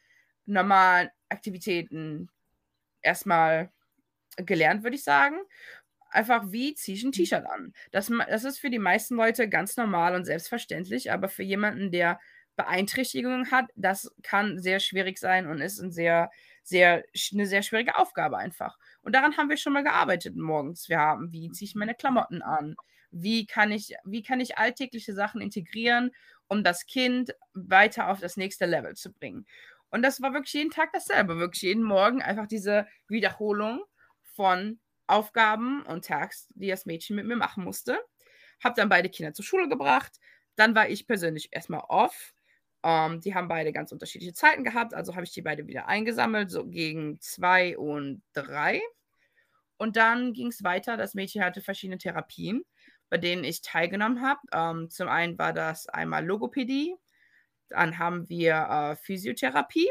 normalen 0.45 1.09
Aktivitäten 1.29 2.29
erstmal 3.01 3.71
gelernt, 4.37 4.83
würde 4.83 4.95
ich 4.95 5.03
sagen. 5.03 5.37
Einfach, 6.11 6.51
wie 6.51 6.75
ziehe 6.75 6.97
ich 6.97 7.03
ein 7.03 7.11
T-Shirt 7.11 7.45
an? 7.45 7.73
Das, 7.91 8.11
das 8.27 8.43
ist 8.43 8.59
für 8.59 8.69
die 8.69 8.79
meisten 8.79 9.15
Leute 9.15 9.49
ganz 9.49 9.77
normal 9.77 10.13
und 10.13 10.25
selbstverständlich, 10.25 11.11
aber 11.11 11.29
für 11.29 11.43
jemanden, 11.43 11.91
der 11.91 12.19
Beeinträchtigungen 12.55 13.49
hat, 13.49 13.65
das 13.75 14.13
kann 14.21 14.59
sehr 14.59 14.79
schwierig 14.79 15.17
sein 15.17 15.47
und 15.47 15.61
ist 15.61 15.79
ein 15.79 15.91
sehr, 15.91 16.29
sehr, 16.64 17.03
eine 17.34 17.47
sehr 17.47 17.64
schwierige 17.64 17.97
Aufgabe 17.97 18.38
einfach. 18.38 18.78
Und 19.01 19.14
daran 19.16 19.38
haben 19.38 19.49
wir 19.49 19.57
schon 19.57 19.74
mal 19.74 19.84
gearbeitet 19.84 20.36
morgens. 20.36 20.89
Wir 20.89 20.99
haben, 20.99 21.32
wie 21.32 21.51
ziehe 21.51 21.68
ich 21.68 21.76
meine 21.76 21.95
Klamotten 21.95 22.41
an? 22.41 22.76
Wie 23.12 23.45
kann 23.45 23.72
ich, 23.72 23.95
wie 24.05 24.24
kann 24.24 24.39
ich 24.39 24.57
alltägliche 24.57 25.14
Sachen 25.14 25.41
integrieren, 25.41 26.12
um 26.47 26.64
das 26.64 26.86
Kind 26.86 27.34
weiter 27.53 28.09
auf 28.09 28.20
das 28.20 28.38
nächste 28.38 28.66
Level 28.66 28.95
zu 28.95 29.12
bringen? 29.12 29.45
Und 29.89 30.03
das 30.03 30.22
war 30.22 30.34
wirklich 30.34 30.53
jeden 30.53 30.72
Tag 30.72 30.91
dasselbe, 30.93 31.38
wirklich 31.38 31.64
jeden 31.64 31.84
Morgen 31.84 32.22
einfach 32.22 32.47
diese 32.47 32.88
Wiederholung 33.09 33.84
von 34.22 34.80
Aufgaben 35.07 35.84
und 35.84 36.05
Tags, 36.05 36.47
die 36.55 36.70
das 36.70 36.86
Mädchen 36.86 37.18
mit 37.18 37.26
mir 37.26 37.36
machen 37.36 37.66
musste. 37.66 37.99
Habe 38.64 38.76
dann 38.76 38.88
beide 38.88 39.09
Kinder 39.09 39.34
zur 39.34 39.43
Schule 39.43 39.68
gebracht. 39.68 40.18
Dann 40.55 40.74
war 40.76 40.88
ich 40.88 41.07
persönlich 41.07 41.49
erstmal 41.51 41.82
off. 41.89 42.34
Um, 42.84 43.13
ähm, 43.13 43.21
die 43.21 43.36
haben 43.36 43.47
beide 43.47 43.71
ganz 43.71 43.91
unterschiedliche 43.91 44.34
Zeiten 44.34 44.63
gehabt, 44.63 44.95
also 44.95 45.13
habe 45.13 45.23
ich 45.23 45.32
die 45.32 45.43
beide 45.43 45.67
wieder 45.67 45.88
eingesammelt, 45.88 46.49
so 46.49 46.65
gegen 46.65 47.19
zwei 47.19 47.77
und 47.77 48.23
drei. 48.34 48.82
Und 49.77 49.97
dann 49.97 50.34
ging 50.34 50.47
es 50.47 50.63
weiter. 50.63 50.97
Das 50.97 51.13
Mädchen 51.13 51.43
hatte 51.43 51.61
verschiedene 51.61 51.99
Therapien 51.99 52.63
bei 53.11 53.17
denen 53.17 53.43
ich 53.43 53.61
teilgenommen 53.61 54.21
habe. 54.21 54.39
Ähm, 54.53 54.89
zum 54.89 55.09
einen 55.09 55.38
war 55.38 55.53
das 55.53 55.88
einmal 55.88 56.25
Logopädie, 56.25 56.95
dann 57.69 57.99
haben 57.99 58.27
wir 58.29 58.53
äh, 58.55 58.95
Physiotherapie 58.95 59.89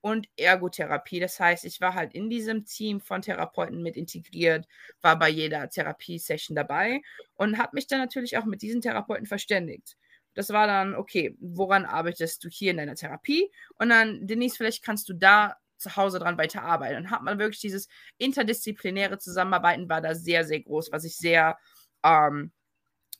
und 0.00 0.28
Ergotherapie. 0.36 1.20
Das 1.20 1.38
heißt, 1.38 1.64
ich 1.66 1.80
war 1.80 1.94
halt 1.94 2.14
in 2.14 2.30
diesem 2.30 2.64
Team 2.64 3.00
von 3.00 3.22
Therapeuten 3.22 3.82
mit 3.82 3.96
integriert, 3.96 4.66
war 5.02 5.18
bei 5.18 5.28
jeder 5.28 5.68
Therapiesession 5.68 6.56
dabei 6.56 7.02
und 7.34 7.58
habe 7.58 7.72
mich 7.74 7.86
dann 7.86 8.00
natürlich 8.00 8.38
auch 8.38 8.46
mit 8.46 8.62
diesen 8.62 8.80
Therapeuten 8.80 9.26
verständigt. 9.26 9.96
Das 10.38 10.50
war 10.50 10.68
dann, 10.68 10.94
okay, 10.94 11.36
woran 11.40 11.84
arbeitest 11.84 12.44
du 12.44 12.48
hier 12.48 12.70
in 12.70 12.76
deiner 12.76 12.94
Therapie? 12.94 13.50
Und 13.74 13.88
dann, 13.88 14.24
Denise, 14.24 14.56
vielleicht 14.56 14.84
kannst 14.84 15.08
du 15.08 15.14
da 15.14 15.56
zu 15.78 15.96
Hause 15.96 16.20
dran 16.20 16.38
weiterarbeiten. 16.38 16.96
Und 16.96 17.10
hat 17.10 17.24
man 17.24 17.40
wirklich 17.40 17.58
dieses 17.58 17.88
interdisziplinäre 18.18 19.18
Zusammenarbeiten 19.18 19.88
war 19.88 20.00
da 20.00 20.14
sehr, 20.14 20.44
sehr 20.44 20.60
groß, 20.60 20.92
was 20.92 21.02
ich 21.02 21.16
sehr 21.16 21.58
ähm, 22.04 22.52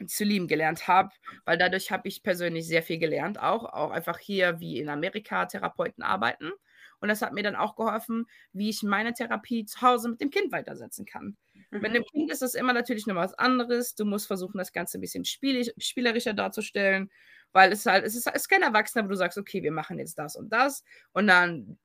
zu 0.07 0.23
lieben 0.23 0.47
gelernt 0.47 0.87
habe, 0.87 1.11
weil 1.45 1.59
dadurch 1.59 1.91
habe 1.91 2.07
ich 2.07 2.23
persönlich 2.23 2.69
sehr 2.69 2.85
viel 2.85 3.01
gelernt, 3.01 3.41
auch, 3.41 3.65
auch 3.65 3.91
einfach 3.91 4.21
hier 4.21 4.61
wie 4.61 4.79
in 4.79 4.89
Amerika 4.89 5.47
Therapeuten 5.47 6.05
arbeiten. 6.05 6.53
Und 7.01 7.09
das 7.09 7.23
hat 7.23 7.33
mir 7.33 7.43
dann 7.43 7.57
auch 7.57 7.77
geholfen, 7.77 8.27
wie 8.53 8.71
ich 8.71 8.83
meine 8.83 9.13
Therapie 9.13 9.65
zu 9.65 9.81
Hause 9.81 10.11
mit 10.11 10.21
dem 10.21 10.31
Kind 10.31 10.53
weitersetzen 10.53 11.07
kann. 11.07 11.37
Mhm. 11.71 11.81
Mit 11.81 11.95
dem 11.95 12.05
Kind 12.05 12.31
ist 12.31 12.43
das 12.43 12.55
immer 12.55 12.73
natürlich 12.73 13.07
noch 13.07 13.15
was 13.15 13.35
anderes. 13.35 13.95
Du 13.95 14.05
musst 14.05 14.27
versuchen, 14.27 14.59
das 14.59 14.73
Ganze 14.73 14.99
ein 14.99 15.01
bisschen 15.01 15.25
spielig, 15.25 15.73
spielerischer 15.79 16.35
darzustellen, 16.35 17.11
weil 17.53 17.73
es 17.73 17.87
halt, 17.87 18.05
es 18.05 18.15
ist, 18.15 18.27
es 18.27 18.35
ist 18.35 18.49
kein 18.49 18.63
Erwachsener, 18.63 19.05
wo 19.05 19.09
du 19.09 19.17
sagst, 19.17 19.39
okay, 19.39 19.63
wir 19.63 19.73
machen 19.73 19.99
jetzt 19.99 20.19
das 20.19 20.37
und 20.37 20.53
das. 20.53 20.85
Und 21.13 21.29
dann 21.29 21.79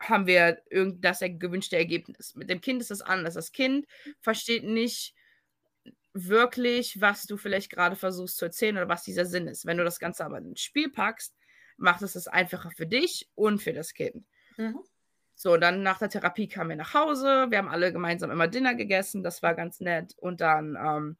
haben 0.00 0.26
wir 0.26 0.62
irgend 0.70 1.04
das 1.04 1.20
gewünschte 1.20 1.76
Ergebnis. 1.76 2.34
Mit 2.34 2.50
dem 2.50 2.60
Kind 2.60 2.80
ist 2.80 2.90
das 2.90 3.02
anders. 3.02 3.34
Das 3.34 3.52
Kind 3.52 3.86
versteht 4.20 4.64
nicht, 4.64 5.14
wirklich, 6.26 7.00
was 7.00 7.24
du 7.24 7.36
vielleicht 7.36 7.70
gerade 7.70 7.96
versuchst 7.96 8.38
zu 8.38 8.46
erzählen 8.46 8.76
oder 8.76 8.88
was 8.88 9.04
dieser 9.04 9.26
Sinn 9.26 9.46
ist. 9.46 9.66
Wenn 9.66 9.78
du 9.78 9.84
das 9.84 9.98
Ganze 9.98 10.24
aber 10.24 10.38
ins 10.38 10.60
Spiel 10.60 10.90
packst, 10.90 11.34
macht 11.76 12.02
es 12.02 12.16
es 12.16 12.28
einfacher 12.28 12.70
für 12.70 12.86
dich 12.86 13.28
und 13.34 13.62
für 13.62 13.72
das 13.72 13.94
Kind. 13.94 14.26
Mhm. 14.58 14.80
So, 15.34 15.56
dann 15.56 15.82
nach 15.82 15.98
der 16.00 16.10
Therapie 16.10 16.48
kamen 16.48 16.70
wir 16.70 16.76
nach 16.76 16.94
Hause. 16.94 17.46
Wir 17.50 17.58
haben 17.58 17.68
alle 17.68 17.92
gemeinsam 17.92 18.30
immer 18.30 18.48
Dinner 18.48 18.74
gegessen. 18.74 19.22
Das 19.22 19.42
war 19.42 19.54
ganz 19.54 19.80
nett. 19.80 20.14
Und 20.18 20.40
dann 20.40 20.76
ähm, 20.76 21.16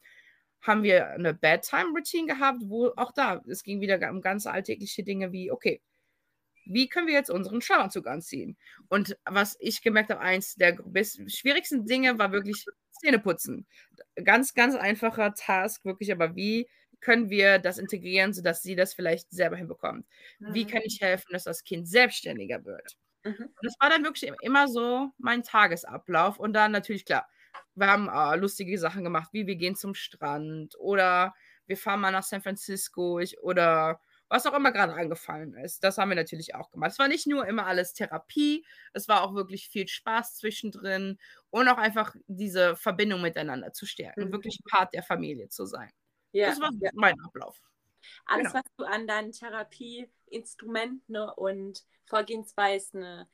haben 0.60 0.82
wir 0.82 1.10
eine 1.10 1.34
Bedtime-Routine 1.34 2.26
gehabt, 2.26 2.62
wo 2.66 2.88
auch 2.96 3.12
da, 3.12 3.42
es 3.48 3.62
ging 3.62 3.80
wieder 3.80 4.10
um 4.10 4.20
ganz 4.20 4.46
alltägliche 4.46 5.04
Dinge 5.04 5.32
wie, 5.32 5.52
okay, 5.52 5.80
wie 6.66 6.88
können 6.88 7.06
wir 7.06 7.14
jetzt 7.14 7.30
unseren 7.30 7.62
Schlafanzug 7.62 8.06
anziehen? 8.06 8.56
Und 8.88 9.16
was 9.24 9.56
ich 9.60 9.82
gemerkt 9.82 10.10
habe, 10.10 10.20
eins 10.20 10.56
der 10.56 10.76
schwierigsten 11.28 11.86
Dinge 11.86 12.18
war 12.18 12.32
wirklich 12.32 12.66
Zähne 12.92 13.18
putzen. 13.20 13.66
Ganz, 14.24 14.54
ganz 14.54 14.74
einfacher 14.74 15.34
Task, 15.34 15.84
wirklich, 15.84 16.12
aber 16.12 16.36
wie 16.36 16.68
können 17.00 17.30
wir 17.30 17.58
das 17.58 17.78
integrieren, 17.78 18.34
sodass 18.34 18.62
sie 18.62 18.76
das 18.76 18.94
vielleicht 18.94 19.30
selber 19.30 19.56
hinbekommt? 19.56 20.06
Mhm. 20.40 20.54
Wie 20.54 20.66
kann 20.66 20.82
ich 20.84 21.00
helfen, 21.00 21.32
dass 21.32 21.44
das 21.44 21.64
Kind 21.64 21.88
selbstständiger 21.88 22.64
wird? 22.64 22.96
Mhm. 23.24 23.54
Das 23.62 23.74
war 23.80 23.90
dann 23.90 24.04
wirklich 24.04 24.32
immer 24.42 24.68
so 24.68 25.10
mein 25.18 25.42
Tagesablauf. 25.42 26.38
Und 26.38 26.52
dann 26.52 26.72
natürlich, 26.72 27.04
klar, 27.04 27.28
wir 27.74 27.86
haben 27.86 28.08
äh, 28.08 28.36
lustige 28.36 28.78
Sachen 28.78 29.04
gemacht, 29.04 29.30
wie 29.32 29.46
wir 29.46 29.56
gehen 29.56 29.76
zum 29.76 29.94
Strand 29.94 30.74
oder 30.78 31.34
wir 31.66 31.76
fahren 31.76 32.00
mal 32.00 32.10
nach 32.10 32.22
San 32.22 32.42
Francisco 32.42 33.18
ich, 33.18 33.40
oder 33.40 34.00
was 34.28 34.46
auch 34.46 34.54
immer 34.54 34.72
gerade 34.72 34.94
angefallen 34.94 35.54
ist. 35.54 35.82
Das 35.84 35.98
haben 35.98 36.10
wir 36.10 36.16
natürlich 36.16 36.54
auch 36.54 36.70
gemacht. 36.70 36.92
Es 36.92 36.98
war 36.98 37.08
nicht 37.08 37.26
nur 37.26 37.46
immer 37.46 37.66
alles 37.66 37.94
Therapie, 37.94 38.64
es 38.92 39.08
war 39.08 39.22
auch 39.22 39.34
wirklich 39.34 39.68
viel 39.68 39.88
Spaß 39.88 40.36
zwischendrin 40.36 41.18
und 41.50 41.68
auch 41.68 41.78
einfach 41.78 42.14
diese 42.26 42.76
Verbindung 42.76 43.22
miteinander 43.22 43.72
zu 43.72 43.86
stärken, 43.86 44.26
mhm. 44.26 44.32
wirklich 44.32 44.58
Part 44.70 44.92
der 44.94 45.02
Familie 45.02 45.48
zu 45.48 45.66
sein. 45.66 45.90
Ja. 46.32 46.48
Das 46.48 46.60
war 46.60 46.70
ja. 46.80 46.90
mein 46.94 47.14
Ablauf. 47.24 47.58
Alles, 48.26 48.52
genau. 48.52 48.54
was 48.54 48.72
du 48.76 48.84
an 48.84 49.06
deinen 49.06 49.32
Therapieinstrumenten 49.32 51.16
und 51.16 51.84
Vorgehensweisen 52.04 53.26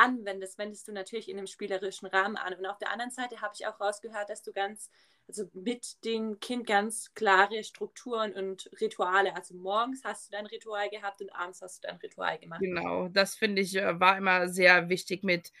anwendest, 0.00 0.58
wendest 0.58 0.88
du 0.88 0.92
natürlich 0.92 1.28
in 1.28 1.36
einem 1.36 1.46
spielerischen 1.46 2.08
Rahmen 2.08 2.36
an. 2.36 2.54
Und 2.54 2.66
auf 2.66 2.78
der 2.78 2.90
anderen 2.90 3.10
Seite 3.10 3.40
habe 3.42 3.52
ich 3.54 3.66
auch 3.66 3.78
rausgehört, 3.78 4.30
dass 4.30 4.42
du 4.42 4.52
ganz, 4.52 4.90
also 5.28 5.44
mit 5.52 6.02
dem 6.04 6.40
Kind 6.40 6.66
ganz 6.66 7.12
klare 7.14 7.62
Strukturen 7.62 8.32
und 8.32 8.70
Rituale. 8.80 9.36
Also 9.36 9.54
morgens 9.54 10.02
hast 10.02 10.28
du 10.28 10.32
dein 10.32 10.46
Ritual 10.46 10.88
gehabt 10.88 11.20
und 11.20 11.30
abends 11.30 11.60
hast 11.60 11.84
du 11.84 11.88
dein 11.88 11.98
Ritual 11.98 12.38
gemacht. 12.38 12.60
Genau, 12.60 13.08
das 13.08 13.34
finde 13.34 13.60
ich 13.60 13.76
äh, 13.76 14.00
war 14.00 14.16
immer 14.16 14.48
sehr 14.48 14.88
wichtig 14.88 15.22
mit, 15.22 15.52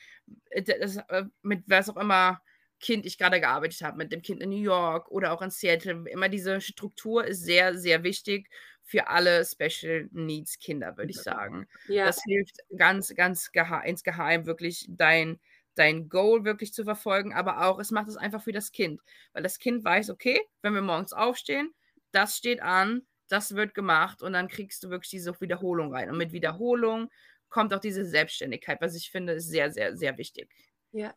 äh, 0.48 0.62
das, 0.62 0.96
äh, 0.96 1.24
mit 1.42 1.64
was 1.66 1.90
auch 1.90 1.98
immer 1.98 2.40
Kind 2.80 3.06
ich 3.06 3.18
gerade 3.18 3.40
gearbeitet 3.40 3.82
habe, 3.82 3.98
mit 3.98 4.10
dem 4.12 4.22
Kind 4.22 4.42
in 4.42 4.50
New 4.50 4.56
York 4.62 5.10
oder 5.10 5.32
auch 5.32 5.42
in 5.42 5.50
Seattle. 5.50 6.04
Immer 6.10 6.28
diese 6.28 6.60
Struktur 6.60 7.24
ist 7.24 7.44
sehr, 7.44 7.76
sehr 7.76 8.02
wichtig 8.02 8.48
für 8.82 9.08
alle 9.08 9.44
Special 9.44 10.08
Needs 10.10 10.58
Kinder, 10.58 10.96
würde 10.96 11.10
ich 11.10 11.20
sagen. 11.20 11.68
Ja. 11.86 12.06
Das 12.06 12.22
hilft 12.24 12.56
ganz, 12.76 13.14
ganz 13.14 13.52
geheim, 13.52 13.82
insgeheim 13.84 14.46
wirklich 14.46 14.86
dein, 14.88 15.38
dein 15.74 16.08
Goal 16.08 16.44
wirklich 16.44 16.72
zu 16.72 16.84
verfolgen, 16.84 17.32
aber 17.32 17.66
auch 17.66 17.78
es 17.78 17.90
macht 17.90 18.08
es 18.08 18.16
einfach 18.16 18.42
für 18.42 18.52
das 18.52 18.72
Kind, 18.72 19.00
weil 19.32 19.42
das 19.42 19.58
Kind 19.58 19.84
weiß, 19.84 20.10
okay, 20.10 20.40
wenn 20.62 20.74
wir 20.74 20.82
morgens 20.82 21.12
aufstehen, 21.12 21.72
das 22.10 22.36
steht 22.36 22.62
an, 22.62 23.02
das 23.28 23.54
wird 23.54 23.74
gemacht 23.74 24.22
und 24.22 24.32
dann 24.32 24.48
kriegst 24.48 24.82
du 24.82 24.90
wirklich 24.90 25.10
diese 25.10 25.40
Wiederholung 25.40 25.94
rein. 25.94 26.10
Und 26.10 26.18
mit 26.18 26.32
Wiederholung 26.32 27.10
kommt 27.48 27.72
auch 27.72 27.80
diese 27.80 28.04
Selbstständigkeit, 28.04 28.80
was 28.80 28.96
ich 28.96 29.10
finde, 29.10 29.34
ist 29.34 29.48
sehr, 29.48 29.70
sehr, 29.70 29.96
sehr 29.96 30.18
wichtig. 30.18 30.50
Ja. 30.92 31.14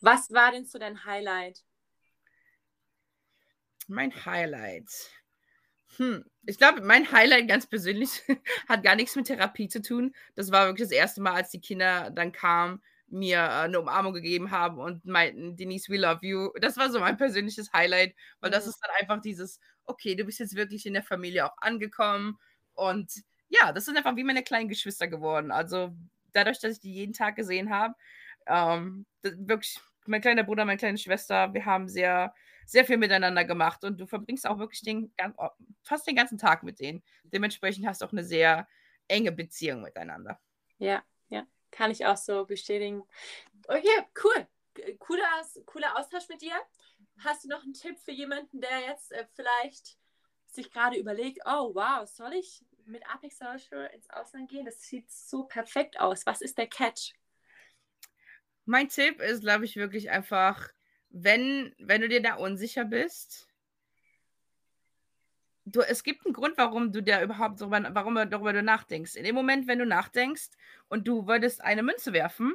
Was 0.00 0.30
war 0.30 0.52
denn 0.52 0.64
so 0.64 0.78
dein 0.78 1.04
Highlight? 1.04 1.64
Mein 3.88 4.24
Highlight. 4.24 4.88
Hm. 5.96 6.24
Ich 6.46 6.58
glaube, 6.58 6.82
mein 6.82 7.10
Highlight 7.10 7.48
ganz 7.48 7.66
persönlich 7.66 8.22
hat 8.68 8.82
gar 8.82 8.94
nichts 8.94 9.16
mit 9.16 9.26
Therapie 9.26 9.68
zu 9.68 9.82
tun. 9.82 10.14
Das 10.34 10.52
war 10.52 10.66
wirklich 10.66 10.88
das 10.88 10.96
erste 10.96 11.20
Mal, 11.20 11.34
als 11.34 11.50
die 11.50 11.60
Kinder 11.60 12.10
dann 12.10 12.32
kamen, 12.32 12.82
mir 13.08 13.38
äh, 13.38 13.64
eine 13.64 13.80
Umarmung 13.80 14.12
gegeben 14.12 14.50
haben 14.50 14.78
und 14.78 15.04
meinten, 15.04 15.56
Denise, 15.56 15.88
we 15.88 15.96
love 15.96 16.24
you. 16.24 16.50
Das 16.60 16.76
war 16.76 16.90
so 16.90 17.00
mein 17.00 17.16
persönliches 17.16 17.72
Highlight, 17.72 18.14
weil 18.40 18.50
das 18.50 18.66
ist 18.66 18.78
dann 18.80 18.90
einfach 19.00 19.20
dieses, 19.22 19.60
okay, 19.86 20.14
du 20.14 20.24
bist 20.24 20.38
jetzt 20.38 20.54
wirklich 20.54 20.86
in 20.86 20.94
der 20.94 21.02
Familie 21.02 21.46
auch 21.46 21.56
angekommen. 21.58 22.38
Und 22.74 23.10
ja, 23.48 23.72
das 23.72 23.86
sind 23.86 23.96
einfach 23.96 24.16
wie 24.16 24.24
meine 24.24 24.42
kleinen 24.42 24.68
Geschwister 24.68 25.08
geworden. 25.08 25.50
Also 25.50 25.96
dadurch, 26.32 26.60
dass 26.60 26.74
ich 26.74 26.80
die 26.80 26.92
jeden 26.92 27.14
Tag 27.14 27.36
gesehen 27.36 27.70
habe, 27.70 27.94
ähm, 28.46 29.06
wirklich, 29.22 29.80
mein 30.08 30.20
kleiner 30.20 30.44
Bruder, 30.44 30.64
meine 30.64 30.78
kleine 30.78 30.98
Schwester, 30.98 31.52
wir 31.54 31.64
haben 31.64 31.88
sehr 31.88 32.34
sehr 32.68 32.84
viel 32.84 32.98
miteinander 32.98 33.46
gemacht 33.46 33.82
und 33.82 33.98
du 33.98 34.06
verbringst 34.06 34.46
auch 34.46 34.58
wirklich 34.58 34.82
den, 34.82 35.10
oh, 35.38 35.48
fast 35.82 36.06
den 36.06 36.14
ganzen 36.14 36.36
Tag 36.36 36.62
mit 36.62 36.80
denen. 36.80 37.02
Dementsprechend 37.24 37.86
hast 37.86 38.02
du 38.02 38.04
auch 38.04 38.12
eine 38.12 38.24
sehr 38.24 38.68
enge 39.08 39.32
Beziehung 39.32 39.80
miteinander. 39.80 40.38
Ja, 40.76 41.02
ja, 41.28 41.46
kann 41.70 41.90
ich 41.90 42.04
auch 42.04 42.18
so 42.18 42.44
bestätigen. 42.44 43.02
Okay, 43.66 44.04
cool. 44.22 44.46
Cooler, 44.98 45.46
cooler 45.64 45.98
Austausch 45.98 46.28
mit 46.28 46.42
dir. 46.42 46.52
Hast 47.24 47.44
du 47.44 47.48
noch 47.48 47.62
einen 47.62 47.72
Tipp 47.72 47.98
für 47.98 48.12
jemanden, 48.12 48.60
der 48.60 48.80
jetzt 48.86 49.12
äh, 49.12 49.24
vielleicht 49.32 49.96
sich 50.46 50.70
gerade 50.70 50.98
überlegt, 50.98 51.40
oh 51.46 51.74
wow, 51.74 52.06
soll 52.06 52.34
ich 52.34 52.64
mit 52.84 53.02
Apex 53.08 53.38
Social 53.38 53.90
ins 53.94 54.10
Ausland 54.10 54.50
gehen? 54.50 54.66
Das 54.66 54.82
sieht 54.82 55.10
so 55.10 55.44
perfekt 55.44 55.98
aus. 55.98 56.26
Was 56.26 56.42
ist 56.42 56.58
der 56.58 56.66
Catch? 56.66 57.14
Mein 58.68 58.90
Tipp 58.90 59.22
ist, 59.22 59.40
glaube 59.40 59.64
ich, 59.64 59.76
wirklich 59.76 60.10
einfach 60.10 60.68
wenn, 61.08 61.74
wenn 61.78 62.02
du 62.02 62.08
dir 62.08 62.20
da 62.20 62.34
unsicher 62.34 62.84
bist, 62.84 63.48
du, 65.64 65.80
es 65.80 66.02
gibt 66.02 66.26
einen 66.26 66.34
Grund, 66.34 66.58
warum 66.58 66.92
du 66.92 67.02
da 67.02 67.22
überhaupt 67.22 67.62
darüber, 67.62 67.82
warum 67.94 68.14
darüber 68.14 68.52
du 68.52 68.62
nachdenkst. 68.62 69.14
In 69.16 69.24
dem 69.24 69.34
Moment, 69.34 69.66
wenn 69.68 69.78
du 69.78 69.86
nachdenkst 69.86 70.50
und 70.88 71.08
du 71.08 71.26
würdest 71.26 71.62
eine 71.62 71.82
Münze 71.82 72.12
werfen, 72.12 72.54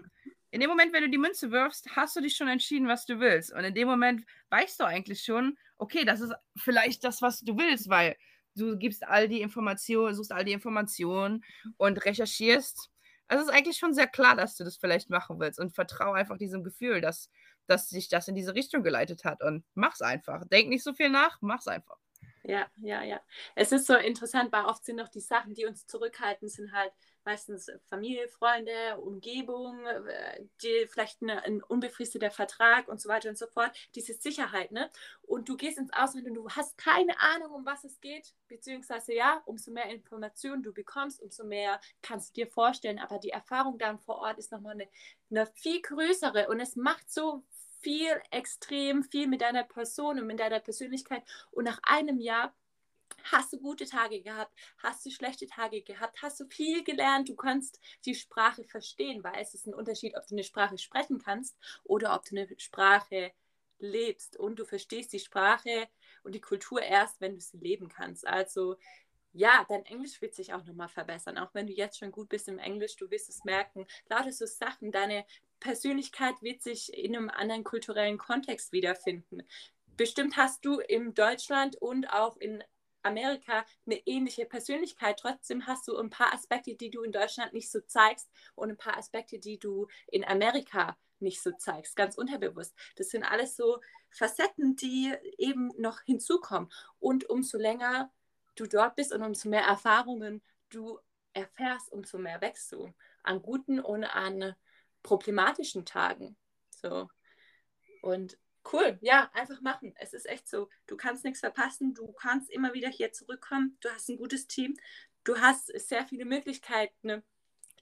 in 0.52 0.62
dem 0.62 0.70
Moment, 0.70 0.94
wenn 0.94 1.02
du 1.02 1.10
die 1.10 1.18
Münze 1.18 1.50
wirfst, 1.50 1.96
hast 1.96 2.16
du 2.16 2.22
dich 2.22 2.36
schon 2.36 2.48
entschieden, 2.48 2.88
was 2.88 3.08
du 3.08 3.20
willst. 3.20 3.52
Und 3.52 3.64
in 3.64 3.74
dem 3.74 3.88
Moment 3.88 4.24
weißt 4.52 4.80
du 4.80 4.84
eigentlich 4.84 5.24
schon, 5.24 5.58
okay, 5.78 6.06
das 6.06 6.22
ist 6.22 6.34
vielleicht 6.56 7.04
das, 7.04 7.24
was 7.24 7.42
du 7.42 7.58
willst, 7.58 7.90
weil 7.90 8.16
du 8.56 8.78
gibst 8.78 9.04
all 9.04 9.28
die 9.28 9.42
Informationen, 9.42 10.14
suchst 10.14 10.32
all 10.32 10.46
die 10.46 10.52
Informationen 10.52 11.44
und 11.78 12.06
recherchierst. 12.06 12.92
Also 13.34 13.46
es 13.46 13.50
ist 13.50 13.56
eigentlich 13.56 13.78
schon 13.78 13.96
sehr 13.96 14.06
klar, 14.06 14.36
dass 14.36 14.56
du 14.58 14.64
das 14.64 14.78
vielleicht 14.78 15.10
machen 15.10 15.40
willst 15.40 15.60
und 15.60 15.74
vertraue 15.74 16.16
einfach 16.16 16.38
diesem 16.38 16.64
Gefühl, 16.64 17.02
dass 17.02 17.32
dass 17.68 17.90
sich 17.90 18.10
das 18.10 18.28
in 18.28 18.36
diese 18.36 18.56
Richtung 18.56 18.84
geleitet 18.84 19.24
hat. 19.24 19.42
Und 19.42 19.64
mach's 19.74 20.02
einfach. 20.02 20.46
Denk 20.48 20.70
nicht 20.70 20.84
so 20.84 20.94
viel 20.94 21.10
nach, 21.10 21.38
mach's 21.42 21.68
einfach. 21.68 21.98
Ja, 22.44 22.68
ja, 22.78 23.02
ja. 23.04 23.22
Es 23.56 23.72
ist 23.72 23.88
so 23.88 23.96
interessant, 23.96 24.52
weil 24.52 24.66
oft 24.66 24.84
sind 24.84 24.98
noch 24.98 25.08
die 25.08 25.22
Sachen, 25.22 25.54
die 25.54 25.66
uns 25.66 25.88
zurückhalten, 25.88 26.50
sind 26.50 26.74
halt 26.74 26.92
meistens 27.26 27.72
Familie, 27.90 28.28
Freunde, 28.28 28.98
Umgebung, 29.00 29.86
äh, 29.86 30.46
die, 30.62 30.88
vielleicht 30.88 31.22
eine, 31.22 31.44
ein 31.44 31.62
unbefristeter 31.64 32.32
Vertrag 32.32 32.88
und 32.88 33.02
so 33.02 33.10
weiter 33.10 33.30
und 33.30 33.38
so 33.38 33.48
fort. 33.48 33.72
Diese 33.96 34.14
Sicherheit, 34.14 34.72
ne? 34.72 34.90
Und 35.22 35.50
du 35.50 35.58
gehst 35.58 35.78
ins 35.78 35.94
Ausland 35.94 36.28
und 36.28 36.36
du 36.36 36.50
hast 36.50 36.78
keine 36.78 37.20
Ahnung, 37.20 37.52
um 37.52 37.66
was 37.66 37.84
es 37.84 38.00
geht, 38.02 38.34
beziehungsweise 38.48 39.14
ja, 39.14 39.42
umso 39.46 39.72
mehr 39.72 39.90
Informationen 39.90 40.64
du 40.64 40.74
bekommst, 40.74 41.22
umso 41.22 41.44
mehr 41.44 41.80
kannst 42.02 42.30
du 42.30 42.42
dir 42.42 42.48
vorstellen. 42.52 43.00
Aber 43.00 43.20
die 43.20 43.30
Erfahrung 43.30 43.78
dann 43.78 44.00
vor 44.00 44.18
Ort 44.18 44.38
ist 44.38 44.52
nochmal 44.52 44.74
eine, 44.74 44.88
eine 45.30 45.46
viel 45.48 45.82
größere 45.82 46.48
und 46.50 46.60
es 46.60 46.76
macht 46.76 47.12
so 47.12 47.44
viel, 47.84 48.22
extrem 48.32 49.04
viel 49.04 49.28
mit 49.28 49.42
deiner 49.42 49.64
Person 49.64 50.20
und 50.20 50.26
mit 50.26 50.40
deiner 50.40 50.60
Persönlichkeit. 50.60 51.24
Und 51.52 51.66
nach 51.66 51.80
einem 51.84 52.20
Jahr 52.20 52.54
hast 53.24 53.54
du 53.54 53.60
gute 53.60 53.86
Tage 53.86 54.22
gehabt, 54.22 54.54
hast 54.78 55.06
du 55.06 55.10
schlechte 55.10 55.48
Tage 55.48 55.82
gehabt, 55.82 56.22
hast 56.22 56.40
du 56.40 56.46
viel 56.46 56.84
gelernt, 56.84 57.30
du 57.30 57.36
kannst 57.36 57.80
die 58.06 58.16
Sprache 58.16 58.64
verstehen, 58.64 59.24
weil 59.24 59.40
es 59.40 59.54
ist 59.54 59.68
ein 59.68 59.74
Unterschied, 59.74 60.16
ob 60.16 60.28
du 60.28 60.36
eine 60.36 60.44
Sprache 60.44 60.78
sprechen 60.78 61.20
kannst 61.20 61.58
oder 61.84 62.16
ob 62.16 62.26
du 62.26 62.36
eine 62.36 62.48
Sprache 62.58 63.32
lebst 63.80 64.38
und 64.38 64.58
du 64.58 64.66
verstehst 64.66 65.14
die 65.14 65.20
Sprache 65.20 65.88
und 66.24 66.36
die 66.36 66.42
Kultur 66.42 66.82
erst, 66.82 67.22
wenn 67.22 67.36
du 67.36 67.42
sie 67.42 67.58
leben 67.58 67.90
kannst. 67.90 68.26
Also 68.26 68.78
ja, 69.34 69.66
dein 69.68 69.86
Englisch 69.86 70.22
wird 70.22 70.36
sich 70.36 70.54
auch 70.54 70.64
nochmal 70.64 70.90
verbessern. 70.90 71.38
Auch 71.38 71.54
wenn 71.54 71.68
du 71.68 71.74
jetzt 71.74 71.98
schon 71.98 72.12
gut 72.12 72.30
bist 72.30 72.48
im 72.48 72.60
Englisch, 72.60 72.96
du 72.96 73.10
wirst 73.10 73.30
es 73.30 73.44
merken. 73.44 73.88
Lauter 74.08 74.32
so 74.32 74.46
Sachen, 74.46 74.92
deine 74.92 75.26
Persönlichkeit 75.60 76.42
wird 76.42 76.62
sich 76.62 76.94
in 76.94 77.16
einem 77.16 77.30
anderen 77.30 77.64
kulturellen 77.64 78.18
Kontext 78.18 78.72
wiederfinden. 78.72 79.44
Bestimmt 79.98 80.38
hast 80.38 80.66
du 80.66 80.80
in 80.80 81.14
Deutschland 81.14 81.76
und 81.76 82.08
auch 82.08 82.38
in 82.38 82.64
Amerika 83.04 83.66
eine 83.86 83.96
ähnliche 84.08 84.46
Persönlichkeit. 84.46 85.20
Trotzdem 85.20 85.68
hast 85.68 85.88
du 85.88 85.98
ein 85.98 86.10
paar 86.10 86.34
Aspekte, 86.34 86.76
die 86.76 86.90
du 86.90 87.04
in 87.04 87.12
Deutschland 87.12 87.54
nicht 87.54 87.72
so 87.72 87.80
zeigst 87.82 88.30
und 88.56 88.70
ein 88.70 88.78
paar 88.78 88.98
Aspekte, 88.98 89.40
die 89.40 89.60
du 89.60 89.88
in 90.08 90.24
Amerika 90.24 90.98
nicht 91.20 91.42
so 91.42 91.52
zeigst, 91.52 91.96
ganz 91.96 92.18
unterbewusst. 92.18 92.76
Das 92.96 93.10
sind 93.10 93.24
alles 93.24 93.56
so 93.56 93.80
Facetten, 94.10 94.76
die 94.76 95.14
eben 95.38 95.72
noch 95.78 96.02
hinzukommen. 96.02 96.72
Und 97.00 97.30
umso 97.30 97.58
länger 97.58 98.12
du 98.56 98.68
dort 98.68 98.96
bist 98.96 99.14
und 99.14 99.24
umso 99.24 99.50
mehr 99.50 99.64
Erfahrungen 99.64 100.42
du 100.70 101.00
erfährst, 101.34 101.92
umso 101.92 102.18
mehr 102.18 102.42
wächst 102.42 102.72
du 102.72 102.94
an 103.24 103.42
guten 103.42 103.80
und 103.80 104.04
an 104.04 104.56
problematischen 105.02 105.86
Tagen. 105.86 106.38
So. 106.70 107.10
Und 108.02 108.38
cool, 108.72 108.98
ja, 109.02 109.30
einfach 109.34 109.62
machen. 109.62 109.94
Es 109.98 110.14
ist 110.14 110.28
echt 110.28 110.48
so. 110.48 110.70
Du 110.88 110.96
kannst 110.96 111.24
nichts 111.24 111.40
verpassen, 111.40 111.94
du 111.94 112.12
kannst 112.14 112.50
immer 112.50 112.74
wieder 112.74 112.90
hier 112.90 113.12
zurückkommen, 113.12 113.78
du 113.82 113.90
hast 113.90 114.10
ein 114.10 114.18
gutes 114.18 114.48
Team, 114.48 114.78
du 115.24 115.38
hast 115.40 115.68
sehr 115.68 116.06
viele 116.06 116.26
Möglichkeiten, 116.26 116.96
ne, 117.08 117.24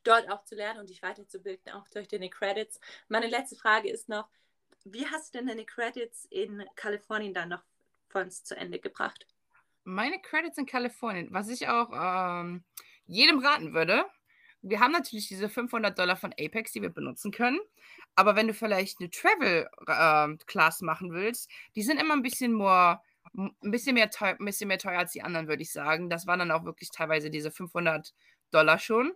dort 0.03 0.29
auch 0.29 0.43
zu 0.43 0.55
lernen 0.55 0.79
und 0.79 0.89
dich 0.89 1.01
weiterzubilden, 1.01 1.73
auch 1.73 1.87
durch 1.89 2.07
deine 2.07 2.29
Credits. 2.29 2.79
Meine 3.07 3.27
letzte 3.27 3.55
Frage 3.55 3.89
ist 3.89 4.09
noch, 4.09 4.29
wie 4.83 5.05
hast 5.07 5.33
du 5.33 5.37
denn 5.37 5.47
deine 5.47 5.65
Credits 5.65 6.25
in 6.25 6.63
Kalifornien 6.75 7.33
dann 7.33 7.49
noch 7.49 7.63
von 8.09 8.23
uns 8.23 8.43
zu 8.43 8.55
Ende 8.57 8.79
gebracht? 8.79 9.27
Meine 9.83 10.19
Credits 10.21 10.57
in 10.57 10.65
Kalifornien, 10.65 11.27
was 11.31 11.49
ich 11.49 11.67
auch 11.67 11.91
ähm, 11.93 12.63
jedem 13.05 13.39
raten 13.39 13.73
würde, 13.73 14.05
wir 14.61 14.79
haben 14.79 14.91
natürlich 14.91 15.27
diese 15.27 15.49
500 15.49 15.97
Dollar 15.97 16.15
von 16.15 16.33
Apex, 16.39 16.71
die 16.71 16.81
wir 16.81 16.89
benutzen 16.89 17.31
können. 17.31 17.59
Aber 18.15 18.35
wenn 18.35 18.47
du 18.47 18.53
vielleicht 18.53 18.99
eine 18.99 19.09
Travel-Class 19.09 20.81
ähm, 20.81 20.85
machen 20.85 21.11
willst, 21.11 21.49
die 21.75 21.81
sind 21.81 21.99
immer 21.99 22.13
ein 22.13 22.21
bisschen 22.21 22.53
more, 22.53 23.01
ein 23.35 23.71
bisschen 23.71 23.95
mehr 23.95 24.09
teuer, 24.09 24.35
ein 24.39 24.45
bisschen 24.45 24.67
mehr 24.67 24.77
teuer 24.77 24.99
als 24.99 25.13
die 25.13 25.23
anderen, 25.23 25.47
würde 25.47 25.63
ich 25.63 25.71
sagen. 25.71 26.09
Das 26.09 26.27
waren 26.27 26.39
dann 26.39 26.51
auch 26.51 26.65
wirklich 26.65 26.91
teilweise 26.91 27.29
diese 27.29 27.51
500 27.51 28.13
Dollar 28.51 28.79
schon. 28.79 29.13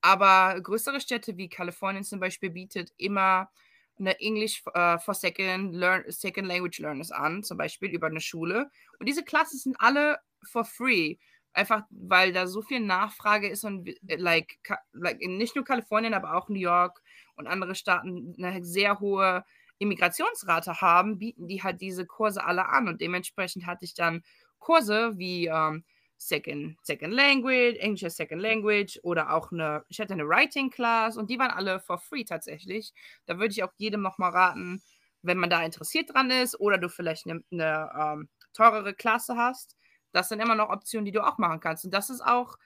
Aber 0.00 0.60
größere 0.60 1.00
Städte 1.00 1.36
wie 1.36 1.48
Kalifornien 1.48 2.04
zum 2.04 2.20
Beispiel 2.20 2.50
bietet 2.50 2.92
immer 2.96 3.50
eine 3.98 4.18
English 4.20 4.62
uh, 4.68 4.98
for 4.98 5.14
Second, 5.14 5.74
Learn, 5.74 6.04
Second 6.08 6.46
Language 6.46 6.78
Learners 6.78 7.10
an, 7.10 7.42
zum 7.42 7.58
Beispiel 7.58 7.90
über 7.90 8.06
eine 8.06 8.20
Schule. 8.20 8.70
Und 8.98 9.08
diese 9.08 9.24
Klassen 9.24 9.58
sind 9.58 9.76
alle 9.80 10.18
for 10.44 10.64
free. 10.64 11.16
Einfach 11.52 11.82
weil 11.90 12.32
da 12.32 12.46
so 12.46 12.62
viel 12.62 12.80
Nachfrage 12.80 13.48
ist 13.48 13.64
und 13.64 13.88
äh, 13.88 14.16
like, 14.16 14.58
like 14.92 15.20
nicht 15.20 15.56
nur 15.56 15.64
Kalifornien, 15.64 16.14
aber 16.14 16.34
auch 16.34 16.48
New 16.48 16.60
York 16.60 17.02
und 17.36 17.46
andere 17.46 17.74
Staaten 17.74 18.34
eine 18.38 18.64
sehr 18.64 19.00
hohe 19.00 19.44
Immigrationsrate 19.78 20.80
haben, 20.80 21.18
bieten 21.18 21.48
die 21.48 21.62
halt 21.62 21.80
diese 21.80 22.06
Kurse 22.06 22.44
alle 22.44 22.68
an. 22.68 22.88
Und 22.88 23.00
dementsprechend 23.00 23.66
hatte 23.66 23.84
ich 23.84 23.94
dann 23.94 24.22
Kurse 24.58 25.18
wie 25.18 25.46
ähm, 25.46 25.84
Second, 26.16 26.76
Second 26.82 27.14
Language, 27.14 27.78
English 27.78 28.04
as 28.04 28.16
Second 28.16 28.42
Language 28.42 28.98
oder 29.02 29.32
auch 29.32 29.52
eine, 29.52 29.84
ich 29.88 30.00
hatte 30.00 30.14
eine 30.14 30.28
Writing 30.28 30.70
Class 30.70 31.16
und 31.16 31.30
die 31.30 31.38
waren 31.38 31.52
alle 31.52 31.80
for 31.80 31.98
free 31.98 32.24
tatsächlich. 32.24 32.92
Da 33.26 33.38
würde 33.38 33.52
ich 33.52 33.62
auch 33.62 33.72
jedem 33.76 34.02
nochmal 34.02 34.32
raten, 34.32 34.82
wenn 35.22 35.38
man 35.38 35.50
da 35.50 35.62
interessiert 35.62 36.12
dran 36.12 36.30
ist 36.30 36.58
oder 36.58 36.78
du 36.78 36.88
vielleicht 36.88 37.26
eine, 37.26 37.42
eine 37.52 37.90
ähm, 37.96 38.28
teurere 38.52 38.94
Klasse 38.94 39.36
hast, 39.36 39.76
das 40.12 40.28
sind 40.28 40.40
immer 40.40 40.54
noch 40.54 40.70
Optionen, 40.70 41.04
die 41.04 41.12
du 41.12 41.26
auch 41.26 41.38
machen 41.38 41.60
kannst. 41.60 41.84
Und 41.84 41.92
das 41.92 42.10
ist 42.10 42.20
auch 42.20 42.56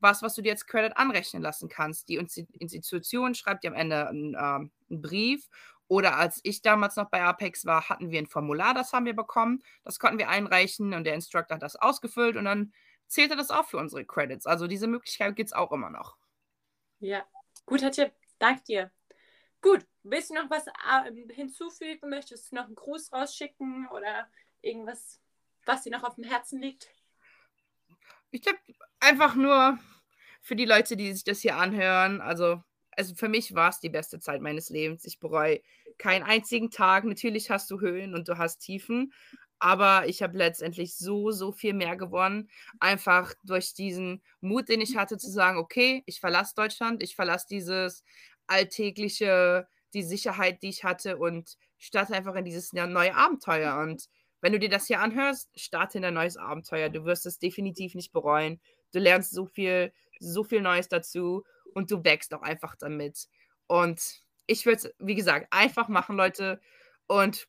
was, 0.00 0.22
was 0.22 0.34
du 0.34 0.42
dir 0.42 0.52
als 0.52 0.66
Credit 0.66 0.96
anrechnen 0.96 1.42
lassen 1.42 1.68
kannst. 1.68 2.08
Die 2.08 2.16
Institution 2.16 3.34
schreibt 3.34 3.64
dir 3.64 3.68
am 3.68 3.76
Ende 3.76 4.08
einen, 4.08 4.34
ähm, 4.38 4.70
einen 4.90 5.02
Brief 5.02 5.48
oder 5.86 6.16
als 6.16 6.40
ich 6.42 6.62
damals 6.62 6.96
noch 6.96 7.10
bei 7.10 7.22
Apex 7.22 7.66
war, 7.66 7.88
hatten 7.88 8.10
wir 8.10 8.18
ein 8.18 8.26
Formular, 8.26 8.74
das 8.74 8.92
haben 8.92 9.06
wir 9.06 9.14
bekommen. 9.14 9.62
Das 9.84 9.98
konnten 9.98 10.18
wir 10.18 10.28
einreichen 10.28 10.94
und 10.94 11.04
der 11.04 11.14
Instructor 11.14 11.56
hat 11.56 11.62
das 11.62 11.76
ausgefüllt 11.76 12.36
und 12.36 12.44
dann 12.44 12.72
zählte 13.06 13.36
das 13.36 13.50
auch 13.50 13.66
für 13.66 13.78
unsere 13.78 14.04
Credits. 14.04 14.46
Also 14.46 14.66
diese 14.66 14.86
Möglichkeit 14.86 15.36
gibt 15.36 15.48
es 15.48 15.52
auch 15.52 15.72
immer 15.72 15.90
noch. 15.90 16.16
Ja, 17.00 17.24
guter 17.66 17.90
Tipp. 17.90 18.12
Danke 18.38 18.62
dir. 18.64 18.90
Gut, 19.60 19.86
willst 20.02 20.30
du 20.30 20.34
noch 20.34 20.50
was 20.50 20.66
äh, 20.66 21.32
hinzufügen? 21.32 22.10
Möchtest 22.10 22.50
du 22.50 22.56
noch 22.56 22.66
einen 22.66 22.74
Gruß 22.74 23.12
rausschicken 23.12 23.88
oder 23.88 24.28
irgendwas, 24.62 25.20
was 25.66 25.82
dir 25.82 25.90
noch 25.90 26.04
auf 26.04 26.14
dem 26.16 26.24
Herzen 26.24 26.60
liegt? 26.60 26.88
Ich 28.30 28.46
habe 28.46 28.58
einfach 29.00 29.34
nur 29.34 29.78
für 30.42 30.56
die 30.56 30.64
Leute, 30.64 30.96
die 30.96 31.12
sich 31.12 31.24
das 31.24 31.40
hier 31.40 31.56
anhören, 31.56 32.20
also 32.20 32.62
also 32.96 33.14
für 33.14 33.28
mich 33.28 33.54
war 33.54 33.70
es 33.70 33.80
die 33.80 33.88
beste 33.88 34.20
Zeit 34.20 34.40
meines 34.40 34.70
Lebens. 34.70 35.04
Ich 35.04 35.18
bereue 35.18 35.60
keinen 35.98 36.22
einzigen 36.22 36.70
Tag. 36.70 37.04
Natürlich 37.04 37.50
hast 37.50 37.70
du 37.70 37.80
Höhen 37.80 38.14
und 38.14 38.28
du 38.28 38.38
hast 38.38 38.58
Tiefen, 38.58 39.12
aber 39.58 40.06
ich 40.06 40.22
habe 40.22 40.36
letztendlich 40.36 40.96
so, 40.96 41.30
so 41.30 41.52
viel 41.52 41.74
mehr 41.74 41.96
gewonnen. 41.96 42.48
Einfach 42.80 43.34
durch 43.44 43.74
diesen 43.74 44.22
Mut, 44.40 44.68
den 44.68 44.80
ich 44.80 44.96
hatte, 44.96 45.16
zu 45.18 45.30
sagen, 45.30 45.58
okay, 45.58 46.02
ich 46.06 46.20
verlasse 46.20 46.54
Deutschland, 46.54 47.02
ich 47.02 47.14
verlasse 47.16 47.46
dieses 47.50 48.04
alltägliche, 48.46 49.66
die 49.94 50.02
Sicherheit, 50.02 50.62
die 50.62 50.68
ich 50.68 50.84
hatte 50.84 51.16
und 51.16 51.56
starte 51.78 52.14
einfach 52.14 52.34
in 52.34 52.44
dieses 52.44 52.72
neue 52.72 53.14
Abenteuer. 53.14 53.78
Und 53.78 54.08
wenn 54.44 54.52
du 54.52 54.58
dir 54.58 54.68
das 54.68 54.86
hier 54.86 55.00
anhörst, 55.00 55.48
starte 55.58 55.96
in 55.96 56.04
ein 56.04 56.12
neues 56.12 56.36
Abenteuer. 56.36 56.90
Du 56.90 57.06
wirst 57.06 57.24
es 57.24 57.38
definitiv 57.38 57.94
nicht 57.94 58.12
bereuen. 58.12 58.60
Du 58.92 58.98
lernst 58.98 59.32
so 59.32 59.46
viel, 59.46 59.90
so 60.20 60.44
viel 60.44 60.60
Neues 60.60 60.86
dazu 60.86 61.46
und 61.72 61.90
du 61.90 62.04
wächst 62.04 62.34
auch 62.34 62.42
einfach 62.42 62.76
damit. 62.76 63.26
Und 63.68 64.20
ich 64.46 64.66
würde 64.66 64.76
es, 64.76 64.94
wie 64.98 65.14
gesagt, 65.14 65.46
einfach 65.50 65.88
machen, 65.88 66.18
Leute. 66.18 66.60
Und 67.06 67.48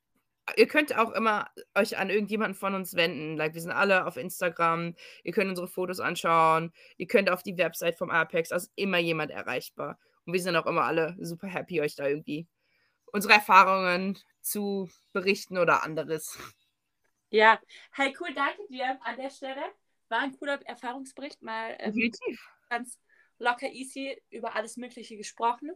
ihr 0.56 0.70
könnt 0.70 0.98
auch 0.98 1.12
immer 1.12 1.50
euch 1.78 1.98
an 1.98 2.10
irgendjemanden 2.10 2.58
von 2.58 2.74
uns 2.74 2.94
wenden. 2.94 3.36
Like, 3.36 3.56
wir 3.56 3.62
sind 3.62 3.72
alle 3.72 4.06
auf 4.06 4.16
Instagram. 4.16 4.96
Ihr 5.26 5.34
könnt 5.34 5.50
unsere 5.50 5.68
Fotos 5.68 6.00
anschauen. 6.00 6.72
Ihr 6.96 7.08
könnt 7.08 7.30
auf 7.30 7.44
die 7.44 7.58
Website 7.58 7.98
vom 7.98 8.10
Apex. 8.10 8.54
Also 8.54 8.70
immer 8.76 9.00
jemand 9.00 9.32
erreichbar. 9.32 10.00
Und 10.24 10.32
wir 10.32 10.42
sind 10.42 10.56
auch 10.56 10.66
immer 10.66 10.86
alle 10.86 11.18
super 11.20 11.48
happy, 11.48 11.82
euch 11.82 11.98
da 11.98 12.08
irgendwie 12.08 12.48
unsere 13.12 13.34
Erfahrungen 13.34 14.18
zu 14.40 14.90
berichten 15.12 15.58
oder 15.58 15.84
anderes. 15.84 16.40
Ja, 17.36 17.60
hey, 17.92 18.16
cool, 18.22 18.34
danke 18.34 18.66
dir 18.70 18.98
an 19.04 19.18
der 19.18 19.30
Stelle. 19.30 19.62
War 20.08 20.20
ein 20.20 20.32
cooler 20.40 20.58
Erfahrungsbericht, 20.66 21.42
mal 21.42 21.76
ähm, 21.80 22.10
ganz 22.70 22.98
locker 23.40 23.70
easy 23.70 24.18
über 24.30 24.56
alles 24.56 24.78
Mögliche 24.78 25.18
gesprochen. 25.18 25.72